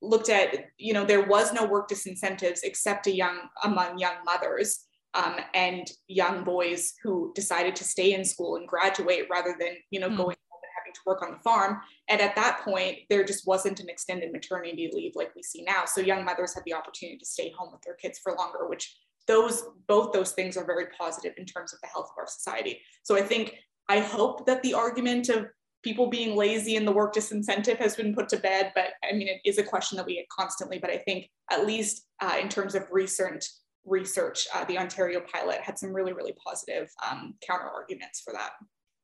looked 0.00 0.28
at, 0.28 0.66
you 0.78 0.92
know, 0.92 1.04
there 1.04 1.26
was 1.26 1.52
no 1.52 1.66
work 1.66 1.88
disincentives 1.88 2.60
except 2.62 3.06
young 3.06 3.48
among 3.64 3.98
young 3.98 4.16
mothers 4.24 4.86
um, 5.14 5.36
and 5.54 5.90
young 6.08 6.44
boys 6.44 6.94
who 7.02 7.32
decided 7.34 7.76
to 7.76 7.84
stay 7.84 8.14
in 8.14 8.24
school 8.24 8.56
and 8.56 8.68
graduate 8.68 9.26
rather 9.30 9.56
than 9.58 9.74
you 9.90 10.00
know 10.00 10.08
mm. 10.08 10.16
going 10.16 10.36
and 10.36 10.70
having 10.78 10.92
to 10.92 11.00
work 11.06 11.22
on 11.22 11.32
the 11.32 11.38
farm. 11.38 11.80
And 12.08 12.20
at 12.20 12.36
that 12.36 12.62
point 12.64 12.98
there 13.08 13.24
just 13.24 13.46
wasn't 13.46 13.80
an 13.80 13.88
extended 13.88 14.32
maternity 14.32 14.90
leave 14.92 15.12
like 15.14 15.34
we 15.34 15.42
see 15.42 15.62
now. 15.62 15.84
So 15.86 16.00
young 16.00 16.24
mothers 16.24 16.54
had 16.54 16.64
the 16.64 16.74
opportunity 16.74 17.18
to 17.18 17.26
stay 17.26 17.52
home 17.56 17.70
with 17.72 17.82
their 17.82 17.94
kids 17.94 18.18
for 18.18 18.34
longer 18.34 18.68
which 18.68 18.96
those 19.26 19.64
both 19.88 20.12
those 20.12 20.32
things 20.32 20.56
are 20.56 20.66
very 20.66 20.86
positive 20.98 21.32
in 21.38 21.46
terms 21.46 21.72
of 21.72 21.80
the 21.80 21.88
health 21.88 22.10
of 22.10 22.18
our 22.18 22.26
society. 22.26 22.80
So 23.02 23.16
i 23.16 23.22
think 23.22 23.54
i 23.88 24.00
hope 24.00 24.46
that 24.46 24.62
the 24.62 24.74
argument 24.74 25.28
of 25.28 25.46
people 25.82 26.08
being 26.08 26.34
lazy 26.34 26.76
and 26.76 26.88
the 26.88 26.92
work 26.92 27.14
disincentive 27.14 27.76
has 27.76 27.94
been 27.94 28.14
put 28.14 28.28
to 28.28 28.38
bed 28.38 28.72
but 28.74 28.86
i 29.08 29.12
mean 29.12 29.28
it 29.28 29.40
is 29.44 29.58
a 29.58 29.62
question 29.62 29.96
that 29.96 30.06
we 30.06 30.16
get 30.16 30.28
constantly 30.28 30.78
but 30.78 30.90
i 30.90 30.96
think 30.96 31.28
at 31.50 31.66
least 31.66 32.06
uh, 32.22 32.36
in 32.40 32.48
terms 32.48 32.74
of 32.74 32.84
recent 32.90 33.46
research, 33.84 34.46
uh, 34.54 34.64
the 34.64 34.78
Ontario 34.78 35.20
pilot 35.20 35.60
had 35.60 35.78
some 35.78 35.92
really, 35.92 36.12
really 36.12 36.34
positive 36.44 36.88
um, 37.08 37.34
counter 37.46 37.68
arguments 37.68 38.20
for 38.20 38.32
that. 38.32 38.50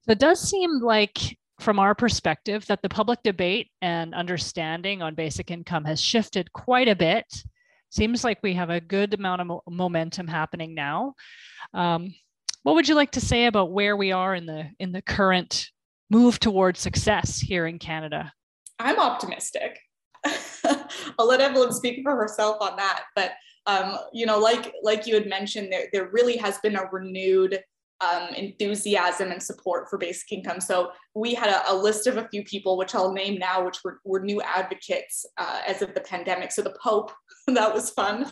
So 0.02 0.12
it 0.12 0.18
does 0.18 0.40
seem 0.40 0.80
like, 0.80 1.38
from 1.60 1.78
our 1.78 1.94
perspective, 1.94 2.64
that 2.66 2.80
the 2.82 2.88
public 2.88 3.22
debate 3.22 3.68
and 3.82 4.14
understanding 4.14 5.02
on 5.02 5.14
basic 5.14 5.50
income 5.50 5.84
has 5.84 6.00
shifted 6.00 6.52
quite 6.52 6.88
a 6.88 6.96
bit. 6.96 7.26
Seems 7.90 8.24
like 8.24 8.38
we 8.42 8.54
have 8.54 8.70
a 8.70 8.80
good 8.80 9.14
amount 9.14 9.40
of 9.42 9.46
mo- 9.48 9.62
momentum 9.68 10.26
happening 10.26 10.74
now. 10.74 11.14
Um, 11.74 12.14
what 12.62 12.74
would 12.76 12.88
you 12.88 12.94
like 12.94 13.10
to 13.12 13.20
say 13.20 13.46
about 13.46 13.72
where 13.72 13.96
we 13.96 14.12
are 14.12 14.34
in 14.34 14.46
the 14.46 14.70
in 14.78 14.92
the 14.92 15.02
current 15.02 15.68
move 16.08 16.38
towards 16.38 16.80
success 16.80 17.38
here 17.38 17.66
in 17.66 17.78
Canada? 17.78 18.32
I'm 18.78 18.98
optimistic. 18.98 19.78
I'll 21.18 21.26
let 21.26 21.40
Evelyn 21.40 21.72
speak 21.72 22.00
for 22.02 22.14
herself 22.14 22.58
on 22.60 22.76
that, 22.76 23.04
but 23.14 23.32
um, 23.70 23.98
you 24.12 24.26
know, 24.26 24.38
like 24.38 24.74
like 24.82 25.06
you 25.06 25.14
had 25.14 25.28
mentioned, 25.28 25.72
there 25.72 25.86
there 25.92 26.10
really 26.12 26.36
has 26.36 26.58
been 26.58 26.76
a 26.76 26.88
renewed 26.90 27.62
um, 28.00 28.28
enthusiasm 28.34 29.30
and 29.30 29.42
support 29.42 29.88
for 29.88 29.98
basic 29.98 30.32
income. 30.32 30.60
So 30.60 30.90
we 31.14 31.34
had 31.34 31.50
a, 31.50 31.70
a, 31.70 31.74
list 31.74 32.06
of 32.06 32.16
a 32.16 32.26
few 32.28 32.42
people, 32.44 32.78
which 32.78 32.94
I'll 32.94 33.12
name 33.12 33.38
now, 33.38 33.62
which 33.62 33.84
were, 33.84 34.00
were 34.06 34.20
new 34.20 34.40
advocates 34.40 35.26
uh, 35.36 35.60
as 35.66 35.82
of 35.82 35.92
the 35.92 36.00
pandemic. 36.00 36.50
So 36.50 36.62
the 36.62 36.74
Pope, 36.82 37.12
that 37.48 37.74
was 37.74 37.90
fun. 37.90 38.30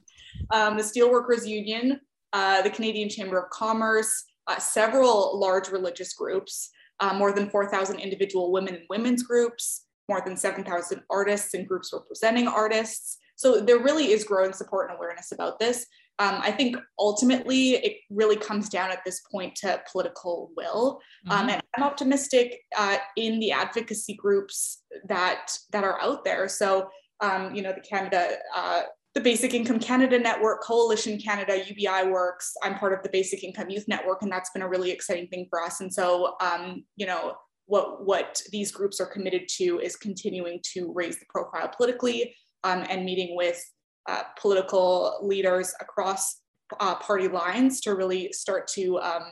Um, 0.50 0.78
the 0.78 0.82
Steelworkers 0.82 1.46
Union, 1.46 2.00
uh, 2.32 2.62
the 2.62 2.70
Canadian 2.70 3.10
Chamber 3.10 3.38
of 3.38 3.50
Commerce, 3.50 4.24
uh, 4.46 4.58
several 4.58 5.38
large 5.38 5.68
religious 5.68 6.14
groups, 6.14 6.70
uh, 7.00 7.12
more 7.12 7.32
than 7.32 7.50
4,000 7.50 7.98
individual 7.98 8.50
women 8.50 8.74
and 8.74 8.84
women's 8.88 9.22
groups, 9.22 9.84
more 10.08 10.22
than 10.24 10.36
7,000 10.36 11.02
artists 11.10 11.52
and 11.52 11.68
groups 11.68 11.90
representing 11.92 12.48
artists, 12.48 13.18
so 13.38 13.60
there 13.60 13.78
really 13.78 14.10
is 14.10 14.24
growing 14.24 14.52
support 14.52 14.90
and 14.90 14.96
awareness 14.96 15.30
about 15.30 15.60
this. 15.60 15.86
Um, 16.18 16.40
I 16.42 16.50
think 16.50 16.76
ultimately 16.98 17.76
it 17.76 17.98
really 18.10 18.34
comes 18.34 18.68
down 18.68 18.90
at 18.90 19.04
this 19.06 19.20
point 19.30 19.54
to 19.56 19.80
political 19.90 20.50
will. 20.56 21.00
Um, 21.28 21.38
mm-hmm. 21.38 21.42
Um, 21.42 21.50
and 21.50 21.62
I'm 21.76 21.84
optimistic 21.84 22.60
uh, 22.76 22.96
in 23.16 23.38
the 23.38 23.52
advocacy 23.52 24.14
groups 24.14 24.82
that 25.08 25.56
that 25.70 25.84
are 25.84 26.00
out 26.00 26.24
there. 26.24 26.48
So 26.48 26.90
um, 27.20 27.54
you 27.54 27.62
know 27.62 27.72
the 27.72 27.80
Canada. 27.80 28.36
Uh, 28.54 28.82
the 29.14 29.24
Basic 29.24 29.52
Income 29.54 29.80
Canada 29.80 30.16
Network, 30.16 30.62
Coalition 30.62 31.18
Canada, 31.18 31.64
UBI 31.66 32.08
Works. 32.08 32.52
I'm 32.62 32.78
part 32.78 32.92
of 32.92 33.02
the 33.02 33.08
Basic 33.08 33.42
Income 33.42 33.70
Youth 33.70 33.86
Network, 33.88 34.22
and 34.22 34.30
that's 34.30 34.50
been 34.50 34.62
a 34.62 34.68
really 34.68 34.92
exciting 34.92 35.26
thing 35.28 35.46
for 35.50 35.60
us. 35.60 35.80
And 35.80 35.92
so, 35.92 36.36
um, 36.40 36.84
you 36.94 37.06
know, 37.06 37.34
what 37.66 38.04
what 38.06 38.40
these 38.52 38.70
groups 38.70 39.00
are 39.00 39.06
committed 39.06 39.48
to 39.56 39.80
is 39.80 39.96
continuing 39.96 40.60
to 40.74 40.92
raise 40.92 41.18
the 41.18 41.26
profile 41.30 41.70
politically, 41.74 42.34
um, 42.64 42.84
and 42.88 43.04
meeting 43.04 43.36
with 43.36 43.62
uh, 44.08 44.22
political 44.40 45.18
leaders 45.22 45.74
across 45.80 46.40
uh, 46.80 46.94
party 46.96 47.28
lines 47.28 47.80
to 47.82 47.94
really 47.94 48.32
start 48.32 48.66
to 48.68 48.98
um, 48.98 49.24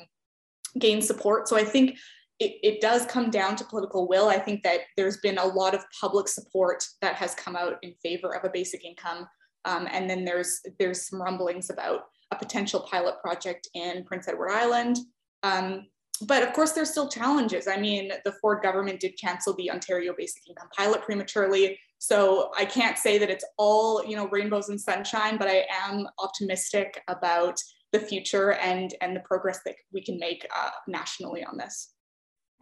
gain 0.79 1.01
support. 1.03 1.49
So 1.49 1.57
I 1.57 1.65
think 1.65 1.97
it, 2.39 2.59
it, 2.63 2.81
does 2.83 3.07
come 3.07 3.31
down 3.31 3.57
to 3.57 3.65
political 3.65 4.07
will. 4.09 4.29
I 4.29 4.39
think 4.39 4.63
that 4.63 4.81
there's 4.97 5.17
been 5.19 5.39
a 5.39 5.45
lot 5.45 5.75
of 5.75 5.83
public 5.99 6.29
support 6.29 6.85
that 7.01 7.15
has 7.15 7.35
come 7.35 7.57
out 7.57 7.77
in 7.83 7.95
favor 8.03 8.37
of 8.37 8.45
a 8.45 8.51
basic 8.51 8.85
income. 8.85 9.27
Um, 9.65 9.89
and 9.91 10.09
then 10.09 10.25
there's 10.25 10.61
there's 10.79 11.09
some 11.09 11.21
rumblings 11.21 11.71
about 11.71 12.03
a 12.31 12.37
potential 12.37 12.87
pilot 12.91 13.15
project 13.23 13.69
in 13.75 14.05
Prince 14.05 14.29
Edward 14.29 14.51
Island. 14.51 14.99
Um, 15.43 15.87
but 16.23 16.43
of 16.43 16.53
course, 16.53 16.73
there's 16.73 16.91
still 16.91 17.09
challenges. 17.09 17.69
I 17.69 17.77
mean, 17.77 18.11
the 18.25 18.33
Ford 18.41 18.63
government 18.63 19.01
did 19.01 19.19
cancel 19.21 19.55
the 19.55 19.71
Ontario 19.71 20.15
basic 20.17 20.49
income 20.49 20.69
pilot 20.77 21.03
prematurely. 21.03 21.79
So 21.99 22.51
I 22.57 22.65
can't 22.65 22.99
say 22.99 23.19
that 23.19 23.31
it's 23.31 23.45
all, 23.57 24.05
you 24.05 24.17
know, 24.17 24.29
rainbows 24.29 24.69
and 24.69 24.81
sunshine, 24.81 25.39
but 25.39 25.49
I 25.49 25.65
am 25.71 26.07
optimistic 26.19 27.03
about 27.09 27.59
the 27.93 28.01
future 28.01 28.53
and 28.53 28.95
and 29.01 29.17
the 29.17 29.21
progress 29.21 29.61
that 29.65 29.77
we 29.93 30.03
can 30.03 30.19
make 30.19 30.47
uh, 30.55 30.71
nationally 30.87 31.45
on 31.45 31.57
this. 31.57 31.93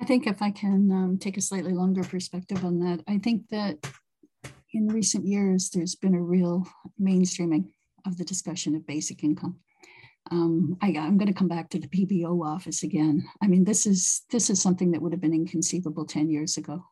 I 0.01 0.05
think 0.05 0.26
if 0.26 0.43
I 0.43 0.51
can 0.51 0.91
um, 0.91 1.18
take 1.18 1.37
a 1.37 1.41
slightly 1.41 1.72
longer 1.72 2.03
perspective 2.03 2.64
on 2.64 2.80
that, 2.80 3.03
I 3.09 3.18
think 3.18 3.49
that 3.51 3.78
in 4.72 4.89
recent 4.89 5.26
years 5.26 5.70
there's 5.70 5.95
been 5.95 6.14
a 6.14 6.22
real 6.22 6.66
mainstreaming 7.01 7.68
of 8.07 8.18
the 8.18 8.24
discussion 8.24 8.74
of 8.74 8.87
basic 8.87 9.22
income. 9.22 9.61
Um, 10.30 10.76
I, 10.82 10.89
am 10.89 11.18
going 11.18 11.32
to 11.32 11.39
come 11.39 11.49
back 11.49 11.68
to 11.70 11.78
the 11.78 11.89
PBO 11.89 12.45
office 12.45 12.82
again. 12.82 13.24
I 13.43 13.47
mean, 13.47 13.64
this 13.64 13.87
is 13.87 14.22
this 14.30 14.49
is 14.51 14.61
something 14.61 14.91
that 14.93 15.03
would 15.03 15.12
have 15.12 15.20
been 15.20 15.35
inconceivable 15.35 16.07
10 16.07 16.30
years 16.30 16.57
ago. 16.57 16.85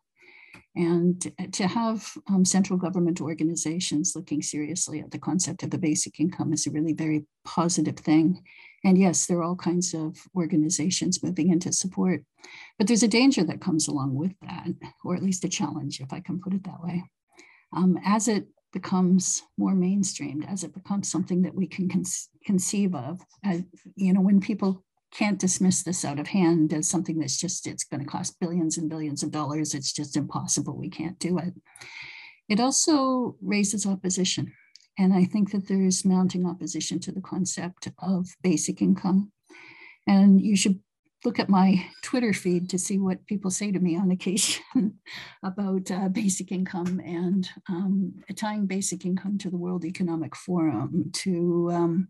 And 0.75 1.31
to 1.53 1.67
have 1.67 2.11
um, 2.29 2.47
central 2.47 2.79
government 2.79 3.21
organizations 3.21 4.15
looking 4.17 4.41
seriously 4.41 5.01
at 5.01 5.11
the 5.11 5.19
concept 5.19 5.63
of 5.63 5.71
the 5.71 5.79
basic 5.79 6.19
income 6.19 6.53
is 6.53 6.67
a 6.67 6.71
really 6.71 6.95
very 6.95 7.27
positive 7.45 7.97
thing. 7.97 8.43
And 8.83 8.97
yes, 8.97 9.27
there 9.27 9.39
are 9.39 9.45
all 9.45 9.57
kinds 9.57 9.93
of 9.95 10.17
organizations 10.35 11.23
moving 11.23 11.53
into 11.53 11.73
support, 11.73 12.25
but 12.79 12.87
there's 12.87 13.03
a 13.03 13.09
danger 13.09 13.45
that 13.45 13.61
comes 13.61 13.87
along 13.87 14.15
with 14.15 14.33
that, 14.41 14.69
or 15.05 15.15
at 15.15 15.23
least 15.23 15.45
a 15.45 15.49
challenge, 15.49 16.01
if 16.01 16.13
I 16.13 16.21
can 16.21 16.41
put 16.41 16.55
it 16.55 16.65
that 16.65 16.83
way. 16.83 17.05
Um, 17.75 17.99
as 18.05 18.27
it 18.27 18.47
becomes 18.73 19.43
more 19.59 19.75
mainstreamed, 19.75 20.51
as 20.51 20.65
it 20.65 20.73
becomes 20.73 21.11
something 21.11 21.43
that 21.43 21.55
we 21.55 21.67
can 21.67 21.89
con- 21.89 22.05
conceive 22.47 22.95
of, 22.95 23.21
as, 23.45 23.63
you 23.95 24.15
know, 24.15 24.23
when 24.23 24.41
people 24.41 24.85
can't 25.13 25.39
dismiss 25.39 25.83
this 25.83 26.05
out 26.05 26.19
of 26.19 26.29
hand 26.29 26.73
as 26.73 26.89
something 26.89 27.19
that's 27.19 27.37
just 27.37 27.67
it's 27.67 27.85
going 27.85 28.03
to 28.03 28.11
cost 28.11 28.41
billions 28.41 28.79
and 28.79 28.89
billions 28.89 29.23
of 29.23 29.31
dollars. 29.31 29.75
It's 29.75 29.93
just 29.93 30.17
impossible. 30.17 30.77
We 30.77 30.89
can't 30.89 31.19
do 31.19 31.39
it. 31.39 31.55
It 32.49 32.61
also 32.61 33.37
raises 33.41 33.87
opposition. 33.87 34.53
And 34.99 35.15
i 35.15 35.25
think 35.25 35.53
that 35.53 35.69
there's 35.69 36.05
mounting 36.05 36.47
opposition 36.47 37.01
to 37.01 37.13
the 37.13 37.21
concept 37.21 37.89
of 37.99 38.29
basic 38.43 38.83
income. 38.83 39.33
And 40.07 40.41
you 40.41 40.57
should 40.57 40.81
look 41.25 41.39
at 41.39 41.49
my 41.49 41.87
twitter 42.03 42.33
feed 42.33 42.69
to 42.69 42.79
see 42.79 42.99
what 42.99 43.25
people 43.27 43.51
say 43.51 43.71
to 43.71 43.79
me 43.79 43.97
on 43.97 44.11
occasion 44.11 44.63
about 45.45 45.91
uh, 45.91 46.09
basic 46.09 46.51
income 46.51 47.01
and 47.05 47.49
um, 47.69 48.13
tying 48.35 48.67
basic 48.67 49.07
income 49.07 49.39
to 49.39 49.49
the 49.49 49.57
world 49.57 49.85
economic 49.85 50.35
forum 50.35 51.11
to 51.13 51.71
um, 51.73 52.09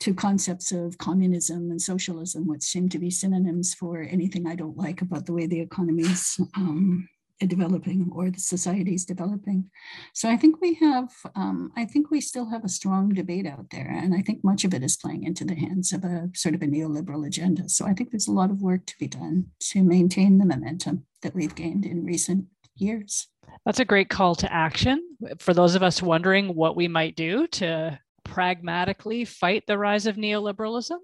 to 0.00 0.14
concepts 0.14 0.72
of 0.72 0.98
communism 0.98 1.70
and 1.70 1.82
socialism, 1.82 2.46
which 2.46 2.62
seem 2.62 2.88
to 2.88 2.98
be 2.98 3.10
synonyms 3.10 3.74
for 3.74 4.02
anything 4.02 4.46
I 4.46 4.54
don't 4.54 4.76
like 4.76 5.02
about 5.02 5.26
the 5.26 5.32
way 5.32 5.46
the 5.46 5.60
economy 5.60 6.04
is 6.04 6.40
um, 6.54 7.08
developing 7.46 8.10
or 8.12 8.30
the 8.30 8.40
society 8.40 8.94
is 8.94 9.04
developing. 9.04 9.70
So 10.12 10.28
I 10.28 10.36
think 10.36 10.60
we 10.60 10.74
have, 10.74 11.10
um, 11.34 11.72
I 11.76 11.84
think 11.84 12.10
we 12.10 12.20
still 12.20 12.48
have 12.50 12.64
a 12.64 12.68
strong 12.68 13.10
debate 13.10 13.46
out 13.46 13.66
there. 13.70 13.88
And 13.88 14.14
I 14.14 14.22
think 14.22 14.42
much 14.42 14.64
of 14.64 14.74
it 14.74 14.82
is 14.82 14.96
playing 14.96 15.24
into 15.24 15.44
the 15.44 15.54
hands 15.54 15.92
of 15.92 16.04
a 16.04 16.30
sort 16.34 16.54
of 16.54 16.62
a 16.62 16.66
neoliberal 16.66 17.26
agenda. 17.26 17.68
So 17.68 17.86
I 17.86 17.94
think 17.94 18.10
there's 18.10 18.28
a 18.28 18.32
lot 18.32 18.50
of 18.50 18.62
work 18.62 18.86
to 18.86 18.98
be 18.98 19.06
done 19.06 19.46
to 19.70 19.82
maintain 19.82 20.38
the 20.38 20.46
momentum 20.46 21.06
that 21.22 21.34
we've 21.34 21.54
gained 21.54 21.84
in 21.84 22.04
recent 22.04 22.46
years. 22.76 23.28
That's 23.64 23.80
a 23.80 23.84
great 23.84 24.08
call 24.08 24.34
to 24.36 24.52
action 24.52 25.02
for 25.38 25.54
those 25.54 25.74
of 25.74 25.82
us 25.82 26.02
wondering 26.02 26.54
what 26.54 26.76
we 26.76 26.88
might 26.88 27.16
do 27.16 27.46
to 27.48 27.98
pragmatically 28.28 29.24
fight 29.24 29.64
the 29.66 29.78
rise 29.78 30.06
of 30.06 30.16
neoliberalism. 30.16 30.98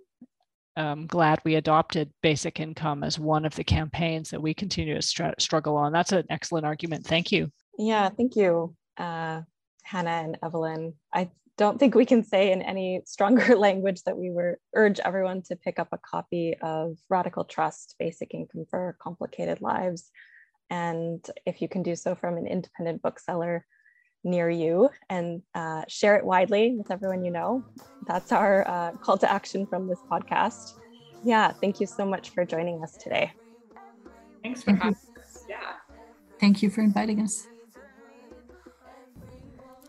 I'm 0.77 1.07
glad 1.07 1.41
we 1.45 1.55
adopted 1.55 2.13
basic 2.23 2.61
income 2.61 3.05
as 3.05 3.19
one 3.19 3.45
of 3.45 3.55
the 3.55 3.65
campaigns 3.65 4.31
that 4.31 4.43
we 4.43 4.55
continue 4.55 4.95
to 4.95 5.03
str- 5.03 5.39
struggle 5.39 5.77
on. 5.77 5.93
That's 5.93 6.13
an 6.13 6.27
excellent 6.31 6.67
argument. 6.67 7.07
Thank 7.07 7.33
you. 7.33 7.51
Yeah, 7.79 8.09
thank 8.09 8.37
you, 8.37 8.75
uh, 8.99 9.43
Hannah 9.85 10.11
and 10.11 10.39
Evelyn. 10.43 10.95
I 11.13 11.31
don't 11.57 11.79
think 11.79 11.95
we 11.95 12.05
can 12.05 12.25
say 12.25 12.53
in 12.53 12.61
any 12.61 13.03
stronger 13.07 13.57
language 13.57 14.03
that 14.03 14.17
we 14.17 14.31
were 14.31 14.59
urge 14.75 15.01
everyone 15.01 15.43
to 15.43 15.57
pick 15.57 15.79
up 15.79 15.89
a 15.93 15.99
copy 15.99 16.57
of 16.61 16.99
Radical 17.09 17.45
Trust, 17.45 17.95
Basic 17.99 18.35
Income 18.35 18.67
for 18.69 18.97
Complicated 19.01 19.61
Lives. 19.61 20.11
And 20.71 21.25
if 21.47 21.63
you 21.63 21.69
can 21.69 21.83
do 21.83 21.95
so 21.95 22.15
from 22.15 22.37
an 22.37 22.47
independent 22.47 23.03
bookseller, 23.03 23.65
near 24.25 24.51
you 24.51 24.91
and 25.09 25.43
uh, 25.55 25.83
share 25.89 26.17
it 26.17 26.25
widely 26.25 26.75
with 26.77 26.91
everyone 26.91 27.25
you 27.25 27.31
know. 27.31 27.65
That's 28.07 28.33
our 28.33 28.67
uh, 28.67 28.93
call 28.93 29.19
to 29.19 29.31
action 29.31 29.67
from 29.67 29.87
this 29.87 30.01
podcast. 30.11 30.75
Yeah, 31.23 31.53
thank 31.53 31.81
you 31.81 31.87
so 31.87 32.05
much 32.05 32.31
for 32.31 32.45
joining 32.45 32.83
us 32.83 32.97
today. 32.97 33.33
Thanks 34.43 34.63
for 34.63 34.73
having 34.73 34.97
us. 35.17 35.45
Yeah. 35.49 35.57
Thank 36.39 36.63
you 36.63 36.71
for 36.71 36.83
inviting 36.83 37.21
us. 37.21 37.47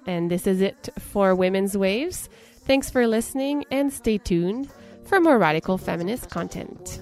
And 0.05 0.29
this 0.29 0.47
is 0.47 0.61
it 0.61 0.89
for 0.99 1.33
Women's 1.33 1.75
Waves. 1.75 2.29
Thanks 2.65 2.89
for 2.89 3.07
listening 3.07 3.65
and 3.71 3.91
stay 3.91 4.17
tuned 4.17 4.69
for 5.05 5.19
more 5.19 5.37
radical 5.37 5.77
feminist 5.77 6.29
content. 6.29 6.99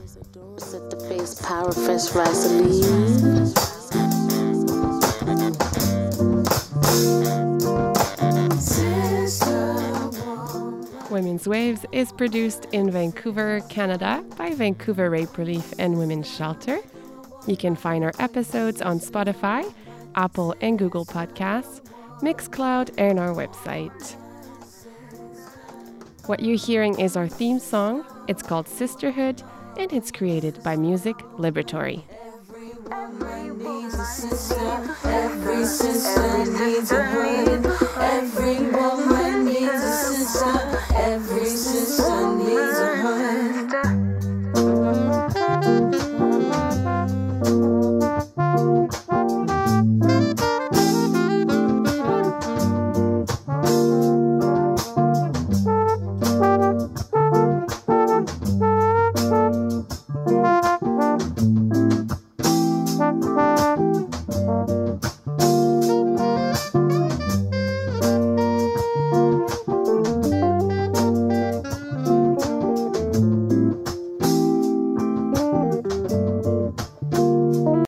Women's 11.09 11.47
Waves 11.47 11.85
is 11.91 12.11
produced 12.11 12.65
in 12.71 12.89
Vancouver, 12.89 13.61
Canada 13.69 14.25
by 14.35 14.51
Vancouver 14.51 15.09
Rape 15.09 15.37
Relief 15.37 15.73
and 15.77 15.97
Women's 15.97 16.27
Shelter. 16.27 16.79
You 17.45 17.55
can 17.55 17.75
find 17.75 18.03
our 18.03 18.13
episodes 18.19 18.81
on 18.81 18.99
Spotify, 18.99 19.71
Apple 20.15 20.55
and 20.61 20.79
Google 20.79 21.05
Podcasts, 21.05 21.81
Mixcloud, 22.21 22.91
and 22.97 23.19
our 23.19 23.33
website. 23.33 24.15
What 26.25 26.39
you're 26.39 26.57
hearing 26.57 26.99
is 26.99 27.17
our 27.17 27.27
theme 27.27 27.59
song. 27.59 28.05
It's 28.27 28.41
called 28.41 28.67
Sisterhood 28.67 29.43
and 29.77 29.91
it's 29.91 30.11
created 30.11 30.63
by 30.63 30.77
Music 30.77 31.17
Liberatory 31.37 32.03
woman 32.89 33.57
needs 33.57 33.93
a 33.93 34.05
sister. 34.05 34.95
Every 35.05 35.65
sister 35.65 36.45
needs 36.45 36.91
a 36.91 36.95
brother. 36.95 37.77
Every 37.99 38.57
woman 38.71 39.45
needs 39.45 39.83
a 39.83 39.91
sister. 39.91 40.79
Every 40.95 41.45
sister 41.45 42.35
needs 42.35 42.79
a 42.79 43.01
brother. 43.01 43.83